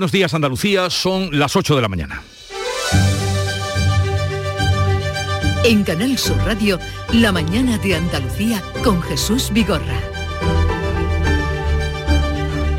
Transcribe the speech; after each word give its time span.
Buenos 0.00 0.12
días 0.12 0.32
Andalucía, 0.32 0.88
son 0.88 1.28
las 1.38 1.54
8 1.56 1.76
de 1.76 1.82
la 1.82 1.88
mañana. 1.88 2.22
En 5.62 5.84
Canal 5.84 6.16
Sur 6.16 6.38
Radio, 6.38 6.78
La 7.12 7.32
mañana 7.32 7.76
de 7.76 7.96
Andalucía 7.96 8.62
con 8.82 9.02
Jesús 9.02 9.50
Vigorra. 9.52 10.00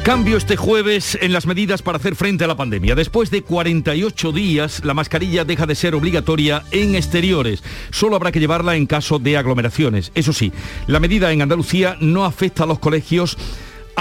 Cambio 0.03 0.35
este 0.35 0.57
jueves 0.57 1.15
en 1.21 1.31
las 1.31 1.45
medidas 1.45 1.83
para 1.83 1.99
hacer 1.99 2.15
frente 2.15 2.43
a 2.43 2.47
la 2.47 2.57
pandemia. 2.57 2.95
Después 2.95 3.29
de 3.29 3.43
48 3.43 4.31
días, 4.31 4.83
la 4.83 4.95
mascarilla 4.95 5.45
deja 5.45 5.67
de 5.67 5.75
ser 5.75 5.93
obligatoria 5.93 6.63
en 6.71 6.95
exteriores. 6.95 7.63
Solo 7.91 8.15
habrá 8.15 8.31
que 8.31 8.39
llevarla 8.39 8.75
en 8.75 8.87
caso 8.87 9.19
de 9.19 9.37
aglomeraciones. 9.37 10.11
Eso 10.15 10.33
sí, 10.33 10.51
la 10.87 10.99
medida 10.99 11.31
en 11.31 11.43
Andalucía 11.43 11.97
no 11.99 12.25
afecta 12.25 12.63
a 12.63 12.65
los 12.65 12.79
colegios 12.79 13.37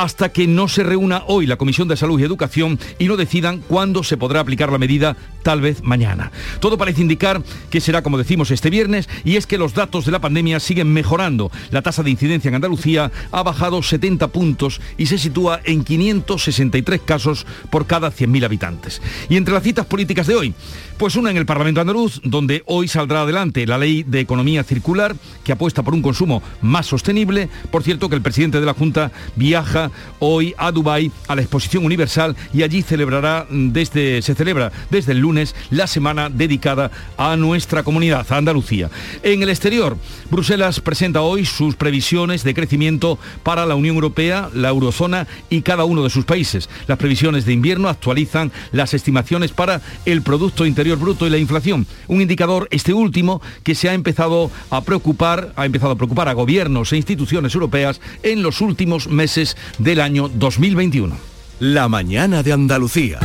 hasta 0.00 0.30
que 0.30 0.46
no 0.46 0.66
se 0.66 0.82
reúna 0.82 1.24
hoy 1.26 1.44
la 1.44 1.58
Comisión 1.58 1.86
de 1.86 1.94
Salud 1.94 2.18
y 2.18 2.22
Educación 2.22 2.78
y 2.98 3.04
no 3.04 3.18
decidan 3.18 3.60
cuándo 3.60 4.02
se 4.02 4.16
podrá 4.16 4.40
aplicar 4.40 4.72
la 4.72 4.78
medida, 4.78 5.14
tal 5.42 5.60
vez 5.60 5.82
mañana. 5.82 6.32
Todo 6.58 6.78
parece 6.78 7.02
indicar 7.02 7.42
que 7.68 7.82
será 7.82 8.02
como 8.02 8.16
decimos 8.16 8.50
este 8.50 8.70
viernes 8.70 9.10
y 9.24 9.36
es 9.36 9.46
que 9.46 9.58
los 9.58 9.74
datos 9.74 10.06
de 10.06 10.12
la 10.12 10.18
pandemia 10.18 10.58
siguen 10.58 10.90
mejorando. 10.90 11.50
La 11.70 11.82
tasa 11.82 12.02
de 12.02 12.10
incidencia 12.10 12.48
en 12.48 12.54
Andalucía 12.54 13.12
ha 13.30 13.42
bajado 13.42 13.82
70 13.82 14.28
puntos 14.28 14.80
y 14.96 15.04
se 15.04 15.18
sitúa 15.18 15.60
en 15.64 15.84
563 15.84 17.02
casos 17.02 17.46
por 17.68 17.86
cada 17.86 18.10
100.000 18.10 18.46
habitantes. 18.46 19.02
Y 19.28 19.36
entre 19.36 19.52
las 19.52 19.62
citas 19.62 19.84
políticas 19.84 20.26
de 20.26 20.34
hoy, 20.34 20.54
pues 21.00 21.16
una 21.16 21.30
en 21.30 21.38
el 21.38 21.46
Parlamento 21.46 21.80
andaluz, 21.80 22.20
donde 22.24 22.62
hoy 22.66 22.86
saldrá 22.86 23.22
adelante 23.22 23.66
la 23.66 23.78
ley 23.78 24.02
de 24.02 24.20
economía 24.20 24.64
circular, 24.64 25.16
que 25.42 25.52
apuesta 25.52 25.82
por 25.82 25.94
un 25.94 26.02
consumo 26.02 26.42
más 26.60 26.84
sostenible. 26.84 27.48
Por 27.70 27.82
cierto, 27.82 28.10
que 28.10 28.16
el 28.16 28.20
presidente 28.20 28.60
de 28.60 28.66
la 28.66 28.74
Junta 28.74 29.10
viaja 29.34 29.90
hoy 30.18 30.54
a 30.58 30.70
Dubái 30.70 31.10
a 31.26 31.34
la 31.34 31.40
Exposición 31.40 31.86
Universal 31.86 32.36
y 32.52 32.64
allí 32.64 32.82
celebrará 32.82 33.46
desde, 33.48 34.20
se 34.20 34.34
celebra 34.34 34.72
desde 34.90 35.12
el 35.12 35.20
lunes 35.20 35.54
la 35.70 35.86
semana 35.86 36.28
dedicada 36.28 36.90
a 37.16 37.34
nuestra 37.36 37.82
comunidad, 37.82 38.26
a 38.28 38.36
Andalucía. 38.36 38.90
En 39.22 39.42
el 39.42 39.48
exterior, 39.48 39.96
Bruselas 40.30 40.80
presenta 40.80 41.22
hoy 41.22 41.46
sus 41.46 41.76
previsiones 41.76 42.44
de 42.44 42.52
crecimiento 42.52 43.18
para 43.42 43.64
la 43.64 43.74
Unión 43.74 43.94
Europea, 43.94 44.50
la 44.52 44.68
eurozona 44.68 45.26
y 45.48 45.62
cada 45.62 45.84
uno 45.84 46.04
de 46.04 46.10
sus 46.10 46.26
países. 46.26 46.68
Las 46.88 46.98
previsiones 46.98 47.46
de 47.46 47.54
invierno 47.54 47.88
actualizan 47.88 48.52
las 48.72 48.92
estimaciones 48.92 49.52
para 49.52 49.80
el 50.04 50.20
Producto 50.20 50.66
Interior 50.66 50.89
Bruto 50.98 51.26
y 51.26 51.30
la 51.30 51.38
inflación. 51.38 51.86
Un 52.08 52.20
indicador, 52.20 52.68
este 52.70 52.92
último, 52.92 53.40
que 53.62 53.74
se 53.74 53.88
ha 53.88 53.94
empezado 53.94 54.50
a 54.70 54.82
preocupar, 54.82 55.52
ha 55.56 55.66
empezado 55.66 55.92
a 55.92 55.96
preocupar 55.96 56.28
a 56.28 56.32
gobiernos 56.32 56.92
e 56.92 56.96
instituciones 56.96 57.54
europeas 57.54 58.00
en 58.22 58.42
los 58.42 58.60
últimos 58.60 59.08
meses 59.08 59.56
del 59.78 60.00
año 60.00 60.28
2021. 60.28 61.16
La 61.60 61.88
mañana 61.88 62.42
de 62.42 62.52
Andalucía. 62.52 63.18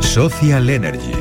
Social 0.00 0.70
Energy. 0.70 1.12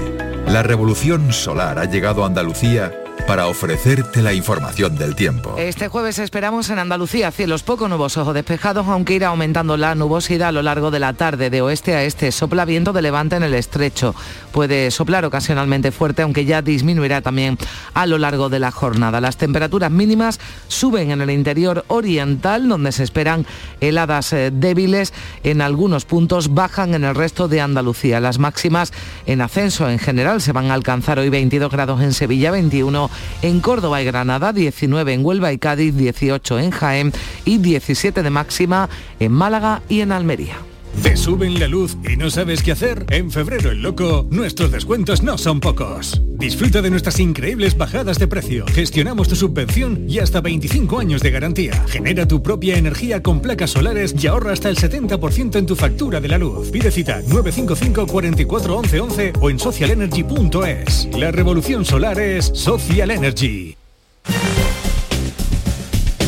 La 0.47 0.63
revolución 0.63 1.33
solar 1.33 1.79
ha 1.79 1.85
llegado 1.85 2.23
a 2.23 2.27
Andalucía 2.27 2.91
para 3.27 3.47
ofrecerte 3.47 4.21
la 4.21 4.33
información 4.33 4.95
del 4.95 5.15
tiempo. 5.15 5.55
Este 5.57 5.87
jueves 5.87 6.19
esperamos 6.19 6.69
en 6.69 6.79
Andalucía 6.79 7.31
cielos 7.31 7.63
poco 7.63 7.87
nubosos 7.87 8.27
o 8.27 8.33
despejados, 8.33 8.87
aunque 8.87 9.15
irá 9.15 9.27
aumentando 9.27 9.77
la 9.77 9.95
nubosidad 9.95 10.49
a 10.49 10.51
lo 10.51 10.61
largo 10.61 10.91
de 10.91 10.99
la 10.99 11.13
tarde, 11.13 11.49
de 11.49 11.61
oeste 11.61 11.95
a 11.95 12.03
este. 12.03 12.31
Sopla 12.31 12.65
viento 12.65 12.93
de 12.93 13.01
levante 13.01 13.35
en 13.35 13.43
el 13.43 13.53
estrecho. 13.53 14.15
Puede 14.51 14.91
soplar 14.91 15.25
ocasionalmente 15.25 15.91
fuerte, 15.91 16.21
aunque 16.21 16.45
ya 16.45 16.61
disminuirá 16.61 17.21
también 17.21 17.57
a 17.93 18.05
lo 18.05 18.17
largo 18.17 18.49
de 18.49 18.59
la 18.59 18.71
jornada. 18.71 19.21
Las 19.21 19.37
temperaturas 19.37 19.91
mínimas 19.91 20.39
suben 20.67 21.11
en 21.11 21.21
el 21.21 21.29
interior 21.29 21.85
oriental, 21.87 22.67
donde 22.67 22.91
se 22.91 23.03
esperan 23.03 23.45
heladas 23.79 24.33
eh, 24.33 24.51
débiles. 24.53 25.13
En 25.43 25.61
algunos 25.61 26.05
puntos 26.05 26.53
bajan 26.53 26.93
en 26.93 27.03
el 27.03 27.15
resto 27.15 27.47
de 27.47 27.61
Andalucía. 27.61 28.19
Las 28.19 28.39
máximas 28.39 28.93
en 29.25 29.41
ascenso 29.41 29.89
en 29.89 29.99
general 29.99 30.41
se 30.41 30.51
van 30.51 30.71
a 30.71 30.73
alcanzar 30.73 31.19
hoy 31.19 31.29
22 31.29 31.71
grados 31.71 32.01
en 32.01 32.13
Sevilla, 32.13 32.51
21 32.51 33.08
en 33.41 33.59
Córdoba 33.59 34.01
y 34.01 34.05
Granada, 34.05 34.53
19 34.53 35.13
en 35.13 35.25
Huelva 35.25 35.51
y 35.51 35.57
Cádiz, 35.57 35.95
18 35.95 36.59
en 36.59 36.71
Jaén 36.71 37.13
y 37.45 37.57
17 37.57 38.23
de 38.23 38.29
máxima 38.29 38.89
en 39.19 39.31
Málaga 39.31 39.81
y 39.89 40.01
en 40.01 40.11
Almería. 40.11 40.68
¿Te 41.03 41.15
suben 41.15 41.59
la 41.59 41.67
luz 41.67 41.95
y 42.07 42.17
no 42.17 42.29
sabes 42.29 42.61
qué 42.61 42.73
hacer? 42.73 43.05
En 43.09 43.31
febrero 43.31 43.71
el 43.71 43.81
loco, 43.81 44.27
nuestros 44.29 44.71
descuentos 44.71 45.23
no 45.23 45.37
son 45.37 45.59
pocos. 45.59 46.21
Disfruta 46.27 46.81
de 46.81 46.89
nuestras 46.89 47.19
increíbles 47.19 47.77
bajadas 47.77 48.19
de 48.19 48.27
precio. 48.27 48.65
Gestionamos 48.67 49.27
tu 49.27 49.35
subvención 49.35 50.05
y 50.09 50.19
hasta 50.19 50.41
25 50.41 50.99
años 50.99 51.21
de 51.21 51.31
garantía. 51.31 51.85
Genera 51.87 52.27
tu 52.27 52.43
propia 52.43 52.77
energía 52.77 53.23
con 53.23 53.41
placas 53.41 53.71
solares 53.71 54.13
y 54.21 54.27
ahorra 54.27 54.51
hasta 54.51 54.69
el 54.69 54.75
70% 54.75 55.55
en 55.55 55.65
tu 55.65 55.75
factura 55.75 56.19
de 56.19 56.27
la 56.27 56.37
luz. 56.37 56.69
Pide 56.69 56.91
cita 56.91 57.21
955 57.21 58.07
44 58.07 58.77
11 58.77 58.99
11 58.99 59.33
o 59.39 59.49
en 59.49 59.59
socialenergy.es. 59.59 61.07
La 61.17 61.31
revolución 61.31 61.85
solar 61.85 62.19
es 62.19 62.45
Social 62.53 63.11
Energy. 63.11 63.77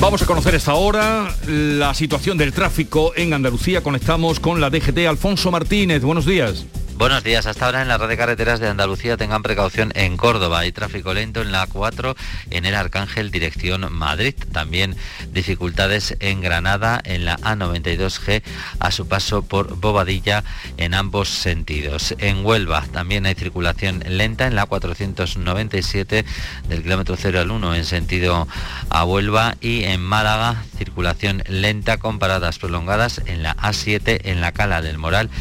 Vamos 0.02 0.24
a 0.24 0.26
conocer 0.26 0.56
esta 0.56 0.74
hora 0.74 1.32
la 1.46 1.94
situación 1.94 2.36
del 2.36 2.54
tráfico 2.54 3.14
en 3.16 3.36
Andalucía. 3.36 3.84
Conectamos 3.84 4.40
con 4.40 4.60
la 4.60 4.72
DGT 4.72 5.06
Alfonso 5.08 5.52
Martínez. 5.52 6.02
Buenos 6.02 6.26
días. 6.26 6.66
Buenos 7.02 7.24
días. 7.24 7.48
Hasta 7.48 7.66
ahora 7.66 7.82
en 7.82 7.88
la 7.88 7.98
red 7.98 8.10
de 8.10 8.16
carreteras 8.16 8.60
de 8.60 8.68
Andalucía 8.68 9.18
tengan 9.18 9.42
precaución 9.42 9.92
en 9.96 10.18
Córdoba. 10.18 10.60
Hay 10.60 10.72
tráfico 10.72 11.16
lento 11.16 11.42
en 11.42 11.52
la 11.52 11.68
A4 11.68 12.16
en 12.52 12.68
el 12.68 12.76
Arcángel 12.76 13.32
dirección 13.32 13.92
Madrid. 13.92 14.36
También 14.52 14.96
dificultades 15.32 16.16
en 16.20 16.42
Granada 16.42 17.02
en 17.04 17.26
la 17.26 17.38
A92G 17.38 18.44
a 18.78 18.92
su 18.92 19.08
paso 19.08 19.42
por 19.42 19.78
Bobadilla 19.78 20.44
en 20.78 20.94
ambos 20.94 21.30
sentidos. 21.30 22.14
En 22.20 22.46
Huelva 22.46 22.86
también 22.94 23.26
hay 23.26 23.34
circulación 23.34 24.04
lenta 24.08 24.46
en 24.46 24.54
la 24.54 24.70
A497 24.70 26.24
del 26.68 26.84
kilómetro 26.84 27.16
0 27.18 27.40
al 27.40 27.50
1 27.50 27.74
en 27.78 27.86
sentido 27.86 28.48
a 28.92 29.06
Huelva 29.06 29.56
y 29.60 29.86
en 29.86 30.02
Málaga 30.02 30.66
circulación 30.78 31.44
lenta 31.48 31.98
con 31.98 32.20
paradas 32.20 32.60
prolongadas 32.60 33.22
en 33.26 33.42
la 33.42 33.56
A7 33.58 34.22
en 34.26 34.40
la 34.40 34.52
Cala 34.52 34.84
del 34.84 35.00
Moral 35.00 35.32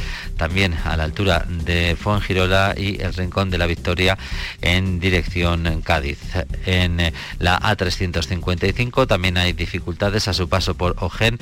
también 0.41 0.75
a 0.87 0.97
la 0.97 1.05
altura 1.05 1.45
de 1.47 1.97
Fuengirola 1.97 2.73
y 2.75 2.99
el 3.03 3.13
Rincón 3.13 3.51
de 3.51 3.59
la 3.59 3.67
Victoria 3.67 4.17
en 4.63 4.99
dirección 4.99 5.83
Cádiz. 5.83 6.19
En 6.65 6.99
eh, 6.99 7.13
la 7.39 7.61
A355 7.61 9.07
también 9.07 9.37
hay 9.37 9.53
dificultades 9.53 10.29
a 10.29 10.33
su 10.33 10.49
paso 10.49 10.75
por 10.79 10.97
Ogen 11.01 11.39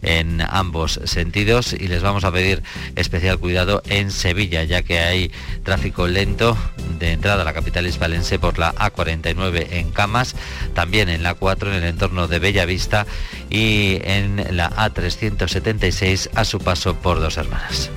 en 0.00 0.40
ambos 0.40 0.98
sentidos 1.04 1.74
y 1.74 1.88
les 1.88 2.00
vamos 2.00 2.24
a 2.24 2.32
pedir 2.32 2.62
especial 2.96 3.38
cuidado 3.38 3.82
en 3.84 4.10
Sevilla 4.10 4.64
ya 4.64 4.80
que 4.80 4.98
hay 4.98 5.30
tráfico 5.62 6.08
lento 6.08 6.56
de 6.98 7.12
entrada 7.12 7.42
a 7.42 7.44
la 7.44 7.52
capital 7.52 7.86
hispalense 7.86 8.38
por 8.38 8.58
la 8.58 8.74
A49 8.76 9.66
en 9.72 9.90
Camas, 9.90 10.34
también 10.72 11.10
en 11.10 11.22
la 11.22 11.34
4 11.34 11.68
en 11.68 11.82
el 11.82 11.84
entorno 11.84 12.28
de 12.28 12.38
Bellavista 12.38 13.06
y 13.50 13.98
en 14.04 14.56
la 14.56 14.70
A376 14.70 16.30
a 16.34 16.46
su 16.46 16.60
paso 16.60 16.94
por 16.94 17.20
Dos 17.20 17.36
Hermanas. 17.36 17.90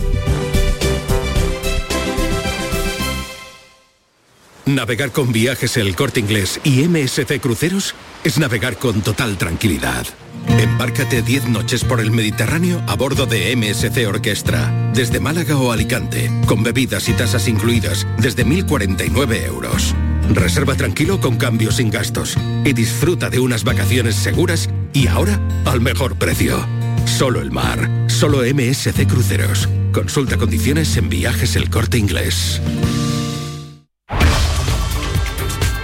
Navegar 4.75 5.11
con 5.11 5.33
viajes 5.33 5.75
El 5.75 5.95
Corte 5.97 6.21
Inglés 6.21 6.61
y 6.63 6.87
MSC 6.87 7.41
Cruceros 7.41 7.93
es 8.23 8.37
navegar 8.37 8.77
con 8.77 9.01
total 9.01 9.37
tranquilidad. 9.37 10.07
Embárcate 10.47 11.21
10 11.21 11.49
noches 11.49 11.83
por 11.83 11.99
el 11.99 12.11
Mediterráneo 12.11 12.81
a 12.87 12.95
bordo 12.95 13.25
de 13.25 13.53
MSC 13.55 14.07
Orquestra, 14.07 14.91
desde 14.93 15.19
Málaga 15.19 15.57
o 15.57 15.73
Alicante, 15.73 16.31
con 16.45 16.63
bebidas 16.63 17.09
y 17.09 17.13
tasas 17.13 17.49
incluidas 17.49 18.07
desde 18.17 18.45
1.049 18.45 19.45
euros. 19.45 19.93
Reserva 20.29 20.75
tranquilo 20.75 21.19
con 21.19 21.35
cambios 21.35 21.75
sin 21.75 21.89
gastos 21.89 22.37
y 22.63 22.71
disfruta 22.71 23.29
de 23.29 23.39
unas 23.39 23.65
vacaciones 23.65 24.15
seguras 24.15 24.69
y 24.93 25.07
ahora 25.07 25.37
al 25.65 25.81
mejor 25.81 26.15
precio. 26.15 26.65
Solo 27.05 27.41
el 27.41 27.51
mar, 27.51 27.89
solo 28.07 28.41
MSC 28.41 29.05
Cruceros. 29.05 29.67
Consulta 29.91 30.37
condiciones 30.37 30.95
en 30.95 31.09
viajes 31.09 31.57
El 31.57 31.69
Corte 31.69 31.97
Inglés. 31.97 32.61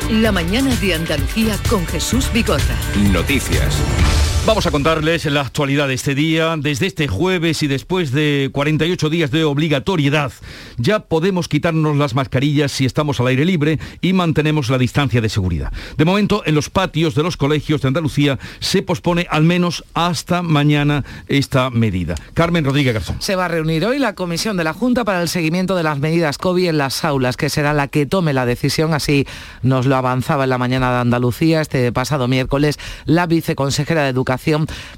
La 0.09 0.31
mañana 0.31 0.73
de 0.77 0.93
Andalucía 0.93 1.59
con 1.69 1.85
Jesús 1.85 2.31
Bigorra. 2.31 2.77
Noticias. 3.11 3.77
Vamos 4.47 4.65
a 4.65 4.71
contarles 4.71 5.25
la 5.25 5.41
actualidad 5.41 5.89
de 5.89 5.93
este 5.93 6.15
día. 6.15 6.55
Desde 6.57 6.85
este 6.85 7.09
jueves 7.09 7.63
y 7.63 7.67
después 7.67 8.13
de 8.13 8.49
48 8.53 9.09
días 9.09 9.29
de 9.29 9.43
obligatoriedad, 9.43 10.31
ya 10.77 11.01
podemos 11.01 11.49
quitarnos 11.49 11.97
las 11.97 12.15
mascarillas 12.15 12.71
si 12.71 12.85
estamos 12.85 13.19
al 13.19 13.27
aire 13.27 13.43
libre 13.43 13.77
y 13.99 14.13
mantenemos 14.13 14.69
la 14.69 14.77
distancia 14.77 15.19
de 15.19 15.27
seguridad. 15.27 15.73
De 15.97 16.05
momento, 16.05 16.43
en 16.45 16.55
los 16.55 16.69
patios 16.69 17.13
de 17.13 17.23
los 17.23 17.35
colegios 17.35 17.81
de 17.81 17.89
Andalucía 17.89 18.39
se 18.61 18.81
pospone 18.83 19.27
al 19.29 19.43
menos 19.43 19.83
hasta 19.93 20.41
mañana 20.41 21.03
esta 21.27 21.69
medida. 21.69 22.15
Carmen 22.33 22.63
Rodríguez 22.63 22.93
Garzón. 22.93 23.17
Se 23.21 23.35
va 23.35 23.45
a 23.45 23.49
reunir 23.49 23.85
hoy 23.85 23.99
la 23.99 24.15
comisión 24.15 24.55
de 24.55 24.63
la 24.63 24.71
Junta 24.71 25.03
para 25.03 25.21
el 25.21 25.27
seguimiento 25.27 25.75
de 25.75 25.83
las 25.83 25.99
medidas 25.99 26.37
COVID 26.37 26.69
en 26.69 26.77
las 26.77 27.03
aulas, 27.03 27.35
que 27.35 27.49
será 27.49 27.73
la 27.73 27.89
que 27.89 28.05
tome 28.05 28.31
la 28.31 28.45
decisión, 28.45 28.93
así 28.93 29.27
nos 29.61 29.85
lo 29.87 29.97
avanzaba 29.97 30.45
en 30.45 30.51
la 30.51 30.57
mañana 30.57 30.89
de 30.93 30.99
Andalucía 30.99 31.59
este 31.59 31.91
pasado 31.91 32.29
miércoles 32.29 32.79
la 33.03 33.25
viceconsejera 33.25 34.03
de 34.03 34.09
Educación 34.09 34.36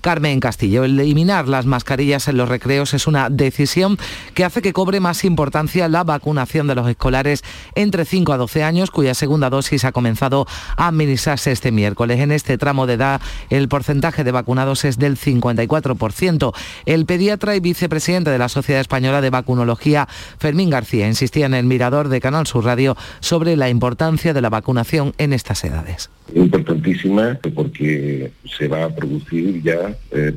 Carmen 0.02 0.40
Castillo. 0.40 0.84
Eliminar 0.84 1.48
las 1.48 1.66
mascarillas 1.66 2.28
en 2.28 2.38
los 2.38 2.50
recreos 2.50 2.94
es 2.94 3.08
una 3.08 3.30
decisión 3.30 3.98
que 4.34 4.46
hace 4.46 4.62
que 4.62 4.74
cobre 4.74 5.00
más 5.00 5.24
importancia 5.24 5.88
la 5.88 6.04
vacunación 6.04 6.68
de 6.68 6.76
los 6.76 6.88
escolares 6.88 7.44
entre 7.76 8.06
5 8.06 8.34
a 8.34 8.38
12 8.38 8.64
años, 8.64 8.92
cuya 8.92 9.14
segunda 9.14 9.50
dosis 9.50 9.86
ha 9.86 9.92
comenzado 9.92 10.48
a 10.78 10.88
administrarse 10.88 11.52
este 11.52 11.72
miércoles. 11.72 12.20
En 12.20 12.32
este 12.32 12.58
tramo 12.58 12.88
de 12.88 12.94
edad, 12.94 13.22
el 13.50 13.68
porcentaje 13.68 14.24
de 14.24 14.32
vacunados 14.32 14.86
es 14.86 14.98
del 14.98 15.18
54%. 15.18 16.54
El 16.86 17.06
pediatra 17.06 17.56
y 17.56 17.60
vicepresidente 17.60 18.30
de 18.30 18.38
la 18.38 18.50
Sociedad 18.50 18.82
Española 18.82 19.22
de 19.22 19.30
Vacunología, 19.30 20.08
Fermín 20.38 20.70
García, 20.70 21.08
insistía 21.08 21.46
en 21.46 21.54
el 21.54 21.66
mirador 21.66 22.10
de 22.10 22.22
Canal 22.22 22.48
Sur 22.48 22.66
Radio 22.66 22.98
sobre 23.20 23.56
la 23.56 23.70
importancia 23.70 24.34
de 24.34 24.42
la 24.42 24.50
vacunación 24.50 25.14
en 25.18 25.34
estas 25.34 25.64
edades. 25.64 26.10
Importantísima 26.36 27.40
porque 27.54 28.32
se 28.46 28.68
va 28.68 28.86
a 28.86 28.96
producir 28.96 29.62
ya 29.64 29.98
eh, 30.12 30.34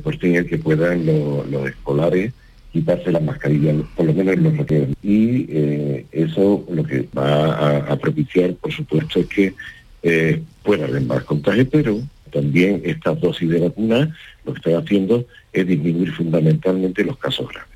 que 0.49 0.57
puedan 0.57 1.05
los 1.05 1.67
escolares 1.67 2.33
quitarse 2.73 3.11
la 3.11 3.19
mascarilla, 3.19 3.75
por 3.95 4.07
lo 4.07 4.13
menos 4.13 4.35
los 4.37 4.57
recreos. 4.57 4.89
Y 5.03 5.45
eh, 5.49 6.05
eso 6.11 6.65
lo 6.69 6.83
que 6.83 7.07
va 7.15 7.77
a, 7.91 7.95
propiciar, 7.97 8.55
por 8.55 8.71
supuesto, 8.71 9.19
es 9.19 9.27
que 9.27 9.53
eh, 10.01 10.41
pueda 10.63 10.85
haber 10.85 11.03
más 11.03 11.23
contagio, 11.23 11.69
pero 11.69 11.99
también 12.31 12.81
estas 12.83 13.21
dosis 13.21 13.47
de 13.47 13.59
vacuna 13.59 14.15
lo 14.43 14.53
que 14.53 14.57
están 14.57 14.83
haciendo 14.83 15.23
es 15.53 15.67
disminuir 15.67 16.11
fundamentalmente 16.13 17.05
los 17.05 17.17
casos 17.17 17.47
graves. 17.49 17.72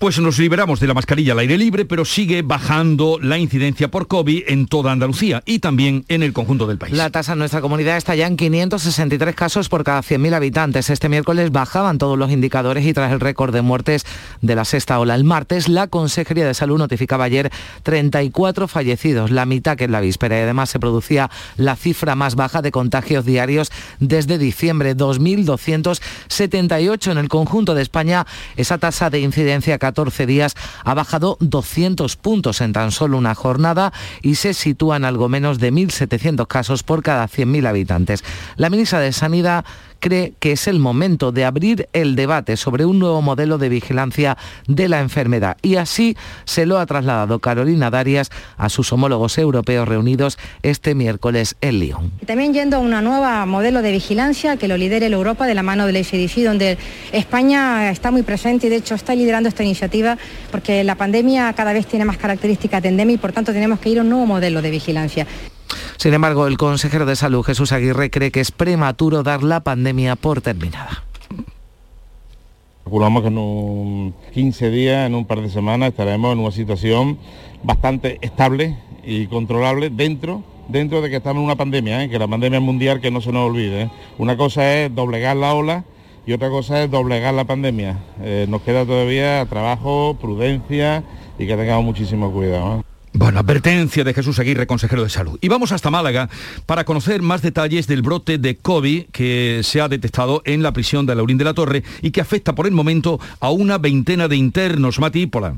Pues 0.00 0.18
nos 0.18 0.38
liberamos 0.38 0.80
de 0.80 0.86
la 0.86 0.94
mascarilla 0.94 1.34
al 1.34 1.40
aire 1.40 1.58
libre, 1.58 1.84
pero 1.84 2.06
sigue 2.06 2.40
bajando 2.40 3.18
la 3.20 3.36
incidencia 3.36 3.90
por 3.90 4.08
COVID 4.08 4.44
en 4.46 4.66
toda 4.66 4.92
Andalucía 4.92 5.42
y 5.44 5.58
también 5.58 6.06
en 6.08 6.22
el 6.22 6.32
conjunto 6.32 6.66
del 6.66 6.78
país. 6.78 6.94
La 6.94 7.10
tasa 7.10 7.34
en 7.34 7.38
nuestra 7.38 7.60
comunidad 7.60 7.98
está 7.98 8.14
ya 8.14 8.26
en 8.26 8.38
563 8.38 9.34
casos 9.34 9.68
por 9.68 9.84
cada 9.84 10.00
100.000 10.00 10.32
habitantes. 10.32 10.88
Este 10.88 11.10
miércoles 11.10 11.52
bajaban 11.52 11.98
todos 11.98 12.16
los 12.16 12.30
indicadores 12.30 12.86
y 12.86 12.94
tras 12.94 13.12
el 13.12 13.20
récord 13.20 13.52
de 13.52 13.60
muertes 13.60 14.06
de 14.40 14.54
la 14.54 14.64
sexta 14.64 14.98
ola. 14.98 15.14
El 15.14 15.24
martes, 15.24 15.68
la 15.68 15.86
Consejería 15.86 16.46
de 16.46 16.54
Salud 16.54 16.78
notificaba 16.78 17.24
ayer 17.24 17.52
34 17.82 18.68
fallecidos, 18.68 19.30
la 19.30 19.44
mitad 19.44 19.76
que 19.76 19.84
en 19.84 19.92
la 19.92 20.00
víspera. 20.00 20.38
Y 20.38 20.42
además 20.44 20.70
se 20.70 20.80
producía 20.80 21.30
la 21.58 21.76
cifra 21.76 22.14
más 22.14 22.36
baja 22.36 22.62
de 22.62 22.72
contagios 22.72 23.26
diarios 23.26 23.70
desde 23.98 24.38
diciembre, 24.38 24.96
2.278 24.96 27.12
en 27.12 27.18
el 27.18 27.28
conjunto 27.28 27.74
de 27.74 27.82
España. 27.82 28.26
Esa 28.56 28.78
tasa 28.78 29.10
de 29.10 29.20
incidencia 29.20 29.78
14 29.90 30.26
días 30.26 30.54
ha 30.84 30.94
bajado 30.94 31.36
200 31.40 32.14
puntos 32.16 32.60
en 32.60 32.72
tan 32.72 32.92
solo 32.92 33.18
una 33.18 33.34
jornada 33.34 33.92
y 34.22 34.36
se 34.36 34.54
sitúa 34.54 34.96
en 34.96 35.04
algo 35.04 35.28
menos 35.28 35.58
de 35.58 35.72
1.700 35.72 36.46
casos 36.46 36.84
por 36.84 37.02
cada 37.02 37.26
100.000 37.26 37.66
habitantes. 37.66 38.22
La 38.56 38.70
ministra 38.70 39.00
de 39.00 39.12
Sanidad 39.12 39.64
cree 40.00 40.32
que 40.40 40.52
es 40.52 40.66
el 40.66 40.80
momento 40.80 41.30
de 41.30 41.44
abrir 41.44 41.88
el 41.92 42.16
debate 42.16 42.56
sobre 42.56 42.84
un 42.84 42.98
nuevo 42.98 43.22
modelo 43.22 43.58
de 43.58 43.68
vigilancia 43.68 44.36
de 44.66 44.88
la 44.88 45.00
enfermedad. 45.00 45.56
Y 45.62 45.76
así 45.76 46.16
se 46.44 46.66
lo 46.66 46.78
ha 46.78 46.86
trasladado 46.86 47.38
Carolina 47.38 47.90
Darias 47.90 48.30
a 48.56 48.68
sus 48.68 48.92
homólogos 48.92 49.38
europeos 49.38 49.86
reunidos 49.86 50.38
este 50.62 50.94
miércoles 50.94 51.56
en 51.60 51.78
Lyon. 51.78 52.12
También 52.26 52.52
yendo 52.52 52.78
a 52.78 52.80
un 52.80 52.90
nuevo 52.90 53.46
modelo 53.46 53.82
de 53.82 53.92
vigilancia 53.92 54.56
que 54.56 54.68
lo 54.68 54.76
lidere 54.76 55.08
la 55.08 55.16
Europa 55.16 55.46
de 55.46 55.54
la 55.54 55.62
mano 55.62 55.86
del 55.86 55.96
ECDC, 55.96 56.44
donde 56.44 56.78
España 57.12 57.90
está 57.90 58.10
muy 58.10 58.22
presente 58.22 58.66
y 58.66 58.70
de 58.70 58.76
hecho 58.76 58.94
está 58.94 59.14
liderando 59.14 59.48
esta 59.48 59.62
iniciativa 59.62 60.16
porque 60.50 60.82
la 60.84 60.94
pandemia 60.94 61.52
cada 61.52 61.72
vez 61.72 61.86
tiene 61.86 62.04
más 62.04 62.16
características 62.16 62.82
de 62.82 62.88
endemia 62.88 63.14
y 63.14 63.18
por 63.18 63.32
tanto 63.32 63.52
tenemos 63.52 63.78
que 63.80 63.90
ir 63.90 63.98
a 63.98 64.02
un 64.02 64.08
nuevo 64.08 64.26
modelo 64.26 64.62
de 64.62 64.70
vigilancia. 64.70 65.26
Sin 66.00 66.14
embargo, 66.14 66.46
el 66.46 66.56
consejero 66.56 67.04
de 67.04 67.14
salud, 67.14 67.42
Jesús 67.42 67.72
Aguirre, 67.72 68.08
cree 68.08 68.30
que 68.30 68.40
es 68.40 68.52
prematuro 68.52 69.22
dar 69.22 69.42
la 69.42 69.60
pandemia 69.60 70.16
por 70.16 70.40
terminada. 70.40 71.04
Calculamos 72.84 73.20
que 73.20 73.28
en 73.28 73.36
un 73.36 74.14
15 74.32 74.70
días, 74.70 75.06
en 75.06 75.14
un 75.14 75.26
par 75.26 75.42
de 75.42 75.50
semanas, 75.50 75.90
estaremos 75.90 76.32
en 76.32 76.38
una 76.38 76.52
situación 76.52 77.18
bastante 77.62 78.16
estable 78.22 78.78
y 79.04 79.26
controlable 79.26 79.90
dentro 79.90 80.42
dentro 80.68 81.02
de 81.02 81.10
que 81.10 81.16
estamos 81.16 81.40
en 81.40 81.44
una 81.44 81.56
pandemia, 81.56 82.02
¿eh? 82.02 82.08
que 82.08 82.18
la 82.18 82.28
pandemia 82.28 82.60
mundial 82.60 83.02
que 83.02 83.10
no 83.10 83.20
se 83.20 83.30
nos 83.30 83.50
olvide. 83.50 83.82
¿eh? 83.82 83.90
Una 84.16 84.38
cosa 84.38 84.72
es 84.72 84.94
doblegar 84.94 85.36
la 85.36 85.52
ola 85.52 85.84
y 86.26 86.32
otra 86.32 86.48
cosa 86.48 86.82
es 86.82 86.90
doblegar 86.90 87.34
la 87.34 87.44
pandemia. 87.44 87.98
Eh, 88.22 88.46
nos 88.48 88.62
queda 88.62 88.86
todavía 88.86 89.44
trabajo, 89.50 90.16
prudencia 90.18 91.04
y 91.38 91.46
que 91.46 91.58
tengamos 91.58 91.84
muchísimo 91.84 92.32
cuidado. 92.32 92.84
Bueno, 93.12 93.40
advertencia 93.40 94.04
de 94.04 94.14
Jesús 94.14 94.38
Aguirre, 94.38 94.66
consejero 94.66 95.02
de 95.02 95.10
salud. 95.10 95.38
Y 95.40 95.48
vamos 95.48 95.72
hasta 95.72 95.90
Málaga 95.90 96.28
para 96.66 96.84
conocer 96.84 97.22
más 97.22 97.42
detalles 97.42 97.86
del 97.88 98.02
brote 98.02 98.38
de 98.38 98.56
COVID 98.56 99.06
que 99.06 99.60
se 99.64 99.80
ha 99.80 99.88
detectado 99.88 100.42
en 100.44 100.62
la 100.62 100.72
prisión 100.72 101.06
de 101.06 101.16
Laurín 101.16 101.36
de 101.36 101.44
la 101.44 101.54
Torre 101.54 101.82
y 102.02 102.12
que 102.12 102.20
afecta 102.20 102.54
por 102.54 102.66
el 102.66 102.72
momento 102.72 103.18
a 103.40 103.50
una 103.50 103.78
veintena 103.78 104.28
de 104.28 104.36
internos. 104.36 105.00
Mati 105.00 105.26
Pola. 105.26 105.56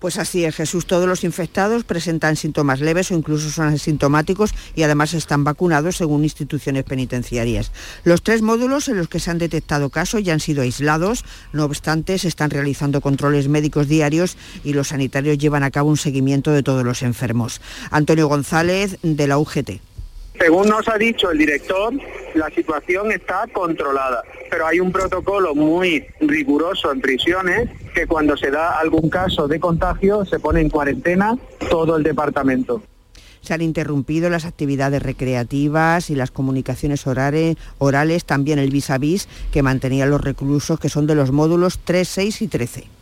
Pues 0.00 0.16
así 0.16 0.46
es, 0.46 0.56
Jesús. 0.56 0.86
Todos 0.86 1.06
los 1.06 1.24
infectados 1.24 1.84
presentan 1.84 2.36
síntomas 2.36 2.80
leves 2.80 3.10
o 3.10 3.14
incluso 3.14 3.50
son 3.50 3.68
asintomáticos 3.68 4.54
y 4.74 4.82
además 4.82 5.12
están 5.12 5.44
vacunados 5.44 5.96
según 5.96 6.24
instituciones 6.24 6.84
penitenciarias. 6.84 7.70
Los 8.02 8.22
tres 8.22 8.40
módulos 8.40 8.88
en 8.88 8.96
los 8.96 9.08
que 9.08 9.20
se 9.20 9.30
han 9.30 9.36
detectado 9.36 9.90
casos 9.90 10.22
ya 10.22 10.32
han 10.32 10.40
sido 10.40 10.62
aislados, 10.62 11.26
no 11.52 11.64
obstante 11.64 12.18
se 12.18 12.28
están 12.28 12.48
realizando 12.48 13.02
controles 13.02 13.48
médicos 13.48 13.88
diarios 13.88 14.38
y 14.64 14.72
los 14.72 14.88
sanitarios 14.88 15.36
llevan 15.36 15.64
a 15.64 15.70
cabo 15.70 15.90
un 15.90 15.98
seguimiento 15.98 16.50
de 16.50 16.62
todos 16.62 16.82
los 16.82 17.02
enfermos. 17.02 17.60
Antonio 17.90 18.26
González, 18.26 18.96
de 19.02 19.26
la 19.26 19.36
UGT. 19.36 19.89
Según 20.40 20.68
nos 20.68 20.88
ha 20.88 20.96
dicho 20.96 21.30
el 21.30 21.36
director, 21.36 21.92
la 22.32 22.48
situación 22.48 23.12
está 23.12 23.46
controlada, 23.52 24.22
pero 24.48 24.66
hay 24.66 24.80
un 24.80 24.90
protocolo 24.90 25.54
muy 25.54 26.06
riguroso 26.18 26.90
en 26.90 27.02
prisiones 27.02 27.68
que 27.94 28.06
cuando 28.06 28.38
se 28.38 28.50
da 28.50 28.78
algún 28.78 29.10
caso 29.10 29.46
de 29.48 29.60
contagio 29.60 30.24
se 30.24 30.40
pone 30.40 30.62
en 30.62 30.70
cuarentena 30.70 31.36
todo 31.68 31.94
el 31.96 32.02
departamento. 32.02 32.82
Se 33.42 33.52
han 33.52 33.60
interrumpido 33.60 34.30
las 34.30 34.46
actividades 34.46 35.02
recreativas 35.02 36.08
y 36.08 36.14
las 36.14 36.30
comunicaciones 36.30 37.06
orales, 37.06 37.58
orales 37.76 38.24
también 38.24 38.58
el 38.58 38.70
vis 38.70 38.88
a 38.88 38.96
vis 38.96 39.28
que 39.52 39.62
mantenían 39.62 40.08
los 40.08 40.22
reclusos 40.22 40.80
que 40.80 40.88
son 40.88 41.06
de 41.06 41.16
los 41.16 41.32
módulos 41.32 41.80
3, 41.84 42.08
6 42.08 42.42
y 42.42 42.48
13. 42.48 42.99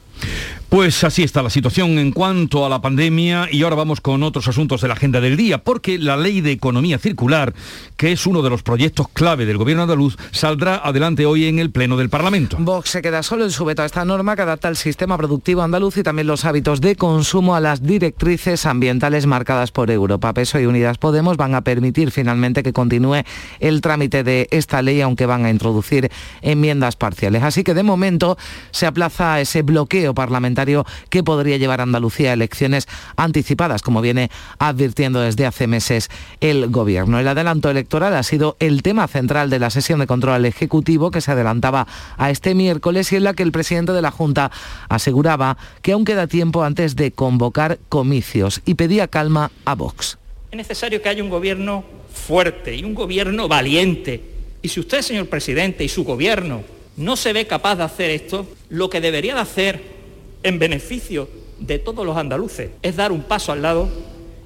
Pues 0.68 1.02
así 1.02 1.22
está 1.22 1.42
la 1.42 1.48
situación 1.48 1.98
en 1.98 2.12
cuanto 2.12 2.66
a 2.66 2.68
la 2.68 2.82
pandemia 2.82 3.48
y 3.50 3.62
ahora 3.62 3.76
vamos 3.76 4.02
con 4.02 4.22
otros 4.22 4.48
asuntos 4.48 4.82
de 4.82 4.88
la 4.88 4.94
agenda 4.94 5.18
del 5.18 5.34
día, 5.34 5.64
porque 5.64 5.98
la 5.98 6.18
ley 6.18 6.42
de 6.42 6.52
economía 6.52 6.98
circular, 6.98 7.54
que 7.96 8.12
es 8.12 8.26
uno 8.26 8.42
de 8.42 8.50
los 8.50 8.62
proyectos 8.62 9.08
clave 9.08 9.46
del 9.46 9.56
gobierno 9.56 9.84
andaluz, 9.84 10.18
saldrá 10.30 10.76
adelante 10.76 11.24
hoy 11.24 11.46
en 11.46 11.58
el 11.58 11.70
Pleno 11.70 11.96
del 11.96 12.10
Parlamento. 12.10 12.58
Vox 12.60 12.90
se 12.90 13.00
queda 13.00 13.22
solo 13.22 13.44
en 13.44 13.50
su 13.50 13.64
veto 13.64 13.80
a 13.80 13.86
esta 13.86 14.04
norma 14.04 14.36
que 14.36 14.42
adapta 14.42 14.68
el 14.68 14.76
sistema 14.76 15.16
productivo 15.16 15.62
andaluz 15.62 15.96
y 15.96 16.02
también 16.02 16.26
los 16.26 16.44
hábitos 16.44 16.82
de 16.82 16.96
consumo 16.96 17.54
a 17.54 17.60
las 17.60 17.82
directrices 17.82 18.66
ambientales 18.66 19.24
marcadas 19.24 19.72
por 19.72 19.90
Europa. 19.90 20.34
PESO 20.34 20.60
y 20.60 20.66
Unidas 20.66 20.98
Podemos 20.98 21.38
van 21.38 21.54
a 21.54 21.62
permitir 21.62 22.10
finalmente 22.10 22.62
que 22.62 22.74
continúe 22.74 23.22
el 23.60 23.80
trámite 23.80 24.22
de 24.22 24.48
esta 24.50 24.82
ley, 24.82 25.00
aunque 25.00 25.24
van 25.24 25.46
a 25.46 25.50
introducir 25.50 26.10
enmiendas 26.42 26.96
parciales. 26.96 27.42
Así 27.42 27.64
que 27.64 27.72
de 27.72 27.82
momento 27.82 28.36
se 28.70 28.84
aplaza 28.84 29.40
ese 29.40 29.62
bloqueo 29.62 30.07
parlamentario 30.14 30.84
que 31.10 31.22
podría 31.22 31.56
llevar 31.56 31.80
a 31.80 31.84
Andalucía 31.84 32.30
a 32.30 32.34
elecciones 32.34 32.88
anticipadas, 33.16 33.82
como 33.82 34.00
viene 34.00 34.30
advirtiendo 34.58 35.20
desde 35.20 35.46
hace 35.46 35.66
meses 35.66 36.10
el 36.40 36.68
Gobierno. 36.68 37.18
El 37.18 37.28
adelanto 37.28 37.70
electoral 37.70 38.14
ha 38.14 38.22
sido 38.22 38.56
el 38.60 38.82
tema 38.82 39.08
central 39.08 39.50
de 39.50 39.58
la 39.58 39.70
sesión 39.70 40.00
de 40.00 40.06
control 40.06 40.34
al 40.34 40.44
Ejecutivo 40.44 41.10
que 41.10 41.20
se 41.20 41.32
adelantaba 41.32 41.86
a 42.16 42.30
este 42.30 42.54
miércoles 42.54 43.12
y 43.12 43.16
en 43.16 43.24
la 43.24 43.34
que 43.34 43.42
el 43.42 43.52
presidente 43.52 43.92
de 43.92 44.02
la 44.02 44.10
Junta 44.10 44.50
aseguraba 44.88 45.56
que 45.82 45.92
aún 45.92 46.04
queda 46.04 46.26
tiempo 46.26 46.64
antes 46.64 46.96
de 46.96 47.12
convocar 47.12 47.78
comicios 47.88 48.62
y 48.64 48.74
pedía 48.74 49.08
calma 49.08 49.50
a 49.64 49.74
Vox. 49.74 50.18
Es 50.50 50.56
necesario 50.56 51.02
que 51.02 51.08
haya 51.08 51.22
un 51.22 51.30
gobierno 51.30 51.84
fuerte 52.12 52.74
y 52.74 52.84
un 52.84 52.94
gobierno 52.94 53.48
valiente. 53.48 54.22
Y 54.62 54.68
si 54.68 54.80
usted, 54.80 55.02
señor 55.02 55.28
presidente, 55.28 55.84
y 55.84 55.88
su 55.88 56.04
gobierno 56.04 56.62
no 56.96 57.16
se 57.16 57.32
ve 57.32 57.46
capaz 57.46 57.76
de 57.76 57.84
hacer 57.84 58.10
esto, 58.10 58.46
lo 58.70 58.90
que 58.90 59.00
debería 59.00 59.34
de 59.34 59.40
hacer 59.40 59.97
en 60.42 60.58
beneficio 60.58 61.28
de 61.58 61.78
todos 61.78 62.06
los 62.06 62.16
andaluces 62.16 62.70
es 62.82 62.96
dar 62.96 63.12
un 63.12 63.22
paso 63.22 63.52
al 63.52 63.62
lado 63.62 63.88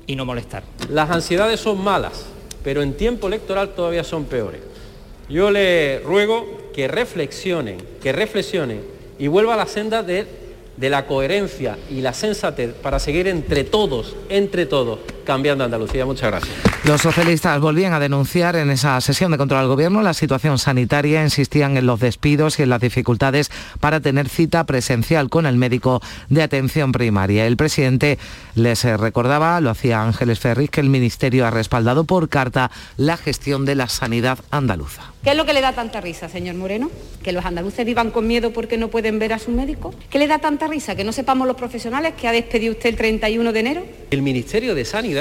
y 0.06 0.16
no 0.16 0.24
molestar. 0.24 0.64
Las 0.88 1.10
ansiedades 1.10 1.60
son 1.60 1.82
malas, 1.82 2.26
pero 2.64 2.82
en 2.82 2.94
tiempo 2.94 3.26
electoral 3.26 3.74
todavía 3.74 4.04
son 4.04 4.24
peores. 4.24 4.60
Yo 5.28 5.50
le 5.50 6.00
ruego 6.00 6.46
que 6.74 6.88
reflexionen, 6.88 7.78
que 8.02 8.12
reflexionen 8.12 8.82
y 9.18 9.28
vuelva 9.28 9.54
a 9.54 9.56
la 9.56 9.66
senda 9.66 10.02
de, 10.02 10.26
de 10.76 10.90
la 10.90 11.06
coherencia 11.06 11.78
y 11.90 12.00
la 12.00 12.12
sensatez 12.12 12.72
para 12.74 12.98
seguir 12.98 13.28
entre 13.28 13.64
todos, 13.64 14.16
entre 14.28 14.66
todos, 14.66 14.98
cambiando 15.22 15.64
Andalucía. 15.64 16.04
Muchas 16.04 16.30
gracias. 16.30 16.56
Los 16.84 17.00
socialistas 17.00 17.60
volvían 17.60 17.92
a 17.92 18.00
denunciar 18.00 18.56
en 18.56 18.70
esa 18.70 19.00
sesión 19.00 19.30
de 19.30 19.38
control 19.38 19.60
al 19.60 19.68
gobierno 19.68 20.02
la 20.02 20.14
situación 20.14 20.58
sanitaria, 20.58 21.22
insistían 21.22 21.76
en 21.76 21.86
los 21.86 22.00
despidos 22.00 22.58
y 22.58 22.62
en 22.62 22.70
las 22.70 22.80
dificultades 22.80 23.50
para 23.80 24.00
tener 24.00 24.28
cita 24.28 24.64
presencial 24.64 25.28
con 25.28 25.46
el 25.46 25.56
médico 25.56 26.02
de 26.28 26.42
atención 26.42 26.92
primaria. 26.92 27.46
El 27.46 27.56
presidente 27.56 28.18
les 28.54 28.82
recordaba, 28.84 29.60
lo 29.60 29.70
hacía 29.70 30.02
Ángeles 30.02 30.40
Ferris, 30.40 30.70
que 30.70 30.80
el 30.80 30.88
ministerio 30.88 31.46
ha 31.46 31.50
respaldado 31.50 32.04
por 32.04 32.28
carta 32.28 32.70
la 32.96 33.16
gestión 33.16 33.64
de 33.64 33.76
la 33.76 33.88
sanidad 33.88 34.38
andaluza. 34.50 35.12
¿Qué 35.22 35.30
es 35.30 35.36
lo 35.36 35.46
que 35.46 35.52
le 35.52 35.60
da 35.60 35.72
tanta 35.72 36.00
risa, 36.00 36.28
señor 36.28 36.56
Moreno? 36.56 36.90
¿Que 37.22 37.30
los 37.30 37.44
andaluces 37.44 37.86
vivan 37.86 38.10
con 38.10 38.26
miedo 38.26 38.52
porque 38.52 38.76
no 38.76 38.88
pueden 38.88 39.20
ver 39.20 39.32
a 39.32 39.38
su 39.38 39.52
médico? 39.52 39.94
¿Qué 40.10 40.18
le 40.18 40.26
da 40.26 40.40
tanta 40.40 40.66
risa? 40.66 40.96
¿Que 40.96 41.04
no 41.04 41.12
sepamos 41.12 41.46
los 41.46 41.56
profesionales 41.56 42.14
que 42.20 42.26
ha 42.26 42.32
despedido 42.32 42.72
usted 42.72 42.90
el 42.90 42.96
31 42.96 43.52
de 43.52 43.60
enero? 43.60 43.86
El 44.10 44.22
Ministerio 44.22 44.74
de 44.74 44.84
Sanidad 44.84 45.11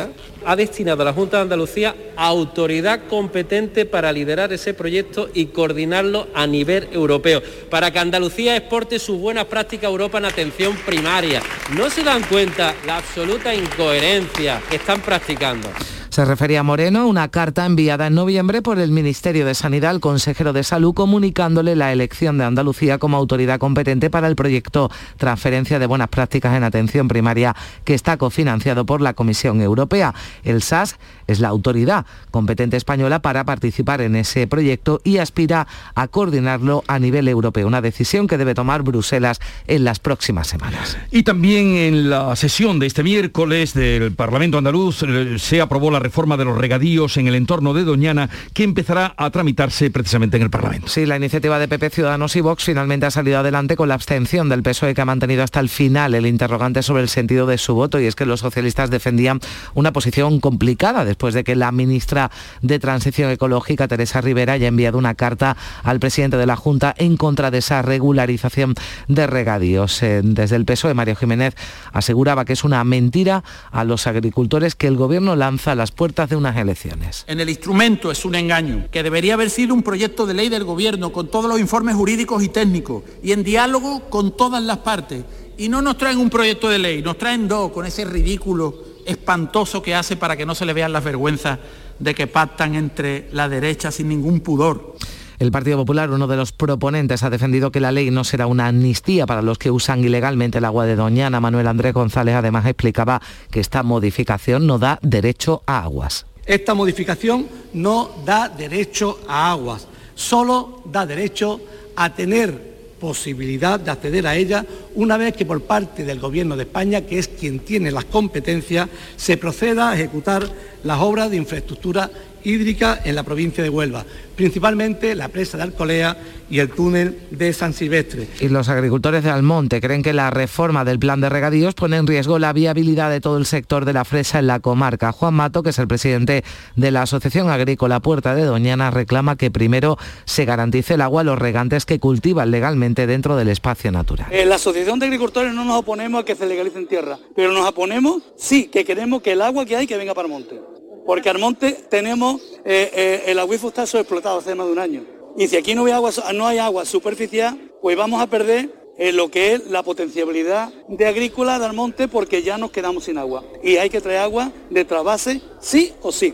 ha 0.45 0.55
destinado 0.55 1.01
a 1.01 1.05
la 1.05 1.13
Junta 1.13 1.38
de 1.38 1.43
Andalucía 1.43 1.95
autoridad 2.15 3.01
competente 3.10 3.86
para 3.86 4.12
liderar 4.12 4.53
ese 4.53 4.74
proyecto 4.74 5.29
y 5.33 5.48
coordinarlo 5.48 6.27
a 6.33 6.48
nivel 6.48 6.89
europeo, 6.91 7.41
para 7.69 7.91
que 7.91 8.00
Andalucía 8.00 8.55
exporte 8.55 9.00
sus 9.00 9.19
buenas 9.19 9.45
prácticas 9.45 9.86
a 9.86 9.91
Europa 9.91 10.17
en 10.17 10.25
atención 10.25 10.75
primaria. 10.86 11.41
¿No 11.75 11.89
se 11.89 12.03
dan 12.03 12.24
cuenta 12.24 12.75
la 12.86 12.98
absoluta 12.98 13.53
incoherencia 13.53 14.62
que 14.69 14.77
están 14.77 15.01
practicando? 15.01 15.69
Se 16.12 16.25
refería 16.25 16.60
a 16.60 16.63
Moreno 16.63 17.08
una 17.08 17.30
carta 17.30 17.65
enviada 17.65 18.08
en 18.08 18.15
noviembre 18.15 18.62
por 18.62 18.80
el 18.80 18.91
Ministerio 18.91 19.46
de 19.46 19.56
Sanidad 19.56 19.91
al 19.91 20.01
consejero 20.01 20.51
de 20.51 20.62
Salud 20.65 20.94
comunicándole 20.94 21.74
la 21.77 21.94
elección 21.94 22.38
de 22.38 22.44
Andalucía 22.44 22.98
como 22.98 23.15
autoridad 23.15 23.60
competente 23.60 24.10
para 24.10 24.27
el 24.27 24.36
proyecto 24.36 24.91
Transferencia 25.15 25.80
de 25.80 25.86
Buenas 25.86 26.10
Prácticas 26.10 26.58
en 26.58 26.65
Atención 26.65 27.08
Primaria 27.08 27.56
que 27.86 27.94
está 27.94 28.18
cofinanciado 28.18 28.86
por 28.86 29.00
la 29.00 29.13
Comisión 29.13 29.62
Europea. 29.62 30.13
El 30.44 30.62
SAS 30.62 30.98
es 31.27 31.39
la 31.39 31.48
autoridad 31.48 32.06
competente 32.30 32.75
española 32.75 33.22
para 33.22 33.46
participar 33.46 34.01
en 34.01 34.18
ese 34.18 34.48
proyecto 34.48 35.00
y 35.06 35.15
aspira 35.15 35.65
a 35.96 36.10
coordinarlo 36.10 36.84
a 36.88 37.00
nivel 37.00 37.30
europeo, 37.30 37.68
una 37.68 37.80
decisión 37.80 38.27
que 38.27 38.38
debe 38.38 38.53
tomar 38.53 38.84
Bruselas 38.84 39.39
en 39.65 39.86
las 39.86 40.00
próximas 40.00 40.48
semanas. 40.48 40.98
Y 41.10 41.24
también 41.24 41.77
en 41.77 42.10
la 42.10 42.36
sesión 42.36 42.80
de 42.80 42.88
este 42.88 43.01
miércoles 43.01 43.74
del 43.74 44.12
Parlamento 44.12 44.58
andaluz 44.58 45.03
eh, 45.03 45.39
se 45.39 45.62
aprobó 45.62 45.89
la 45.89 46.00
reforma 46.01 46.38
de 46.38 46.46
los 46.46 46.58
regadíos 46.58 47.17
en 47.17 47.27
el 47.27 47.36
entorno 47.36 47.74
de 47.74 47.84
Doñana, 47.84 48.29
que 48.53 48.63
empezará 48.63 49.13
a 49.17 49.29
tramitarse 49.29 49.89
precisamente 49.91 50.38
en 50.38 50.43
el 50.43 50.50
Parlamento. 50.50 50.88
Sí, 50.88 51.05
la 51.05 51.17
iniciativa 51.17 51.60
de 51.60 51.67
PP 51.67 51.89
Ciudadanos 51.89 52.36
y 52.36 52.41
Vox 52.41 52.65
finalmente 52.65 53.05
ha 53.05 53.12
salido 53.12 53.39
adelante 53.39 53.75
con 53.75 53.88
la 53.88 53.96
abstención 53.96 54.50
del 54.50 54.63
PSOE 54.63 54.93
que 54.93 55.01
ha 55.01 55.05
mantenido 55.05 55.43
hasta 55.43 55.60
el 55.60 55.70
final 55.70 56.13
el 56.13 56.25
interrogante 56.25 56.84
sobre 56.84 57.03
el 57.03 57.10
sentido 57.10 57.46
de 57.46 57.58
su 57.58 57.75
voto 57.75 58.00
y 58.00 58.05
es 58.05 58.15
que 58.15 58.25
los 58.25 58.39
socialistas 58.39 58.89
defendían 58.89 59.39
una 59.74 59.93
posición 59.93 60.39
complicada 60.39 61.05
después 61.05 61.34
de 61.34 61.43
que 61.43 61.55
la 61.55 61.72
ministra 61.72 62.31
de 62.62 62.79
Transición 62.79 63.31
Ecológica, 63.31 63.88
Teresa 63.88 64.22
Rivera, 64.22 64.53
haya 64.53 64.67
enviado 64.67 64.98
una 64.98 65.15
carta 65.15 65.58
al 65.84 66.00
presidente 66.00 66.38
de 66.38 66.46
la 66.46 66.55
Junta 66.55 66.93
en 66.98 67.17
contra 67.17 67.51
de 67.51 67.60
esa 67.60 67.81
regularización 67.81 68.75
de 69.08 69.27
regadíos. 69.27 70.01
Eh, 70.03 70.22
desde 70.24 70.55
el 70.55 70.65
PSOE, 70.65 70.93
Mario 70.93 71.15
Jiménez 71.15 71.55
aseguraba 71.91 72.46
que 72.46 72.53
es 72.53 72.63
una 72.63 72.84
mentira 72.84 73.43
a 73.72 73.84
los 73.84 74.08
agricultores 74.08 74.75
que 74.75 74.88
el 74.88 74.98
gobierno 74.98 75.36
lanza 75.36 75.75
las 75.75 75.90
puertas 75.95 76.29
de 76.29 76.36
unas 76.36 76.57
elecciones. 76.57 77.24
En 77.27 77.39
el 77.39 77.50
instrumento 77.50 78.12
es 78.12 78.25
un 78.25 78.36
engaño, 78.36 78.88
que 78.91 79.03
debería 79.03 79.36
haber 79.36 79.50
sido 79.50 79.74
un 79.74 79.83
proyecto 79.83 80.25
de 80.25 80.33
ley 80.33 80.50
del 80.50 80.63
Gobierno 80.63 81.12
con 81.12 81.29
todos 81.29 81.50
los 81.50 81.60
informes 81.60 81.95
jurídicos 81.95 82.43
y 82.43 82.50
técnicos 82.50 83.03
y 83.24 83.31
en 83.31 83.43
diálogo 83.43 84.10
con 84.10 84.36
todas 84.36 84.63
las 84.63 84.79
partes. 84.79 85.24
Y 85.57 85.69
no 85.69 85.81
nos 85.81 85.98
traen 85.98 86.17
un 86.17 86.29
proyecto 86.29 86.69
de 86.69 86.79
ley, 86.79 87.01
nos 87.01 87.17
traen 87.17 87.48
dos 87.48 87.71
con 87.71 87.86
ese 87.86 88.05
ridículo 88.05 88.91
espantoso 89.05 89.81
que 89.81 89.95
hace 89.95 90.15
para 90.15 90.38
que 90.38 90.45
no 90.45 90.55
se 90.55 90.65
le 90.65 90.74
vean 90.74 90.93
las 90.93 91.03
vergüenzas 91.03 91.60
de 92.00 92.15
que 92.15 92.27
pactan 92.27 92.75
entre 92.75 93.29
la 93.31 93.48
derecha 93.48 93.91
sin 93.91 94.10
ningún 94.10 94.39
pudor. 94.39 94.95
El 95.41 95.51
Partido 95.51 95.77
Popular, 95.77 96.12
uno 96.12 96.27
de 96.27 96.38
los 96.38 96.51
proponentes, 96.51 97.24
ha 97.24 97.31
defendido 97.31 97.71
que 97.71 97.79
la 97.79 97.91
ley 97.91 98.12
no 98.12 98.24
será 98.24 98.45
una 98.45 98.67
amnistía 98.67 99.25
para 99.25 99.41
los 99.41 99.57
que 99.57 99.71
usan 99.71 100.03
ilegalmente 100.03 100.60
el 100.60 100.65
agua 100.65 100.86
de 100.86 100.95
Doñana. 100.95 101.39
Manuel 101.39 101.65
Andrés 101.65 101.95
González 101.95 102.36
además 102.36 102.63
explicaba 102.67 103.19
que 103.50 103.60
esta 103.60 103.81
modificación 103.81 104.67
no 104.67 104.77
da 104.77 105.00
derecho 105.01 105.63
a 105.65 105.81
aguas. 105.81 106.27
Esta 106.45 106.75
modificación 106.75 107.48
no 107.74 108.12
da 108.24 108.50
derecho 108.50 109.19
a 109.27 109.50
aguas, 109.50 109.88
solo 110.13 110.83
da 110.86 111.07
derecho 111.07 111.60
a 111.95 112.13
tener 112.13 112.71
posibilidad 113.00 113.79
de 113.79 113.89
acceder 113.89 114.27
a 114.27 114.36
ella 114.36 114.63
una 114.93 115.17
vez 115.17 115.36
que 115.36 115.48
por 115.48 115.63
parte 115.63 116.05
del 116.05 116.19
Gobierno 116.19 116.55
de 116.55 116.63
España, 116.63 117.01
que 117.01 117.17
es 117.17 117.27
quien 117.27 117.62
tiene 117.62 117.89
las 117.89 118.05
competencias, 118.05 118.88
se 119.15 119.38
proceda 119.38 119.89
a 119.89 119.95
ejecutar 119.95 120.48
las 120.83 121.00
obras 121.00 121.29
de 121.29 121.38
infraestructura 121.38 122.09
hídrica 122.43 123.00
en 123.03 123.15
la 123.15 123.23
provincia 123.23 123.63
de 123.63 123.69
Huelva, 123.69 124.05
principalmente 124.35 125.15
la 125.15 125.27
presa 125.27 125.57
de 125.57 125.63
Alcolea 125.63 126.17
y 126.50 126.59
el 126.59 126.69
túnel 126.69 127.19
de 127.31 127.53
San 127.53 127.73
Silvestre. 127.73 128.27
Y 128.39 128.50
los 128.50 128.67
agricultores 128.67 129.23
de 129.23 129.29
Almonte 129.29 129.79
creen 129.79 130.03
que 130.03 130.13
la 130.13 130.29
reforma 130.31 130.83
del 130.83 131.00
plan 131.00 131.21
de 131.21 131.29
regadíos 131.29 131.75
pone 131.75 131.97
en 131.97 132.07
riesgo 132.07 132.39
la 132.39 132.51
viabilidad 132.51 133.09
de 133.09 133.21
todo 133.21 133.38
el 133.38 133.45
sector 133.45 133.85
de 133.85 133.93
la 133.93 134.05
fresa 134.05 134.39
en 134.39 134.47
la 134.47 134.59
comarca. 134.59 135.11
Juan 135.11 135.35
Mato, 135.35 135.63
que 135.63 135.69
es 135.69 135.79
el 135.79 135.88
presidente 135.88 136.43
de 136.75 136.91
la 136.91 137.03
Asociación 137.03 137.50
Agrícola 137.50 138.00
Puerta 138.00 138.35
de 138.35 138.43
Doñana, 138.43 138.91
reclama 138.91 139.38
que 139.38 139.51
primero 139.51 139.97
se 140.25 140.45
garantice 140.45 140.95
el 140.95 141.01
agua 141.01 141.21
a 141.21 141.23
los 141.23 141.39
regantes 141.39 141.85
que 141.85 142.00
cultivan 142.00 142.51
legalmente 142.51 143.07
dentro 143.07 143.35
del 143.35 143.50
espacio 143.50 143.91
natural. 143.91 144.27
En 144.31 144.50
la 144.50 144.55
Asociación 144.55 145.00
de 145.00 145.05
Agricultores 145.05 145.53
no 145.53 145.63
nos 145.63 145.79
oponemos 145.79 146.21
a 146.21 146.25
que 146.25 146.35
se 146.35 146.45
legalicen 146.45 146.88
tierra, 146.88 147.17
pero 147.35 147.53
nos 147.53 147.67
oponemos, 147.67 148.23
sí, 148.35 148.67
que 148.67 148.83
queremos 148.83 149.21
que 149.21 149.33
el 149.33 149.41
agua 149.41 149.65
que 149.65 149.77
hay 149.77 149.88
que 149.88 149.97
venga 149.97 150.13
para 150.13 150.25
el 150.25 150.33
monte 150.33 150.70
porque 151.12 151.30
al 151.30 151.39
monte 151.39 151.74
tenemos, 151.89 152.41
eh, 152.63 152.89
eh, 152.94 153.24
el 153.25 153.38
acuífero 153.38 153.68
está 153.68 153.86
sobreexplotado 153.86 154.39
hace 154.39 154.56
más 154.56 154.65
de 154.65 154.72
un 154.72 154.80
año. 154.80 155.03
Y 155.38 155.46
si 155.50 155.58
aquí 155.58 155.75
no 155.75 155.84
hay 155.84 155.91
agua, 155.91 156.10
no 156.34 156.48
hay 156.48 156.58
agua 156.58 156.86
superficial, 156.86 157.60
pues 157.82 157.98
vamos 157.98 158.22
a 158.22 158.27
perder 158.27 158.74
eh, 158.98 159.12
lo 159.12 159.30
que 159.30 159.56
es 159.56 159.68
la 159.68 159.84
potencialidad 159.84 160.72
de 160.88 161.06
agrícola 161.06 161.60
del 161.60 161.74
monte 161.74 162.08
porque 162.08 162.44
ya 162.44 162.58
nos 162.58 162.72
quedamos 162.72 163.03
sin 163.03 163.18
agua. 163.18 163.44
Y 163.62 163.75
hay 163.75 163.89
que 163.89 164.00
traer 164.00 164.20
agua 164.20 164.53
de 164.70 164.86
trasvase 164.86 165.41
sí 165.60 165.91
o 166.01 166.13
sí. 166.13 166.34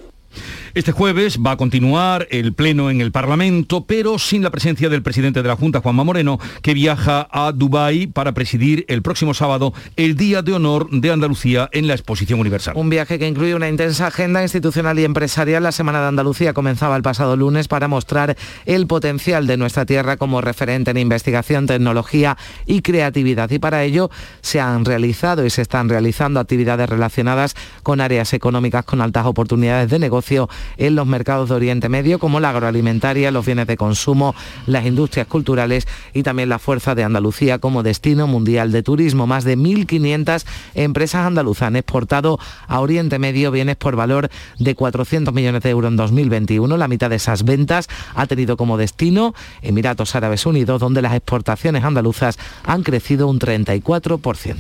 Este 0.78 0.92
jueves 0.92 1.40
va 1.44 1.54
a 1.54 1.58
continuar 1.58 2.28
el 2.30 2.54
pleno 2.54 2.92
en 2.92 3.02
el 3.02 3.12
Parlamento, 3.12 3.86
pero 3.88 4.20
sin 4.20 4.44
la 4.44 4.52
presencia 4.52 4.90
del 4.90 5.02
presidente 5.02 5.42
de 5.42 5.48
la 5.48 5.56
Junta, 5.56 5.82
Juanma 5.82 6.04
Moreno, 6.04 6.40
que 6.62 6.76
viaja 6.76 7.28
a 7.32 7.52
Dubái 7.52 8.06
para 8.06 8.34
presidir 8.34 8.86
el 8.88 9.02
próximo 9.02 9.34
sábado 9.34 9.74
el 9.96 10.16
Día 10.16 10.44
de 10.44 10.54
Honor 10.54 10.88
de 10.92 11.12
Andalucía 11.12 11.68
en 11.72 11.88
la 11.88 11.96
Exposición 11.96 12.40
Universal. 12.40 12.76
Un 12.78 12.92
viaje 12.92 13.18
que 13.18 13.28
incluye 13.28 13.56
una 13.56 13.70
intensa 13.70 14.06
agenda 14.06 14.44
institucional 14.44 15.00
y 15.00 15.04
empresarial. 15.04 15.64
La 15.64 15.72
Semana 15.72 16.00
de 16.00 16.10
Andalucía 16.10 16.54
comenzaba 16.54 16.96
el 16.96 17.02
pasado 17.02 17.36
lunes 17.36 17.68
para 17.68 17.88
mostrar 17.88 18.38
el 18.68 18.86
potencial 18.86 19.48
de 19.48 19.58
nuestra 19.58 19.88
tierra 19.88 20.18
como 20.18 20.42
referente 20.42 20.92
en 20.92 20.98
investigación, 20.98 21.66
tecnología 21.66 22.38
y 22.68 22.84
creatividad. 22.84 23.50
Y 23.50 23.58
para 23.58 23.84
ello 23.84 24.12
se 24.42 24.60
han 24.60 24.86
realizado 24.86 25.44
y 25.44 25.50
se 25.50 25.64
están 25.64 25.90
realizando 25.90 26.40
actividades 26.40 26.88
relacionadas 26.88 27.56
con 27.82 28.00
áreas 28.00 28.32
económicas 28.34 28.86
con 28.86 29.02
altas 29.02 29.26
oportunidades 29.26 29.90
de 29.90 29.98
negocio 29.98 30.48
en 30.78 30.96
los 30.96 31.08
mercados 31.08 31.50
de 31.50 31.56
Oriente 31.56 31.90
Medio, 31.90 32.20
como 32.20 32.40
la 32.40 32.50
agroalimentaria, 32.50 33.32
los 33.32 33.46
bienes 33.46 33.68
de 33.68 33.78
consumo, 33.78 34.36
las 34.66 34.86
industrias 34.86 35.28
culturales 35.28 35.88
y 36.14 36.24
también 36.24 36.50
la 36.50 36.60
fuerza 36.60 36.96
de 36.96 37.04
Andalucía 37.04 37.60
como 37.60 37.84
destino 37.84 38.28
mundial 38.28 38.72
de 38.72 38.84
turismo. 38.84 39.28
Más 39.28 39.44
de 39.44 39.58
1.500 39.58 40.46
empresas 40.76 41.26
andaluzas 41.26 41.68
han 41.68 41.76
exportado 41.76 42.40
a 42.68 42.80
Oriente 42.80 43.20
Medio 43.20 43.52
bienes 43.52 43.76
por 43.76 43.96
valor 43.96 44.30
de 44.60 44.76
400 44.76 45.34
millones 45.34 45.64
de 45.64 45.70
euros 45.70 45.90
en 45.90 45.98
2021. 45.98 46.78
La 46.78 46.88
mitad 46.88 47.10
de 47.10 47.18
esas 47.18 47.44
ventas 47.44 47.88
ha 48.16 48.26
tenido 48.28 48.58
como 48.58 48.78
destino 48.78 49.34
Emiratos 49.62 50.16
Árabes 50.16 50.46
Unidos, 50.46 50.80
donde 50.80 51.02
las 51.02 51.14
exportaciones 51.14 51.84
andaluzas 51.84 52.38
han 52.64 52.84
crecido 52.84 53.28
un 53.28 53.40
34%. 53.40 54.56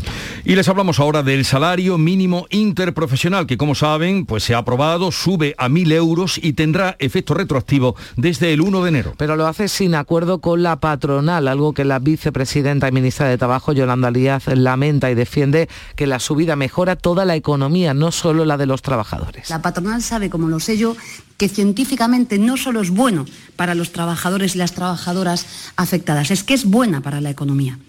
Y 0.46 0.56
les 0.56 0.68
hablamos 0.68 1.00
ahora 1.00 1.24
del 1.24 1.46
salario 1.46 1.98
mínimo 1.98 2.48
interprofesional, 2.50 3.48
que 3.48 3.58
como 3.58 3.76
saben, 3.76 4.26
pues 4.26 4.44
se 4.44 4.54
ha 4.54 4.60
aprobado, 4.60 5.12
sube 5.12 5.56
a 5.58 5.68
1.000 5.68 5.87
euros 5.92 6.40
y 6.42 6.54
tendrá 6.54 6.96
efecto 7.00 7.34
retroactivo 7.34 7.96
desde 8.16 8.54
el 8.54 8.62
1 8.62 8.84
de 8.84 8.90
enero. 8.90 9.14
Pero 9.18 9.36
lo 9.36 9.48
hace 9.48 9.68
sin 9.68 9.96
acuerdo 9.96 10.40
con 10.40 10.64
la 10.64 10.80
patronal, 10.80 11.48
algo 11.48 11.74
que 11.74 11.86
la 11.86 12.00
vicepresidenta 12.00 12.88
y 12.88 12.92
ministra 12.92 13.28
de 13.28 13.38
Trabajo, 13.38 13.74
Yolanda 13.74 14.12
Díaz, 14.12 14.48
lamenta 14.48 15.10
y 15.12 15.16
defiende 15.16 15.70
que 15.96 16.08
la 16.08 16.20
subida 16.20 16.56
mejora 16.56 16.96
toda 16.96 17.26
la 17.26 17.36
economía, 17.36 17.94
no 17.94 18.12
solo 18.12 18.46
la 18.46 18.58
de 18.58 18.66
los 18.66 18.82
trabajadores. 18.82 19.50
La 19.50 19.62
patronal 19.62 20.02
sabe, 20.02 20.30
como 20.30 20.48
lo 20.48 20.60
sé 20.60 20.78
yo, 20.78 20.96
que 21.38 21.50
científicamente 21.50 22.40
no 22.40 22.58
solo 22.58 22.82
es 22.82 22.90
bueno 22.90 23.26
para 23.56 23.76
los 23.76 23.92
trabajadores 23.92 24.56
y 24.56 24.58
las 24.58 24.74
trabajadoras 24.74 25.46
afectadas, 25.76 26.32
es 26.32 26.44
que 26.44 26.54
es 26.54 26.66
buena 26.66 27.02
para 27.02 27.22
la 27.22 27.30
economía 27.30 27.80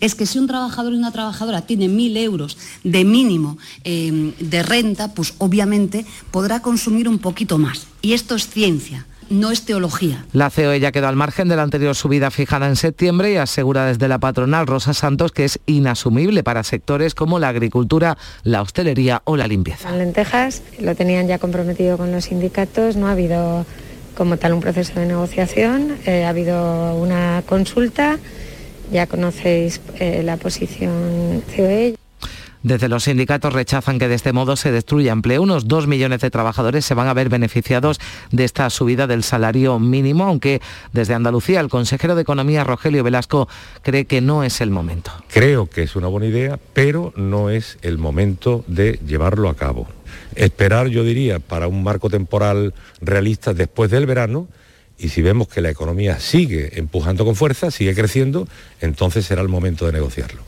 es 0.00 0.14
que 0.14 0.26
si 0.26 0.38
un 0.38 0.46
trabajador 0.46 0.92
y 0.92 0.96
una 0.96 1.12
trabajadora 1.12 1.62
tiene 1.62 1.88
mil 1.88 2.16
euros 2.16 2.56
de 2.84 3.04
mínimo 3.04 3.58
eh, 3.84 4.32
de 4.38 4.62
renta, 4.62 5.14
pues 5.14 5.34
obviamente 5.38 6.04
podrá 6.30 6.60
consumir 6.60 7.08
un 7.08 7.18
poquito 7.18 7.58
más. 7.58 7.86
Y 8.02 8.12
esto 8.12 8.34
es 8.34 8.48
ciencia. 8.48 9.06
no 9.28 9.50
es 9.50 9.64
teología. 9.64 10.24
La 10.32 10.50
COE 10.50 10.80
ya 10.80 10.92
quedó 10.92 11.08
al 11.08 11.16
margen 11.16 11.48
de 11.48 11.56
la 11.56 11.62
anterior 11.62 11.94
subida 11.94 12.30
fijada 12.30 12.68
en 12.68 12.76
septiembre 12.76 13.32
y 13.32 13.36
asegura 13.36 13.86
desde 13.86 14.08
la 14.08 14.18
patronal 14.18 14.66
Rosa 14.66 14.94
Santos 14.94 15.32
que 15.32 15.44
es 15.44 15.58
inasumible 15.66 16.42
para 16.42 16.62
sectores 16.62 17.14
como 17.14 17.38
la 17.38 17.48
agricultura, 17.48 18.16
la 18.44 18.62
hostelería 18.62 19.22
o 19.24 19.36
la 19.36 19.46
limpieza. 19.46 19.90
Las 19.90 19.98
lentejas 19.98 20.62
lo 20.80 20.94
tenían 20.94 21.26
ya 21.26 21.38
comprometido 21.38 21.96
con 21.96 22.12
los 22.12 22.24
sindicatos, 22.24 22.96
no 22.96 23.08
ha 23.08 23.12
habido 23.12 23.66
como 24.16 24.38
tal 24.38 24.54
un 24.54 24.60
proceso 24.60 24.98
de 24.98 25.06
negociación, 25.06 25.98
eh, 26.06 26.24
ha 26.24 26.30
habido 26.30 26.94
una 26.94 27.42
consulta, 27.46 28.18
ya 28.90 29.06
conocéis 29.06 29.80
eh, 29.98 30.22
la 30.22 30.36
posición 30.36 31.42
COE. 31.54 31.96
Desde 32.66 32.88
los 32.88 33.04
sindicatos 33.04 33.52
rechazan 33.52 34.00
que 34.00 34.08
de 34.08 34.16
este 34.16 34.32
modo 34.32 34.56
se 34.56 34.72
destruya 34.72 35.12
empleo. 35.12 35.40
Unos 35.40 35.68
dos 35.68 35.86
millones 35.86 36.20
de 36.20 36.30
trabajadores 36.30 36.84
se 36.84 36.94
van 36.94 37.06
a 37.06 37.14
ver 37.14 37.28
beneficiados 37.28 38.00
de 38.32 38.42
esta 38.42 38.68
subida 38.70 39.06
del 39.06 39.22
salario 39.22 39.78
mínimo, 39.78 40.24
aunque 40.24 40.60
desde 40.92 41.14
Andalucía 41.14 41.60
el 41.60 41.68
consejero 41.68 42.16
de 42.16 42.22
Economía, 42.22 42.64
Rogelio 42.64 43.04
Velasco, 43.04 43.48
cree 43.82 44.06
que 44.06 44.20
no 44.20 44.42
es 44.42 44.60
el 44.60 44.72
momento. 44.72 45.12
Creo 45.28 45.70
que 45.70 45.84
es 45.84 45.94
una 45.94 46.08
buena 46.08 46.26
idea, 46.26 46.58
pero 46.72 47.12
no 47.14 47.50
es 47.50 47.78
el 47.82 47.98
momento 47.98 48.64
de 48.66 48.98
llevarlo 49.06 49.48
a 49.48 49.54
cabo. 49.54 49.86
Esperar, 50.34 50.88
yo 50.88 51.04
diría, 51.04 51.38
para 51.38 51.68
un 51.68 51.84
marco 51.84 52.10
temporal 52.10 52.74
realista 53.00 53.54
después 53.54 53.92
del 53.92 54.06
verano, 54.06 54.48
y 54.98 55.10
si 55.10 55.22
vemos 55.22 55.48
que 55.48 55.60
la 55.60 55.70
economía 55.70 56.18
sigue 56.20 56.78
empujando 56.78 57.24
con 57.24 57.36
fuerza, 57.36 57.70
sigue 57.70 57.94
creciendo, 57.94 58.48
entonces 58.80 59.26
será 59.26 59.42
el 59.42 59.48
momento 59.48 59.86
de 59.86 59.92
negociarlo. 59.92 60.42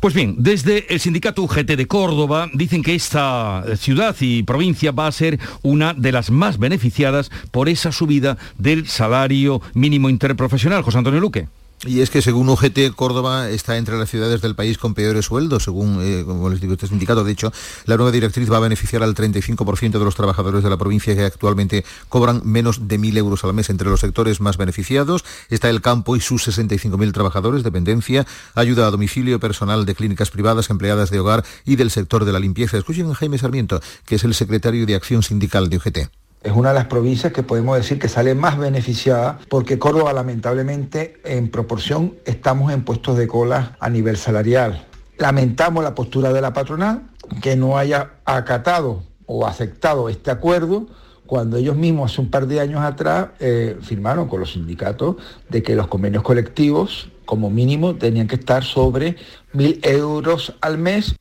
Pues 0.00 0.14
bien, 0.14 0.36
desde 0.38 0.92
el 0.92 1.00
sindicato 1.00 1.42
UGT 1.42 1.72
de 1.72 1.86
Córdoba 1.86 2.48
dicen 2.52 2.82
que 2.82 2.94
esta 2.94 3.64
ciudad 3.76 4.14
y 4.20 4.42
provincia 4.42 4.92
va 4.92 5.06
a 5.06 5.12
ser 5.12 5.38
una 5.62 5.94
de 5.94 6.12
las 6.12 6.30
más 6.30 6.58
beneficiadas 6.58 7.30
por 7.50 7.68
esa 7.68 7.90
subida 7.90 8.36
del 8.58 8.86
salario 8.86 9.60
mínimo 9.74 10.08
interprofesional. 10.08 10.82
José 10.82 10.98
Antonio 10.98 11.20
Luque. 11.20 11.48
Y 11.86 12.00
es 12.00 12.10
que 12.10 12.22
según 12.22 12.48
UGT, 12.48 12.92
Córdoba 12.96 13.48
está 13.50 13.76
entre 13.76 13.96
las 13.96 14.10
ciudades 14.10 14.40
del 14.40 14.56
país 14.56 14.78
con 14.78 14.94
peores 14.94 15.26
sueldos, 15.26 15.62
según 15.62 16.00
eh, 16.02 16.24
como 16.26 16.50
les 16.50 16.60
digo, 16.60 16.72
este 16.72 16.88
sindicato. 16.88 17.22
De 17.22 17.30
hecho, 17.30 17.52
la 17.86 17.96
nueva 17.96 18.10
directriz 18.10 18.50
va 18.50 18.56
a 18.56 18.60
beneficiar 18.60 19.04
al 19.04 19.14
35% 19.14 19.92
de 19.92 20.04
los 20.04 20.16
trabajadores 20.16 20.64
de 20.64 20.70
la 20.70 20.76
provincia 20.76 21.14
que 21.14 21.22
actualmente 21.22 21.84
cobran 22.08 22.42
menos 22.44 22.88
de 22.88 22.98
1.000 22.98 23.18
euros 23.18 23.44
al 23.44 23.54
mes. 23.54 23.70
Entre 23.70 23.88
los 23.88 24.00
sectores 24.00 24.40
más 24.40 24.56
beneficiados 24.56 25.24
está 25.50 25.70
el 25.70 25.80
campo 25.80 26.16
y 26.16 26.20
sus 26.20 26.48
65.000 26.48 27.12
trabajadores, 27.12 27.62
dependencia, 27.62 28.26
ayuda 28.56 28.88
a 28.88 28.90
domicilio, 28.90 29.38
personal 29.38 29.86
de 29.86 29.94
clínicas 29.94 30.30
privadas, 30.30 30.70
empleadas 30.70 31.10
de 31.10 31.20
hogar 31.20 31.44
y 31.64 31.76
del 31.76 31.92
sector 31.92 32.24
de 32.24 32.32
la 32.32 32.40
limpieza. 32.40 32.76
Escuchen 32.76 33.08
a 33.08 33.14
Jaime 33.14 33.38
Sarmiento, 33.38 33.80
que 34.04 34.16
es 34.16 34.24
el 34.24 34.34
secretario 34.34 34.84
de 34.84 34.96
Acción 34.96 35.22
Sindical 35.22 35.70
de 35.70 35.76
UGT. 35.76 36.27
Es 36.42 36.52
una 36.52 36.68
de 36.68 36.76
las 36.76 36.86
provincias 36.86 37.32
que 37.32 37.42
podemos 37.42 37.76
decir 37.76 37.98
que 37.98 38.08
sale 38.08 38.34
más 38.34 38.58
beneficiada 38.58 39.38
porque 39.48 39.78
Córdoba 39.78 40.12
lamentablemente 40.12 41.20
en 41.24 41.50
proporción 41.50 42.14
estamos 42.26 42.72
en 42.72 42.84
puestos 42.84 43.18
de 43.18 43.26
cola 43.26 43.76
a 43.80 43.90
nivel 43.90 44.16
salarial. 44.16 44.86
Lamentamos 45.18 45.82
la 45.82 45.96
postura 45.96 46.32
de 46.32 46.40
la 46.40 46.52
patronal 46.52 47.02
que 47.42 47.56
no 47.56 47.76
haya 47.76 48.12
acatado 48.24 49.02
o 49.26 49.46
aceptado 49.46 50.08
este 50.08 50.30
acuerdo 50.30 50.86
cuando 51.26 51.56
ellos 51.56 51.76
mismos 51.76 52.12
hace 52.12 52.20
un 52.20 52.30
par 52.30 52.46
de 52.46 52.60
años 52.60 52.82
atrás 52.82 53.28
eh, 53.40 53.76
firmaron 53.82 54.28
con 54.28 54.38
los 54.40 54.52
sindicatos 54.52 55.16
de 55.48 55.62
que 55.62 55.74
los 55.74 55.88
convenios 55.88 56.22
colectivos 56.22 57.10
como 57.26 57.50
mínimo 57.50 57.96
tenían 57.96 58.28
que 58.28 58.36
estar 58.36 58.64
sobre 58.64 59.16
mil 59.52 59.80
euros 59.82 60.54
al 60.60 60.78
mes 60.78 61.16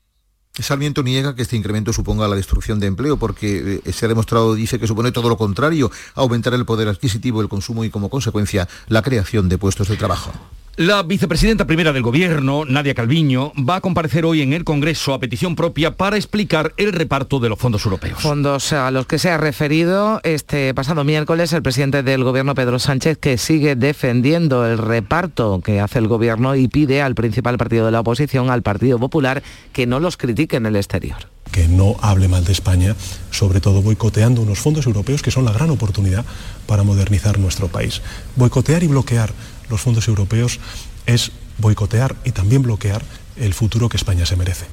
Sarmiento 0.64 1.04
niega 1.04 1.36
que 1.36 1.42
este 1.42 1.56
incremento 1.56 1.94
suponga 1.94 2.28
la 2.28 2.36
destrucción 2.36 2.80
de 2.80 2.88
empleo 2.88 3.18
porque 3.18 3.82
eh, 3.86 3.92
se 3.94 4.06
ha 4.06 4.10
demostrado, 4.10 4.56
dice, 4.56 4.80
que 4.80 4.88
supone 4.88 5.12
todo 5.12 5.30
lo 5.30 5.38
contrario, 5.38 5.92
aumentar 6.16 6.54
el 6.54 6.66
poder 6.66 6.88
adquisitivo, 6.88 7.42
el 7.42 7.50
consumo 7.50 7.84
y 7.84 7.90
como 7.90 8.10
consecuencia 8.10 8.68
la 8.88 9.02
creación 9.02 9.50
de 9.50 9.58
puestos 9.58 9.88
de 9.88 9.98
trabajo. 9.98 10.32
La 10.78 11.02
vicepresidenta 11.02 11.66
primera 11.66 11.92
del 11.92 12.04
Gobierno, 12.04 12.64
Nadia 12.64 12.94
Calviño, 12.94 13.52
va 13.58 13.78
a 13.78 13.82
comparecer 13.82 14.26
hoy 14.26 14.44
en 14.44 14.54
el 14.54 14.64
Congreso 14.64 15.12
a 15.16 15.20
petición 15.20 15.56
propia 15.56 15.98
para 15.98 16.18
explicar 16.18 16.74
el 16.78 16.94
reparto 16.94 17.40
de 17.40 17.50
los 17.50 17.58
fondos 17.58 17.84
europeos. 17.84 18.22
Fondos 18.22 18.74
a 18.74 18.92
los 18.92 19.08
que 19.08 19.18
se 19.18 19.32
ha 19.32 19.40
referido 19.40 20.22
este 20.22 20.72
pasado 20.76 21.04
miércoles 21.04 21.52
el 21.54 21.64
presidente 21.64 22.04
del 22.04 22.24
Gobierno, 22.24 22.54
Pedro 22.54 22.78
Sánchez, 22.78 23.18
que 23.18 23.40
sigue 23.40 23.76
defendiendo 23.76 24.68
el 24.68 24.78
reparto 24.78 25.62
que 25.62 25.80
hace 25.80 25.98
el 25.98 26.08
Gobierno 26.08 26.56
y 26.56 26.68
pide 26.68 27.02
al 27.02 27.16
principal 27.16 27.58
partido 27.58 27.88
de 27.88 27.92
la 27.92 28.02
oposición, 28.02 28.52
al 28.52 28.62
Partido 28.62 29.00
Popular, 29.00 29.42
que 29.74 29.88
no 29.88 30.00
los 30.00 30.16
critique 30.16 30.58
en 30.58 30.68
el 30.68 30.76
exterior 30.76 31.18
que 31.52 31.68
no 31.68 31.96
hable 32.02 32.28
mal 32.28 32.44
de 32.46 32.52
España, 32.52 32.96
sobre 33.32 33.62
todo 33.62 33.82
boicoteando 33.82 34.42
unos 34.42 34.60
fondos 34.60 34.86
europeos 34.86 35.24
que 35.24 35.32
son 35.32 35.44
la 35.44 35.52
gran 35.52 35.72
oportunidad 35.72 36.24
para 36.68 36.84
modernizar 36.84 37.40
nuestro 37.40 37.68
país. 37.68 38.02
Boicotear 38.36 38.84
y 38.84 38.88
bloquear 38.88 39.32
los 39.70 39.82
fondos 39.82 40.08
europeos 40.08 40.60
es 41.06 41.32
boicotear 41.58 42.16
y 42.24 42.32
también 42.32 42.62
bloquear 42.62 43.02
el 43.36 43.54
futuro 43.54 43.90
que 43.90 43.98
España 43.98 44.26
se 44.26 44.36
merece. 44.36 44.66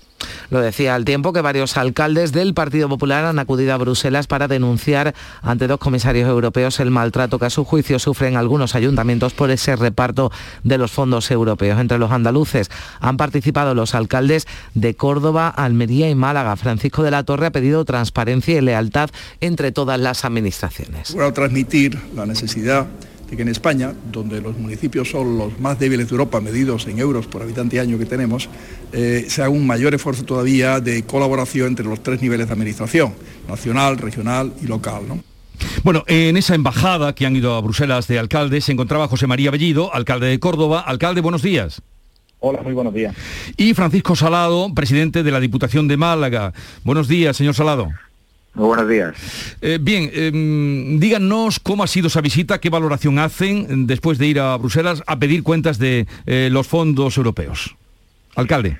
Lo 0.51 0.61
decía 0.61 0.95
al 0.95 1.05
tiempo 1.05 1.33
que 1.33 1.41
varios 1.41 1.77
alcaldes 1.77 2.33
del 2.33 2.55
Partido 2.55 2.89
Popular 2.89 3.25
han 3.25 3.39
acudido 3.39 3.75
a 3.75 3.77
Bruselas 3.77 4.27
para 4.27 4.49
denunciar 4.49 5.15
ante 5.43 5.67
dos 5.67 5.79
comisarios 5.79 6.29
europeos 6.29 6.81
el 6.81 6.91
maltrato 6.91 7.39
que 7.39 7.47
a 7.47 7.51
su 7.51 7.65
juicio 7.65 7.99
sufren 7.99 8.37
algunos 8.37 8.75
ayuntamientos 8.75 9.35
por 9.35 9.51
ese 9.51 9.77
reparto 9.77 10.31
de 10.63 10.79
los 10.79 10.93
fondos 10.93 11.31
europeos. 11.31 11.79
Entre 11.79 11.99
los 11.99 12.11
andaluces 12.11 12.71
han 13.01 13.17
participado 13.17 13.75
los 13.75 13.95
alcaldes 13.95 14.47
de 14.75 14.95
Córdoba, 14.95 15.49
Almería 15.49 16.09
y 16.09 16.15
Málaga. 16.15 16.57
Francisco 16.57 17.03
de 17.03 17.11
la 17.11 17.25
Torre 17.25 17.47
ha 17.47 17.53
pedido 17.53 17.85
transparencia 17.85 18.57
y 18.57 18.61
lealtad 18.61 19.11
entre 19.41 19.73
todas 19.73 20.01
las 20.01 20.25
administraciones. 20.25 21.15
Voy 21.15 21.27
a 21.27 21.33
transmitir 21.33 21.99
la 22.15 22.27
necesidad 22.27 22.87
que 23.29 23.43
en 23.43 23.49
España, 23.49 23.95
donde 24.13 24.41
los 24.41 24.57
municipios 24.57 25.11
son 25.11 25.39
los 25.39 25.59
más 25.59 25.79
débiles 25.79 26.09
de 26.09 26.13
Europa, 26.13 26.41
medidos 26.41 26.87
en 26.87 26.99
euros 26.99 27.27
por 27.27 27.43
habitante 27.43 27.77
y 27.77 27.79
año 27.81 27.99
que 27.99 28.07
tenemos, 28.07 28.49
eh, 28.93 29.27
se 29.29 29.43
haga 29.43 29.51
un 29.51 29.67
mayor 29.67 29.95
esfuerzo 29.95 30.25
todavía 30.25 30.81
de 30.81 31.03
colaboración 31.05 31.69
entre 31.69 31.87
los 31.87 32.03
tres 32.03 32.23
niveles 32.23 32.47
de 32.47 32.53
administración, 32.53 33.15
nacional, 33.49 33.99
regional 33.99 34.53
y 34.63 34.67
local. 34.67 35.03
Bueno, 35.83 36.05
en 36.07 36.37
esa 36.37 36.55
embajada 36.55 37.15
que 37.15 37.27
han 37.27 37.37
ido 37.37 37.55
a 37.55 37.61
Bruselas 37.61 38.07
de 38.07 38.19
alcaldes 38.19 38.65
se 38.65 38.73
encontraba 38.73 39.09
José 39.09 39.27
María 39.27 39.51
Bellido, 39.51 39.93
alcalde 39.95 40.29
de 40.29 40.39
Córdoba. 40.39 40.81
Alcalde, 40.81 41.21
buenos 41.21 41.43
días. 41.43 41.83
Hola, 42.41 42.61
muy 42.63 42.75
buenos 42.75 42.93
días. 42.93 43.15
Y 43.57 43.73
Francisco 43.75 44.17
Salado, 44.17 44.73
presidente 44.75 45.23
de 45.23 45.31
la 45.31 45.41
Diputación 45.41 45.89
de 45.89 45.97
Málaga. 45.97 46.53
Buenos 46.83 47.09
días, 47.09 47.37
señor 47.37 47.55
Salado. 47.55 47.89
Muy 48.55 48.69
buenos 48.69 48.89
días. 48.89 49.57
Eh, 49.61 49.79
bien, 49.81 50.11
em, 50.15 51.01
díganos 51.01 51.59
cómo 51.59 51.83
ha 51.83 51.89
sido 51.89 52.07
esa 52.07 52.21
visita, 52.21 52.61
qué 52.61 52.71
valoración 52.71 53.19
hacen 53.19 53.89
después 53.89 54.17
de 54.19 54.29
ir 54.29 54.39
a 54.39 54.57
Bruselas 54.57 55.03
a 55.09 55.19
pedir 55.19 55.43
cuentas 55.43 55.79
de 55.79 56.07
eh, 56.27 56.49
los 56.53 56.69
fondos 56.69 57.17
europeos. 57.17 57.75
Alcalde. 58.37 58.79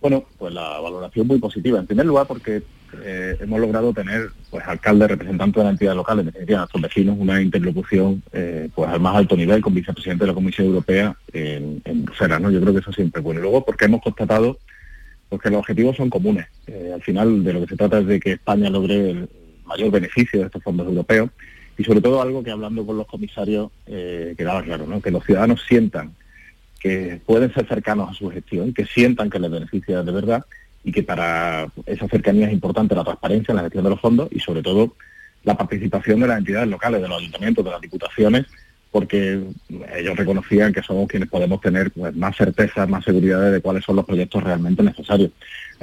Bueno, 0.00 0.24
pues 0.38 0.54
la 0.54 0.80
valoración 0.80 1.26
muy 1.26 1.38
positiva. 1.38 1.78
En 1.78 1.86
primer 1.86 2.06
lugar, 2.06 2.26
porque 2.26 2.62
eh, 3.02 3.36
hemos 3.38 3.60
logrado 3.60 3.92
tener 3.92 4.30
pues 4.50 4.64
alcaldes, 4.66 5.08
representantes 5.08 5.60
de 5.60 5.64
la 5.64 5.70
entidad 5.70 5.94
local, 5.94 6.20
en 6.20 6.26
definitiva 6.26 6.60
nuestros 6.60 6.82
vecinos, 6.82 7.16
una 7.18 7.42
interlocución 7.42 8.22
pues 8.30 8.88
al 8.88 9.00
más 9.00 9.14
alto 9.14 9.36
nivel 9.36 9.60
con 9.60 9.74
vicepresidente 9.74 10.24
de 10.24 10.28
la 10.28 10.34
Comisión 10.34 10.68
Europea 10.68 11.14
en, 11.34 11.82
en 11.84 12.04
Bruselas. 12.06 12.40
¿no? 12.40 12.50
Yo 12.50 12.62
creo 12.62 12.72
que 12.72 12.80
eso 12.80 12.92
siempre 12.92 13.20
es 13.20 13.24
bueno. 13.24 13.42
Luego 13.42 13.62
porque 13.62 13.84
hemos 13.84 14.00
constatado 14.00 14.56
porque 15.28 15.50
los 15.50 15.60
objetivos 15.60 15.96
son 15.96 16.10
comunes. 16.10 16.46
Eh, 16.66 16.90
al 16.94 17.02
final 17.02 17.44
de 17.44 17.52
lo 17.52 17.60
que 17.60 17.68
se 17.68 17.76
trata 17.76 17.98
es 17.98 18.06
de 18.06 18.20
que 18.20 18.32
España 18.32 18.70
logre 18.70 19.10
el 19.10 19.28
mayor 19.64 19.90
beneficio 19.90 20.40
de 20.40 20.46
estos 20.46 20.62
fondos 20.62 20.86
europeos 20.86 21.30
y 21.76 21.84
sobre 21.84 22.00
todo 22.00 22.20
algo 22.20 22.42
que 22.42 22.50
hablando 22.50 22.84
con 22.84 22.96
los 22.96 23.06
comisarios 23.06 23.70
eh, 23.86 24.34
quedaba 24.36 24.62
claro, 24.62 24.86
¿no? 24.86 25.00
que 25.00 25.10
los 25.10 25.24
ciudadanos 25.24 25.62
sientan 25.68 26.14
que 26.80 27.20
pueden 27.26 27.52
ser 27.52 27.66
cercanos 27.66 28.10
a 28.10 28.14
su 28.14 28.30
gestión, 28.30 28.72
que 28.72 28.86
sientan 28.86 29.30
que 29.30 29.38
les 29.38 29.50
beneficia 29.50 30.02
de 30.02 30.12
verdad 30.12 30.44
y 30.84 30.92
que 30.92 31.02
para 31.02 31.68
esa 31.86 32.08
cercanía 32.08 32.46
es 32.46 32.52
importante 32.52 32.94
la 32.94 33.04
transparencia 33.04 33.52
en 33.52 33.56
la 33.56 33.62
gestión 33.62 33.84
de 33.84 33.90
los 33.90 34.00
fondos 34.00 34.28
y 34.30 34.40
sobre 34.40 34.62
todo 34.62 34.94
la 35.44 35.56
participación 35.56 36.20
de 36.20 36.28
las 36.28 36.38
entidades 36.38 36.68
locales, 36.68 37.02
de 37.02 37.08
los 37.08 37.18
ayuntamientos, 37.18 37.64
de 37.64 37.70
las 37.70 37.80
diputaciones 37.80 38.46
porque 38.90 39.40
ellos 39.96 40.16
reconocían 40.16 40.72
que 40.72 40.82
somos 40.82 41.08
quienes 41.08 41.28
podemos 41.28 41.60
tener 41.60 41.90
pues, 41.90 42.14
más 42.16 42.36
certeza, 42.36 42.86
más 42.86 43.04
seguridad 43.04 43.52
de 43.52 43.60
cuáles 43.60 43.84
son 43.84 43.96
los 43.96 44.04
proyectos 44.04 44.42
realmente 44.42 44.82
necesarios. 44.82 45.30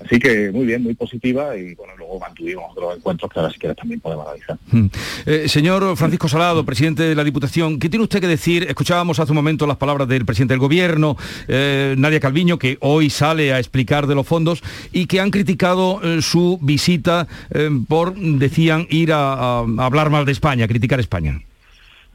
Así 0.03 0.19
que 0.19 0.51
muy 0.51 0.65
bien, 0.65 0.83
muy 0.83 0.93
positiva 0.93 1.55
y 1.55 1.73
bueno, 1.75 1.93
luego 1.97 2.19
mantuvimos 2.19 2.65
otros 2.71 2.97
encuentros 2.97 3.31
que 3.31 3.39
ahora 3.39 3.51
si 3.51 3.59
quieres 3.59 3.77
también 3.77 4.01
podemos 4.01 4.25
analizar. 4.27 4.57
Hmm. 4.69 4.87
Eh, 5.25 5.47
señor 5.47 5.95
Francisco 5.95 6.27
Salado, 6.27 6.65
presidente 6.65 7.03
de 7.03 7.15
la 7.15 7.23
Diputación, 7.23 7.79
¿qué 7.79 7.89
tiene 7.89 8.03
usted 8.03 8.19
que 8.19 8.27
decir? 8.27 8.63
Escuchábamos 8.63 9.19
hace 9.19 9.31
un 9.31 9.37
momento 9.37 9.65
las 9.65 9.77
palabras 9.77 10.07
del 10.07 10.25
presidente 10.25 10.53
del 10.53 10.59
Gobierno, 10.59 11.15
eh, 11.47 11.95
Nadia 11.97 12.19
Calviño, 12.19 12.59
que 12.59 12.77
hoy 12.81 13.09
sale 13.09 13.53
a 13.53 13.59
explicar 13.59 14.07
de 14.07 14.15
los 14.15 14.27
fondos 14.27 14.61
y 14.91 15.05
que 15.05 15.21
han 15.21 15.31
criticado 15.31 16.01
eh, 16.03 16.21
su 16.21 16.59
visita 16.61 17.27
por, 17.87 18.15
decían, 18.15 18.87
ir 18.89 19.13
a, 19.13 19.33
a 19.33 19.65
hablar 19.77 20.09
mal 20.09 20.25
de 20.25 20.31
España, 20.31 20.67
criticar 20.67 20.99
España. 20.99 21.41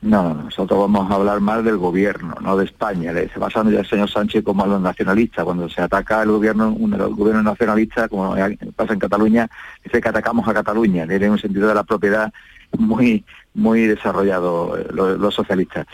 No, 0.03 0.33
nosotros 0.33 0.81
vamos 0.81 1.11
a 1.11 1.15
hablar 1.15 1.41
más 1.41 1.63
del 1.63 1.77
gobierno, 1.77 2.35
no 2.41 2.57
de 2.57 2.65
España. 2.65 3.13
Se 3.13 3.39
basando 3.39 3.71
ya 3.71 3.81
el 3.81 3.87
señor 3.87 4.11
Sánchez 4.11 4.43
como 4.43 4.65
a 4.65 4.67
los 4.67 4.81
nacionalistas. 4.81 5.45
Cuando 5.45 5.69
se 5.69 5.83
ataca 5.83 6.23
el 6.23 6.31
gobierno, 6.31 6.71
un 6.71 6.91
gobierno 7.15 7.43
nacionalista, 7.43 8.09
como 8.09 8.35
pasa 8.75 8.95
en 8.95 8.99
Cataluña, 8.99 9.49
dice 9.85 10.01
que 10.01 10.09
atacamos 10.09 10.49
a 10.49 10.55
Cataluña. 10.55 11.07
Tiene 11.07 11.29
un 11.29 11.39
sentido 11.39 11.69
de 11.69 11.75
la 11.75 11.85
propiedad 11.85 12.33
muy 12.79 13.25
muy 13.55 13.87
desarrollado 13.87 14.79
eh, 14.79 14.87
los, 14.93 15.35
socialistas. 15.35 15.87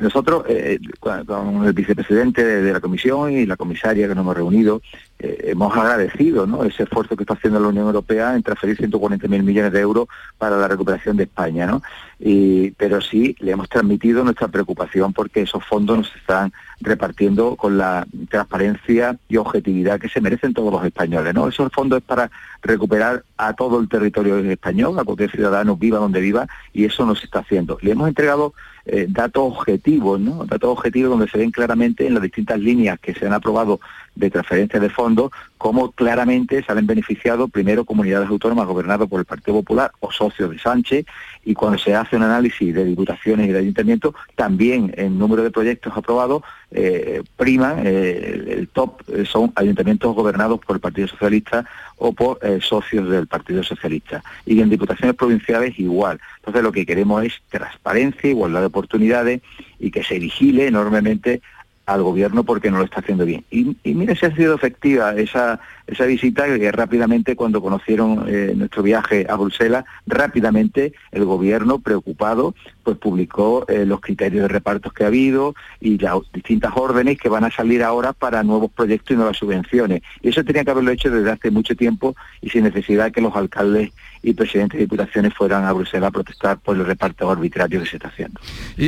nosotros, 0.00 0.44
eh, 0.48 0.78
con 1.00 1.64
el 1.64 1.72
vicepresidente 1.72 2.44
de, 2.44 2.72
la 2.72 2.80
comisión 2.80 3.32
y 3.32 3.46
la 3.46 3.56
comisaria 3.56 4.06
que 4.06 4.14
nos 4.14 4.22
hemos 4.22 4.36
reunido, 4.36 4.80
eh, 5.22 5.50
hemos 5.50 5.76
agradecido 5.76 6.46
ese 6.64 6.84
esfuerzo 6.84 7.14
que 7.14 7.24
está 7.24 7.34
haciendo 7.34 7.60
la 7.60 7.68
Unión 7.68 7.84
Europea 7.84 8.34
en 8.34 8.42
transferir 8.42 8.78
140.000 8.78 9.42
millones 9.42 9.70
de 9.70 9.80
euros 9.80 10.08
para 10.38 10.56
la 10.56 10.66
recuperación 10.66 11.18
de 11.18 11.24
España. 11.24 11.66
¿no? 11.66 11.82
Y, 12.18 12.70
pero 12.72 13.02
sí 13.02 13.36
le 13.40 13.52
hemos 13.52 13.68
transmitido 13.68 14.24
nuestra 14.24 14.48
preocupación 14.48 15.12
porque 15.12 15.42
esos 15.42 15.62
fondos 15.62 15.98
nos 15.98 16.16
están 16.16 16.54
repartiendo 16.80 17.56
con 17.56 17.76
la 17.76 18.06
transparencia 18.30 19.18
y 19.28 19.36
objetividad 19.36 20.00
que 20.00 20.08
se 20.08 20.22
merecen 20.22 20.54
todos 20.54 20.72
los 20.72 20.82
españoles. 20.86 21.34
¿no? 21.34 21.48
Esos 21.48 21.70
fondos 21.70 21.98
es 21.98 22.04
para 22.04 22.30
recuperar 22.62 23.22
a 23.36 23.52
todo 23.52 23.78
el 23.78 23.90
territorio 23.90 24.38
español, 24.38 24.98
a 24.98 25.04
cualquier 25.04 25.30
ciudadano 25.30 25.76
viva 25.76 25.98
donde 25.98 26.22
viva, 26.22 26.46
y 26.72 26.86
eso 26.86 27.04
no 27.04 27.14
se 27.14 27.26
está 27.26 27.40
haciendo. 27.40 27.76
Le 27.82 27.92
hemos 27.92 28.08
entregado 28.08 28.54
eh, 28.92 29.06
datos 29.08 29.44
objetivos, 29.44 30.18
¿no? 30.18 30.44
Datos 30.46 30.70
objetivos 30.70 31.10
donde 31.10 31.28
se 31.28 31.38
ven 31.38 31.52
claramente 31.52 32.08
en 32.08 32.14
las 32.14 32.22
distintas 32.24 32.58
líneas 32.58 32.98
que 32.98 33.14
se 33.14 33.24
han 33.24 33.32
aprobado 33.32 33.78
de 34.16 34.30
transferencia 34.30 34.80
de 34.80 34.90
fondos, 34.90 35.30
cómo 35.58 35.92
claramente 35.92 36.64
salen 36.64 36.88
beneficiados 36.88 37.48
primero 37.52 37.84
comunidades 37.84 38.28
autónomas 38.28 38.66
gobernadas 38.66 39.08
por 39.08 39.20
el 39.20 39.26
Partido 39.26 39.58
Popular 39.58 39.92
o 40.00 40.10
socios 40.10 40.50
de 40.50 40.58
Sánchez, 40.58 41.06
y 41.44 41.54
cuando 41.54 41.78
se 41.78 41.94
hace 41.94 42.16
un 42.16 42.24
análisis 42.24 42.74
de 42.74 42.84
diputaciones 42.84 43.48
y 43.48 43.52
de 43.52 43.60
ayuntamientos, 43.60 44.14
también 44.34 44.92
el 44.96 45.16
número 45.16 45.44
de 45.44 45.52
proyectos 45.52 45.96
aprobados 45.96 46.42
eh, 46.72 47.22
priman, 47.36 47.82
eh, 47.84 48.56
el 48.58 48.68
top 48.68 49.02
son 49.24 49.52
ayuntamientos 49.54 50.14
gobernados 50.16 50.58
por 50.58 50.74
el 50.74 50.80
Partido 50.80 51.06
Socialista 51.06 51.64
o 52.00 52.12
por 52.12 52.40
socios 52.62 53.08
del 53.08 53.26
Partido 53.26 53.62
Socialista. 53.62 54.22
Y 54.44 54.60
en 54.60 54.70
diputaciones 54.70 55.14
provinciales 55.14 55.78
igual. 55.78 56.18
Entonces 56.38 56.62
lo 56.62 56.72
que 56.72 56.86
queremos 56.86 57.24
es 57.24 57.34
transparencia, 57.50 58.30
igualdad 58.30 58.60
de 58.60 58.66
oportunidades 58.66 59.42
y 59.78 59.90
que 59.90 60.02
se 60.02 60.18
vigile 60.18 60.66
enormemente 60.66 61.42
al 61.86 62.02
gobierno 62.02 62.44
porque 62.44 62.70
no 62.70 62.78
lo 62.78 62.84
está 62.84 63.00
haciendo 63.00 63.24
bien. 63.24 63.44
Y, 63.50 63.76
y 63.84 63.94
mire 63.94 64.16
si 64.16 64.26
ha 64.26 64.34
sido 64.34 64.54
efectiva 64.54 65.14
esa, 65.14 65.60
esa 65.90 66.06
visita 66.06 66.46
que 66.46 66.72
rápidamente 66.72 67.34
cuando 67.34 67.60
conocieron 67.60 68.24
eh, 68.28 68.52
nuestro 68.56 68.82
viaje 68.82 69.26
a 69.28 69.36
Bruselas, 69.36 69.84
rápidamente 70.06 70.92
el 71.10 71.24
gobierno 71.24 71.80
preocupado 71.80 72.54
pues 72.82 72.96
publicó 72.96 73.66
eh, 73.68 73.84
los 73.84 74.00
criterios 74.00 74.42
de 74.42 74.48
repartos 74.48 74.92
que 74.92 75.04
ha 75.04 75.08
habido 75.08 75.54
y 75.80 75.98
las 75.98 76.14
distintas 76.32 76.72
órdenes 76.76 77.18
que 77.18 77.28
van 77.28 77.44
a 77.44 77.50
salir 77.50 77.82
ahora 77.82 78.12
para 78.12 78.42
nuevos 78.42 78.70
proyectos 78.70 79.12
y 79.12 79.16
nuevas 79.16 79.36
subvenciones. 79.36 80.02
Y 80.22 80.28
eso 80.28 80.44
tenía 80.44 80.64
que 80.64 80.70
haberlo 80.70 80.90
hecho 80.90 81.10
desde 81.10 81.30
hace 81.30 81.50
mucho 81.50 81.74
tiempo 81.74 82.14
y 82.40 82.50
sin 82.50 82.64
necesidad 82.64 83.06
de 83.06 83.12
que 83.12 83.20
los 83.20 83.34
alcaldes 83.34 83.90
y 84.22 84.32
presidentes 84.34 84.78
de 84.78 84.84
diputaciones 84.84 85.34
fueran 85.34 85.64
a 85.64 85.72
Bruselas 85.72 86.08
a 86.08 86.10
protestar 86.10 86.58
por 86.58 86.76
el 86.76 86.84
reparto 86.84 87.30
arbitrario 87.30 87.80
que 87.80 87.86
se 87.86 87.96
está 87.96 88.08
haciendo. 88.08 88.40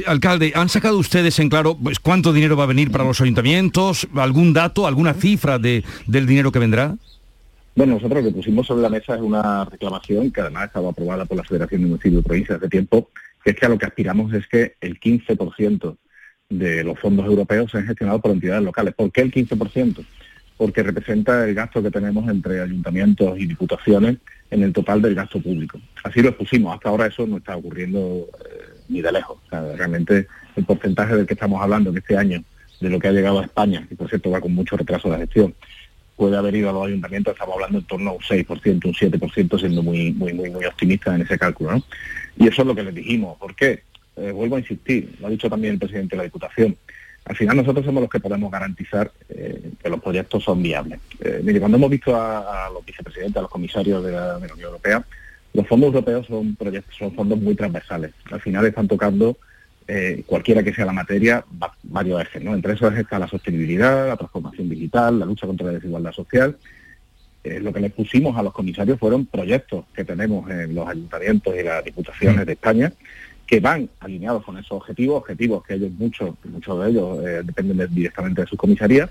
alcalde, 0.06 0.52
¿han 0.54 0.68
sacado 0.68 0.98
ustedes 0.98 1.38
en 1.38 1.48
claro 1.48 1.76
pues, 1.76 1.98
cuánto 1.98 2.32
dinero 2.32 2.56
va 2.56 2.64
a 2.64 2.66
venir 2.66 2.90
para 2.90 3.04
los 3.04 3.20
ayuntamientos? 3.20 4.06
¿Algún 4.14 4.52
dato, 4.52 4.86
alguna 4.86 5.14
cifra 5.14 5.58
de, 5.58 5.84
del 6.06 6.26
dinero 6.26 6.52
que 6.52 6.58
vendrá? 6.58 6.91
Bueno, 7.74 7.94
nosotros 7.94 8.22
lo 8.22 8.28
que 8.28 8.36
pusimos 8.36 8.66
sobre 8.66 8.82
la 8.82 8.90
mesa 8.90 9.14
es 9.14 9.22
una 9.22 9.64
reclamación 9.64 10.30
que 10.30 10.42
además 10.42 10.66
estaba 10.66 10.90
aprobada 10.90 11.24
por 11.24 11.38
la 11.38 11.44
Federación 11.44 11.80
de 11.80 11.86
Municipios 11.86 12.20
y 12.20 12.24
Provincias 12.24 12.58
hace 12.58 12.68
tiempo, 12.68 13.08
que 13.42 13.50
es 13.52 13.56
que 13.56 13.64
a 13.64 13.68
lo 13.70 13.78
que 13.78 13.86
aspiramos 13.86 14.32
es 14.34 14.46
que 14.46 14.74
el 14.80 15.00
15% 15.00 15.96
de 16.50 16.84
los 16.84 16.98
fondos 16.98 17.24
europeos 17.24 17.70
sean 17.70 17.86
gestionados 17.86 18.20
por 18.20 18.30
entidades 18.30 18.62
locales. 18.62 18.92
¿Por 18.94 19.10
qué 19.10 19.22
el 19.22 19.32
15%? 19.32 20.04
Porque 20.58 20.82
representa 20.82 21.48
el 21.48 21.54
gasto 21.54 21.82
que 21.82 21.90
tenemos 21.90 22.28
entre 22.28 22.60
ayuntamientos 22.60 23.38
y 23.38 23.46
diputaciones 23.46 24.18
en 24.50 24.62
el 24.62 24.72
total 24.74 25.00
del 25.00 25.14
gasto 25.14 25.40
público. 25.40 25.80
Así 26.04 26.20
lo 26.20 26.28
expusimos. 26.28 26.74
Hasta 26.74 26.90
ahora 26.90 27.06
eso 27.06 27.26
no 27.26 27.38
está 27.38 27.56
ocurriendo 27.56 28.28
eh, 28.44 28.82
ni 28.90 29.00
de 29.00 29.12
lejos. 29.12 29.38
realmente 29.50 30.28
el 30.56 30.64
porcentaje 30.66 31.16
del 31.16 31.26
que 31.26 31.34
estamos 31.34 31.62
hablando 31.62 31.90
que 31.90 32.00
este 32.00 32.18
año 32.18 32.44
de 32.82 32.90
lo 32.90 32.98
que 32.98 33.08
ha 33.08 33.12
llegado 33.12 33.40
a 33.40 33.44
España, 33.44 33.86
y 33.90 33.94
por 33.94 34.08
cierto 34.10 34.30
va 34.30 34.40
con 34.40 34.54
mucho 34.54 34.76
retraso 34.76 35.08
de 35.10 35.18
gestión, 35.18 35.54
puede 36.16 36.36
haber 36.36 36.54
ido 36.54 36.70
a 36.70 36.72
los 36.72 36.86
ayuntamientos, 36.86 37.32
estamos 37.32 37.54
hablando 37.54 37.78
en 37.78 37.84
torno 37.84 38.10
a 38.10 38.12
un 38.14 38.20
6%, 38.20 38.84
un 38.84 38.94
7%, 38.94 39.58
siendo 39.58 39.82
muy, 39.82 40.12
muy, 40.12 40.32
muy, 40.32 40.50
muy 40.50 40.64
optimistas 40.64 41.14
en 41.14 41.22
ese 41.22 41.38
cálculo. 41.38 41.72
¿no? 41.72 41.82
Y 42.36 42.48
eso 42.48 42.62
es 42.62 42.68
lo 42.68 42.74
que 42.74 42.82
les 42.82 42.94
dijimos. 42.94 43.38
¿Por 43.38 43.54
qué? 43.54 43.82
Eh, 44.16 44.30
vuelvo 44.30 44.56
a 44.56 44.60
insistir, 44.60 45.16
lo 45.20 45.26
ha 45.26 45.30
dicho 45.30 45.48
también 45.48 45.74
el 45.74 45.80
presidente 45.80 46.16
de 46.16 46.18
la 46.18 46.24
Diputación. 46.24 46.76
Al 47.24 47.36
final 47.36 47.56
nosotros 47.56 47.86
somos 47.86 48.02
los 48.02 48.10
que 48.10 48.20
podemos 48.20 48.50
garantizar 48.50 49.10
eh, 49.28 49.70
que 49.80 49.88
los 49.88 50.00
proyectos 50.00 50.42
son 50.42 50.62
viables. 50.62 50.98
Eh, 51.20 51.40
mire, 51.42 51.60
cuando 51.60 51.78
hemos 51.78 51.90
visto 51.90 52.14
a, 52.20 52.68
los 52.72 52.84
vicepresidentes, 52.84 53.36
a 53.36 53.42
los 53.42 53.50
comisarios 53.50 54.04
de 54.04 54.12
la, 54.12 54.36
Unión 54.36 54.60
Europea, 54.60 55.04
los 55.54 55.66
fondos 55.66 55.88
europeos 55.88 56.26
son 56.26 56.56
proyectos, 56.56 56.96
son 56.96 57.14
fondos 57.14 57.38
muy 57.38 57.54
transversales. 57.54 58.12
Al 58.30 58.40
final 58.40 58.66
están 58.66 58.88
tocando 58.88 59.36
eh, 59.88 60.22
cualquiera 60.26 60.62
que 60.62 60.74
sea 60.74 60.86
la 60.86 60.92
materia, 60.92 61.44
varios 61.82 62.20
ejes, 62.22 62.42
¿no? 62.42 62.54
Entre 62.54 62.74
esos 62.74 62.94
está 62.94 63.18
la 63.18 63.28
sostenibilidad, 63.28 64.08
la 64.08 64.16
transformación 64.16 64.68
digital, 64.68 65.18
la 65.18 65.26
lucha 65.26 65.46
contra 65.46 65.66
la 65.66 65.72
desigualdad 65.74 66.12
social. 66.12 66.56
Eh, 67.44 67.60
lo 67.60 67.72
que 67.72 67.80
les 67.80 67.92
pusimos 67.92 68.36
a 68.36 68.42
los 68.42 68.52
comisarios 68.52 68.98
fueron 68.98 69.26
proyectos 69.26 69.84
que 69.94 70.04
tenemos 70.04 70.48
en 70.50 70.74
los 70.74 70.88
ayuntamientos 70.88 71.54
y 71.58 71.62
las 71.62 71.84
diputaciones 71.84 72.46
de 72.46 72.52
España 72.52 72.92
que 73.46 73.60
van 73.60 73.88
alineados 74.00 74.44
con 74.44 74.56
esos 74.56 74.72
objetivos, 74.72 75.18
objetivos 75.18 75.64
que 75.64 75.74
ellos 75.74 75.90
muchos, 75.92 76.34
muchos 76.44 76.82
de 76.82 76.90
ellos 76.90 77.18
eh, 77.22 77.42
dependen 77.44 77.86
directamente 77.92 78.42
de 78.42 78.46
sus 78.46 78.58
comisarías 78.58 79.10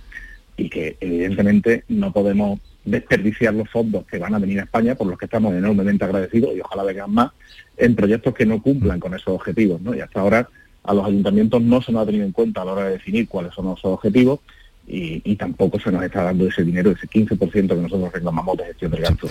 y 0.58 0.70
que 0.70 0.98
evidentemente 1.00 1.84
no 1.90 2.12
podemos 2.12 2.60
desperdiciar 2.84 3.54
los 3.54 3.70
fondos 3.70 4.06
que 4.06 4.18
van 4.18 4.34
a 4.34 4.40
venir 4.40 4.60
a 4.60 4.64
España, 4.64 4.96
por 4.96 5.08
los 5.08 5.18
que 5.18 5.26
estamos 5.26 5.54
enormemente 5.54 6.06
agradecidos 6.06 6.56
y 6.56 6.62
ojalá 6.62 6.84
vengan 6.84 7.12
más, 7.12 7.32
en 7.78 7.96
proyectos 7.96 8.34
que 8.34 8.46
no 8.46 8.62
cumplan 8.62 9.00
con 9.00 9.14
esos 9.14 9.36
objetivos. 9.36 9.82
¿no? 9.82 9.94
Y 9.96 10.02
hasta 10.02 10.22
ahora 10.22 10.50
a 10.84 10.94
los 10.94 11.06
ayuntamientos 11.06 11.62
no 11.62 11.82
se 11.82 11.92
nos 11.92 12.04
ha 12.04 12.06
tenido 12.06 12.26
en 12.26 12.32
cuenta 12.32 12.62
a 12.62 12.66
la 12.66 12.74
hora 12.74 12.86
de 12.86 12.92
definir 12.92 13.28
cuáles 13.28 13.54
son 13.54 13.66
nuestros 13.66 13.94
objetivos 13.94 14.40
y, 14.88 15.36
tampoco 15.36 15.80
se 15.80 15.92
nos 15.92 16.04
está 16.04 16.24
dando 16.24 16.48
ese 16.48 16.64
dinero, 16.64 16.92
ese 16.92 17.08
15% 17.08 17.68
que 17.68 17.76
nosotros 17.76 18.12
reclamamos 18.12 18.58
de 18.58 18.66
gestión 18.66 18.92
del 18.92 19.02
gasto. 19.02 19.28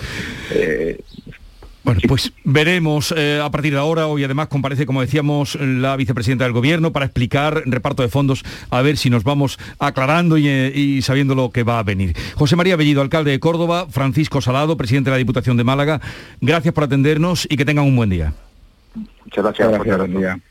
Eh, 0.51 0.99
bueno, 1.83 1.99
pues 2.07 2.31
veremos 2.43 3.13
eh, 3.15 3.39
a 3.43 3.49
partir 3.49 3.73
de 3.73 3.79
ahora. 3.79 4.07
Hoy 4.07 4.23
además 4.23 4.47
comparece, 4.47 4.85
como 4.85 5.01
decíamos, 5.01 5.55
la 5.59 5.95
vicepresidenta 5.95 6.43
del 6.45 6.53
Gobierno 6.53 6.91
para 6.91 7.05
explicar 7.05 7.63
reparto 7.65 8.03
de 8.03 8.09
fondos, 8.09 8.43
a 8.69 8.81
ver 8.81 8.97
si 8.97 9.09
nos 9.09 9.23
vamos 9.23 9.59
aclarando 9.79 10.37
y, 10.37 10.47
eh, 10.47 10.71
y, 10.73 11.01
sabiendo 11.01 11.35
lo 11.35 11.51
que 11.51 11.63
va 11.63 11.79
a 11.79 11.83
venir. 11.83 12.15
José 12.35 12.55
María 12.55 12.75
Bellido, 12.75 13.01
alcalde 13.01 13.31
de 13.31 13.39
Córdoba, 13.39 13.87
Francisco 13.89 14.41
Salado, 14.41 14.77
presidente 14.77 15.09
de 15.09 15.15
la 15.15 15.19
Diputación 15.19 15.57
de 15.57 15.63
Málaga, 15.63 16.01
gracias 16.39 16.73
por 16.73 16.83
atendernos 16.83 17.47
y 17.49 17.57
que 17.57 17.65
tengan 17.65 17.85
un 17.85 17.95
buen 17.95 18.09
día. 18.09 18.33
Muchas 19.25 19.43
gracias. 19.43 19.69
Muchas 19.69 19.97
gracias 19.97 20.50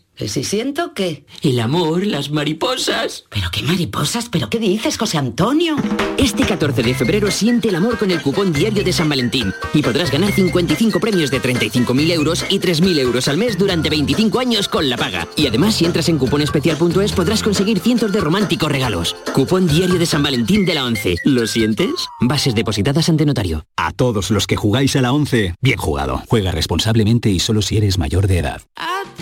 Si 0.17 0.43
siento 0.43 0.93
qué? 0.93 1.25
El 1.41 1.59
amor, 1.59 2.05
las 2.05 2.29
mariposas. 2.29 3.25
¿Pero 3.29 3.49
qué 3.51 3.63
mariposas? 3.63 4.29
¿Pero 4.29 4.49
qué 4.49 4.59
dices, 4.59 4.97
José 4.97 5.17
Antonio? 5.17 5.75
Este 6.17 6.43
14 6.45 6.83
de 6.83 6.93
febrero 6.93 7.31
siente 7.31 7.69
el 7.69 7.75
amor 7.75 7.97
con 7.97 8.11
el 8.11 8.21
cupón 8.21 8.53
diario 8.53 8.83
de 8.83 8.93
San 8.93 9.09
Valentín 9.09 9.53
y 9.73 9.81
podrás 9.81 10.11
ganar 10.11 10.31
55 10.31 10.99
premios 10.99 11.31
de 11.31 11.41
35.000 11.41 12.11
euros 12.11 12.45
y 12.49 12.59
3.000 12.59 12.99
euros 12.99 13.27
al 13.27 13.37
mes 13.37 13.57
durante 13.57 13.89
25 13.89 14.39
años 14.39 14.67
con 14.67 14.89
la 14.89 14.97
paga. 14.97 15.27
Y 15.35 15.47
además, 15.47 15.75
si 15.75 15.85
entras 15.85 16.09
en 16.09 16.19
cuponespecial.es 16.19 17.11
podrás 17.13 17.41
conseguir 17.41 17.79
cientos 17.79 18.11
de 18.11 18.19
románticos 18.19 18.71
regalos. 18.71 19.15
Cupón 19.33 19.67
diario 19.67 19.97
de 19.97 20.05
San 20.05 20.21
Valentín 20.21 20.65
de 20.65 20.75
la 20.75 20.85
11. 20.85 21.15
¿Lo 21.25 21.47
sientes? 21.47 21.91
Bases 22.19 22.53
depositadas 22.53 23.09
ante 23.09 23.25
notario. 23.25 23.65
A 23.75 23.91
todos 23.91 24.29
los 24.29 24.45
que 24.45 24.55
jugáis 24.55 24.95
a 24.95 25.01
la 25.01 25.13
11, 25.13 25.55
bien 25.61 25.77
jugado. 25.77 26.21
Juega 26.27 26.51
responsablemente 26.51 27.29
y 27.29 27.39
solo 27.39 27.61
si 27.61 27.77
eres 27.77 27.97
mayor 27.97 28.27
de 28.27 28.39
edad. 28.39 28.61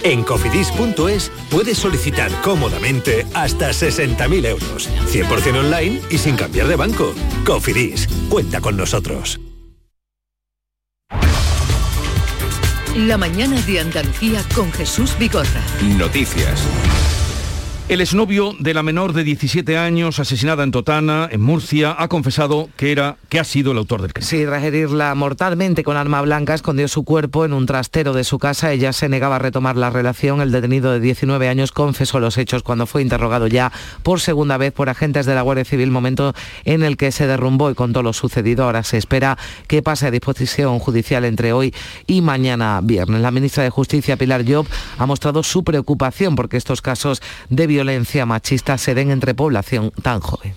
En 0.03 0.23
cofidis.es 0.79 1.31
puedes 1.49 1.77
solicitar 1.77 2.31
cómodamente 2.41 3.25
hasta 3.33 3.69
60.000 3.69 4.45
euros, 4.45 4.89
100% 5.11 5.59
online 5.59 6.01
y 6.09 6.17
sin 6.17 6.35
cambiar 6.35 6.67
de 6.67 6.75
banco. 6.75 7.13
Cofidis, 7.45 8.07
cuenta 8.29 8.61
con 8.61 8.77
nosotros. 8.77 9.39
La 12.95 13.17
mañana 13.17 13.61
de 13.61 13.79
Andalucía 13.79 14.43
con 14.55 14.71
Jesús 14.71 15.15
Bigorra. 15.19 15.63
Noticias. 15.97 16.63
El 17.89 18.01
exnovio 18.01 18.53
de 18.59 18.75
la 18.75 18.83
menor 18.83 19.13
de 19.13 19.23
17 19.23 19.75
años 19.79 20.19
asesinada 20.19 20.63
en 20.63 20.69
Totana, 20.69 21.27
en 21.31 21.41
Murcia, 21.41 21.95
ha 21.97 22.07
confesado 22.07 22.69
que 22.77 22.91
era 22.91 23.17
que 23.29 23.39
ha 23.39 23.43
sido 23.43 23.71
el 23.71 23.79
autor 23.79 24.03
del 24.03 24.13
crimen. 24.13 24.27
Sí, 24.27 24.45
tras 24.45 25.15
mortalmente 25.15 25.83
con 25.83 25.97
arma 25.97 26.21
blanca, 26.21 26.53
escondió 26.53 26.87
su 26.87 27.03
cuerpo 27.03 27.45
en 27.45 27.53
un 27.53 27.65
trastero 27.65 28.13
de 28.13 28.23
su 28.23 28.37
casa. 28.37 28.71
Ella 28.71 28.93
se 28.93 29.09
negaba 29.09 29.37
a 29.37 29.39
retomar 29.39 29.75
la 29.75 29.89
relación. 29.89 30.39
El 30.39 30.51
detenido 30.51 30.91
de 30.91 30.99
19 30.99 31.49
años 31.49 31.71
confesó 31.71 32.19
los 32.19 32.37
hechos 32.37 32.61
cuando 32.61 32.85
fue 32.85 33.01
interrogado 33.01 33.47
ya 33.47 33.71
por 34.03 34.19
segunda 34.19 34.57
vez 34.57 34.71
por 34.71 34.87
agentes 34.89 35.25
de 35.25 35.33
la 35.33 35.41
Guardia 35.41 35.65
Civil, 35.65 35.89
momento 35.89 36.35
en 36.65 36.83
el 36.83 36.95
que 36.95 37.11
se 37.11 37.25
derrumbó 37.25 37.71
y 37.71 37.73
contó 37.73 38.03
lo 38.03 38.13
sucedido. 38.13 38.65
Ahora 38.65 38.83
se 38.83 38.97
espera 38.97 39.35
que 39.65 39.81
pase 39.81 40.05
a 40.05 40.11
disposición 40.11 40.77
judicial 40.77 41.25
entre 41.25 41.53
hoy 41.53 41.73
y 42.05 42.21
mañana 42.21 42.81
viernes. 42.83 43.21
La 43.21 43.31
ministra 43.31 43.63
de 43.63 43.71
Justicia, 43.71 44.15
Pilar 44.15 44.45
Job, 44.47 44.67
ha 44.99 45.07
mostrado 45.07 45.41
su 45.41 45.63
preocupación 45.63 46.35
porque 46.35 46.57
estos 46.57 46.83
casos 46.83 47.23
de 47.49 47.65
violencia 47.65 47.78
violencia 47.79 48.25
machista 48.25 48.77
se 48.77 48.93
den 48.93 49.09
entre 49.09 49.33
población 49.33 49.91
tan 50.03 50.19
joven. 50.19 50.53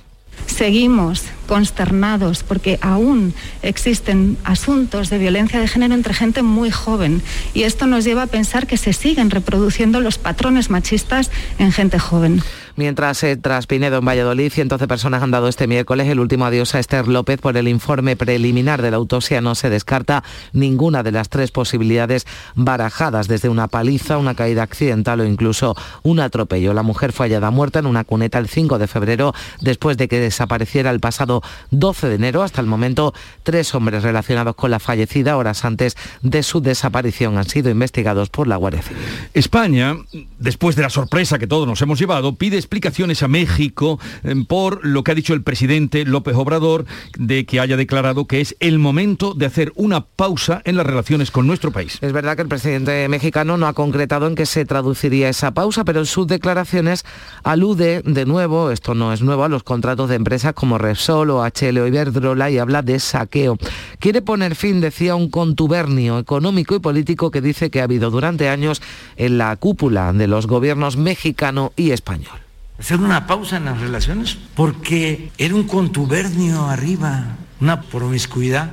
Seguimos 0.47 1.23
consternados 1.47 2.43
porque 2.43 2.81
aún 2.83 3.33
existen 3.63 4.37
asuntos 4.43 5.09
de 5.09 5.19
violencia 5.19 5.61
de 5.61 5.69
género 5.69 5.95
entre 5.95 6.15
gente 6.15 6.43
muy 6.43 6.73
joven 6.73 7.23
y 7.55 7.63
esto 7.63 7.87
nos 7.87 8.05
lleva 8.05 8.25
a 8.25 8.27
pensar 8.27 8.67
que 8.67 8.77
se 8.77 8.93
siguen 8.93 9.31
reproduciendo 9.31 10.01
los 10.01 10.19
patrones 10.19 10.69
machistas 10.69 11.31
en 11.61 11.71
gente 11.71 12.01
joven. 12.01 12.43
Mientras 12.75 13.23
eh, 13.23 13.37
tras 13.37 13.67
Pinedo 13.67 13.99
en 13.99 14.05
Valladolid, 14.05 14.51
cientos 14.51 14.81
de 14.81 14.89
personas 14.89 15.23
han 15.23 15.31
dado 15.31 15.49
este 15.49 15.67
miércoles 15.67 16.09
el 16.09 16.21
último 16.21 16.47
adiós 16.47 16.75
a 16.75 16.79
Esther 16.79 17.07
López 17.07 17.39
por 17.39 17.57
el 17.59 17.69
informe 17.69 18.17
preliminar 18.17 18.81
de 18.81 18.91
la 18.91 18.97
autopsia. 18.97 19.43
No 19.43 19.55
se 19.55 19.69
descarta 19.69 20.25
ninguna 20.55 21.03
de 21.03 21.13
las 21.13 21.29
tres 21.29 21.51
posibilidades 21.51 22.27
barajadas, 22.55 23.29
desde 23.29 23.51
una 23.51 23.69
paliza, 23.69 24.17
una 24.17 24.35
caída 24.35 24.63
accidental 24.63 25.21
o 25.21 25.27
incluso 25.27 25.77
un 26.03 26.21
atropello. 26.21 26.73
La 26.73 26.83
mujer 26.83 27.13
fue 27.13 27.27
hallada 27.27 27.51
muerta 27.51 27.81
en 27.81 27.87
una 27.87 28.05
cuneta 28.05 28.39
el 28.39 28.49
5 28.49 28.79
de 28.79 28.87
febrero 28.87 29.35
después 29.61 29.99
de 29.99 30.09
que 30.09 30.19
desapareciera 30.19 30.91
el 30.91 31.01
pasado 31.01 31.43
12 31.73 32.09
de 32.09 32.15
enero. 32.15 32.43
Hasta 32.43 32.63
el 32.63 32.67
momento, 32.67 33.13
tres 33.43 33.75
hombres 33.75 34.03
relacionados 34.03 34.55
con 34.55 34.71
la 34.71 34.79
fallecida 34.79 35.37
horas 35.37 35.67
antes 35.67 35.95
de 36.23 36.43
su 36.43 36.63
desaparición 36.63 37.37
han 37.37 37.49
sido 37.49 37.69
investigados 37.69 38.31
por 38.31 38.49
la 38.49 38.57
Guardia 38.57 38.83
Civil. 38.83 39.03
España, 39.35 39.97
después 40.39 40.75
de 40.75 40.83
la 40.83 40.91
sorpresa 40.91 41.39
que 41.39 41.47
todos 41.47 41.67
nos 41.67 41.83
hemos 41.83 41.99
llevado, 41.99 42.35
pide 42.35 42.62
explicaciones 42.63 43.23
a 43.23 43.29
México 43.29 43.99
eh, 44.25 44.35
por 44.47 44.85
lo 44.85 45.05
que 45.05 45.13
ha 45.13 45.15
dicho 45.15 45.35
el 45.35 45.43
presidente 45.43 46.05
López 46.05 46.35
Obrador 46.37 46.87
de 47.19 47.45
que 47.45 47.61
haya 47.61 47.77
declarado 47.77 48.27
que 48.27 48.41
es 48.41 48.57
el 48.61 48.79
momento 48.79 49.35
de 49.35 49.47
hacer 49.47 49.73
una 49.75 50.03
pausa 50.03 50.63
en 50.65 50.77
las 50.77 50.87
relaciones 50.87 51.31
con 51.31 51.47
nuestro 51.47 51.73
país. 51.73 51.99
Es 52.01 52.13
verdad 52.13 52.37
que 52.37 52.43
el 52.43 52.49
presidente 52.49 53.09
mexicano 53.09 53.57
no 53.57 53.67
ha 53.67 53.73
concretado 53.73 54.27
en 54.27 54.35
qué 54.35 54.47
se 54.47 54.65
traduciría 54.65 55.29
esa 55.29 55.53
pausa, 55.53 55.85
pero 55.85 56.01
en 56.01 56.07
sus 56.07 56.27
declaraciones 56.27 57.05
alude 57.43 58.03
de 58.05 58.27
nuevo, 58.27 58.71
esto 58.71 58.95
no 58.95 59.13
es 59.13 59.23
nuevo, 59.23 59.45
a 59.45 59.49
los 59.49 59.63
contratos 59.63 60.09
de 60.09 60.17
empresas 60.17 60.55
como 60.55 60.79
Repsol 60.79 61.31
o 61.31 61.45
HL 61.45 61.79
o 61.79 61.87
Iberdrola 61.87 62.51
y 62.51 62.59
habla 62.59 62.83
de 62.83 63.01
saqueo. 63.01 63.59
Quiere 63.99 64.23
poner 64.23 64.55
fin, 64.55 64.81
decía, 64.81 65.15
un 65.15 65.31
contubernio 65.31 66.19
económico 66.19 66.75
y 66.75 66.81
político 66.81 67.31
que 67.31 67.41
dice 67.41 67.71
que 67.71 67.81
ha 67.81 67.85
habido 67.85 68.11
durante 68.11 68.49
años 68.49 68.83
en 69.17 69.39
la 69.39 69.55
cúpula 69.57 70.13
de 70.13 70.27
los 70.27 70.47
gobiernos 70.47 70.97
mexicano 70.97 71.73
y 71.77 71.91
español 71.91 72.43
hacer 72.83 72.99
una 72.99 73.29
pausa 73.29 73.59
en 73.59 73.67
las 73.67 73.81
relaciones 73.81 74.37
porque 74.57 75.31
era 75.39 75.55
un 75.55 75.69
contubernio 75.69 76.67
arriba, 76.67 77.37
una 77.61 77.81
promiscuidad 77.81 78.73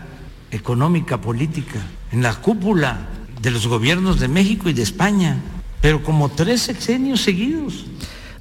económica, 0.49 1.21
política, 1.21 1.79
en 2.11 2.23
la 2.23 2.33
cúpula 2.33 3.01
de 3.39 3.51
los 3.51 3.67
gobiernos 3.67 4.19
de 4.19 4.27
México 4.27 4.67
y 4.67 4.73
de 4.73 4.81
España, 4.81 5.37
pero 5.79 6.01
como 6.01 6.29
tres 6.29 6.63
sexenios 6.63 7.21
seguidos. 7.21 7.85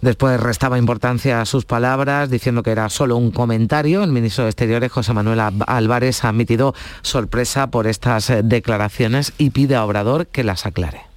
Después 0.00 0.40
restaba 0.40 0.78
importancia 0.78 1.42
a 1.42 1.44
sus 1.44 1.66
palabras, 1.66 2.30
diciendo 2.30 2.62
que 2.62 2.70
era 2.70 2.88
solo 2.88 3.18
un 3.18 3.30
comentario. 3.30 4.02
El 4.02 4.12
ministro 4.12 4.44
de 4.44 4.50
Exteriores, 4.50 4.90
José 4.90 5.12
Manuel 5.12 5.40
Álvarez, 5.66 6.24
ha 6.24 6.30
admitido 6.30 6.74
sorpresa 7.02 7.70
por 7.70 7.86
estas 7.86 8.32
declaraciones 8.42 9.34
y 9.36 9.50
pide 9.50 9.76
a 9.76 9.84
Obrador 9.84 10.28
que 10.28 10.44
las 10.44 10.64
aclare. 10.64 11.07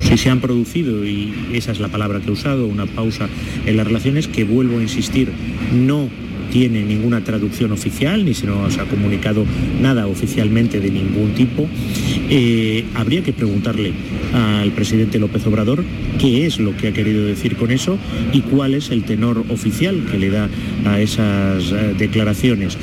Si 0.00 0.18
se 0.18 0.30
han 0.30 0.40
producido, 0.40 1.04
y 1.04 1.32
esa 1.52 1.72
es 1.72 1.80
la 1.80 1.88
palabra 1.88 2.20
que 2.20 2.28
he 2.28 2.32
usado, 2.32 2.66
una 2.66 2.86
pausa 2.86 3.28
en 3.66 3.76
las 3.76 3.86
relaciones, 3.86 4.28
que 4.28 4.44
vuelvo 4.44 4.78
a 4.78 4.82
insistir, 4.82 5.30
no 5.72 6.08
tiene 6.54 6.84
ninguna 6.84 7.24
traducción 7.24 7.72
oficial, 7.72 8.24
ni 8.24 8.32
se 8.32 8.46
nos 8.46 8.78
ha 8.78 8.84
comunicado 8.84 9.44
nada 9.80 10.06
oficialmente 10.06 10.78
de 10.78 10.90
ningún 10.90 11.32
tipo. 11.34 11.66
Eh, 12.30 12.84
habría 12.94 13.22
que 13.22 13.32
preguntarle 13.32 13.92
al 14.32 14.70
presidente 14.70 15.18
López 15.18 15.44
Obrador 15.46 15.84
qué 16.20 16.46
es 16.46 16.60
lo 16.60 16.76
que 16.76 16.88
ha 16.88 16.92
querido 16.92 17.24
decir 17.24 17.56
con 17.56 17.72
eso 17.72 17.98
y 18.32 18.42
cuál 18.42 18.74
es 18.74 18.90
el 18.90 19.02
tenor 19.02 19.44
oficial 19.48 20.06
que 20.08 20.16
le 20.16 20.30
da 20.30 20.48
a 20.84 21.00
esas 21.00 21.72
eh, 21.72 21.94
declaraciones. 21.98 22.78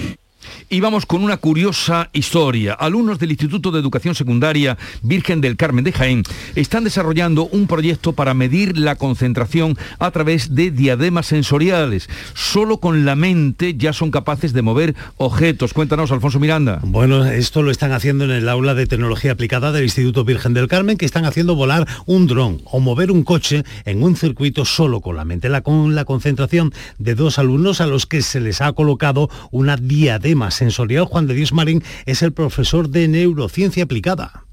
Y 0.73 0.79
vamos 0.79 1.05
con 1.05 1.21
una 1.21 1.36
curiosa 1.36 2.10
historia. 2.13 2.71
Alumnos 2.71 3.19
del 3.19 3.31
Instituto 3.31 3.71
de 3.71 3.79
Educación 3.81 4.15
Secundaria 4.15 4.77
Virgen 5.01 5.41
del 5.41 5.57
Carmen 5.57 5.84
de 5.84 5.91
Jaén 5.91 6.23
están 6.55 6.86
desarrollando 6.86 7.43
un 7.47 7.67
proyecto 7.67 8.13
para 8.13 8.34
medir 8.34 8.77
la 8.77 8.95
concentración 8.95 9.77
a 9.99 10.12
través 10.12 10.55
de 10.55 10.71
diademas 10.71 11.25
sensoriales. 11.25 12.07
Solo 12.36 12.77
con 12.77 13.03
la 13.03 13.17
mente 13.17 13.75
ya 13.75 13.91
son 13.91 14.12
capaces 14.12 14.53
de 14.53 14.62
mover 14.62 14.95
objetos. 15.17 15.73
Cuéntanos, 15.73 16.10
Alfonso 16.10 16.39
Miranda. 16.39 16.79
Bueno, 16.84 17.25
esto 17.25 17.63
lo 17.63 17.71
están 17.71 17.91
haciendo 17.91 18.23
en 18.23 18.31
el 18.31 18.47
aula 18.47 18.73
de 18.73 18.88
tecnología 18.88 19.34
aplicada 19.34 19.73
del 19.73 19.84
Instituto 19.84 20.23
Virgen 20.23 20.53
del 20.53 20.69
Carmen, 20.69 20.95
que 20.95 21.05
están 21.05 21.25
haciendo 21.25 21.53
volar 21.53 21.86
un 22.05 22.27
dron 22.27 22.62
o 22.63 22.79
mover 22.79 23.12
un 23.12 23.23
coche 23.23 23.65
en 23.84 24.03
un 24.03 24.15
circuito 24.15 24.63
solo 24.63 25.01
con 25.01 25.17
la 25.17 25.25
mente, 25.25 25.49
la, 25.49 25.63
con 25.63 25.95
la 25.95 26.05
concentración 26.05 26.73
de 26.97 27.15
dos 27.15 27.39
alumnos 27.39 27.81
a 27.81 27.88
los 27.88 28.05
que 28.05 28.21
se 28.21 28.39
les 28.39 28.62
ha 28.62 28.71
colocado 28.71 29.29
una 29.51 29.75
diadema 29.75 30.49
sensorial, 30.61 30.61
Juan 31.06 31.28
de 31.28 31.34
Dios 31.34 31.54
Marín 31.54 31.84
es 32.06 32.21
el 32.21 32.34
profesor 32.34 32.89
de 32.89 33.08
neurociencia 33.08 33.84
aplicada. 33.84 34.45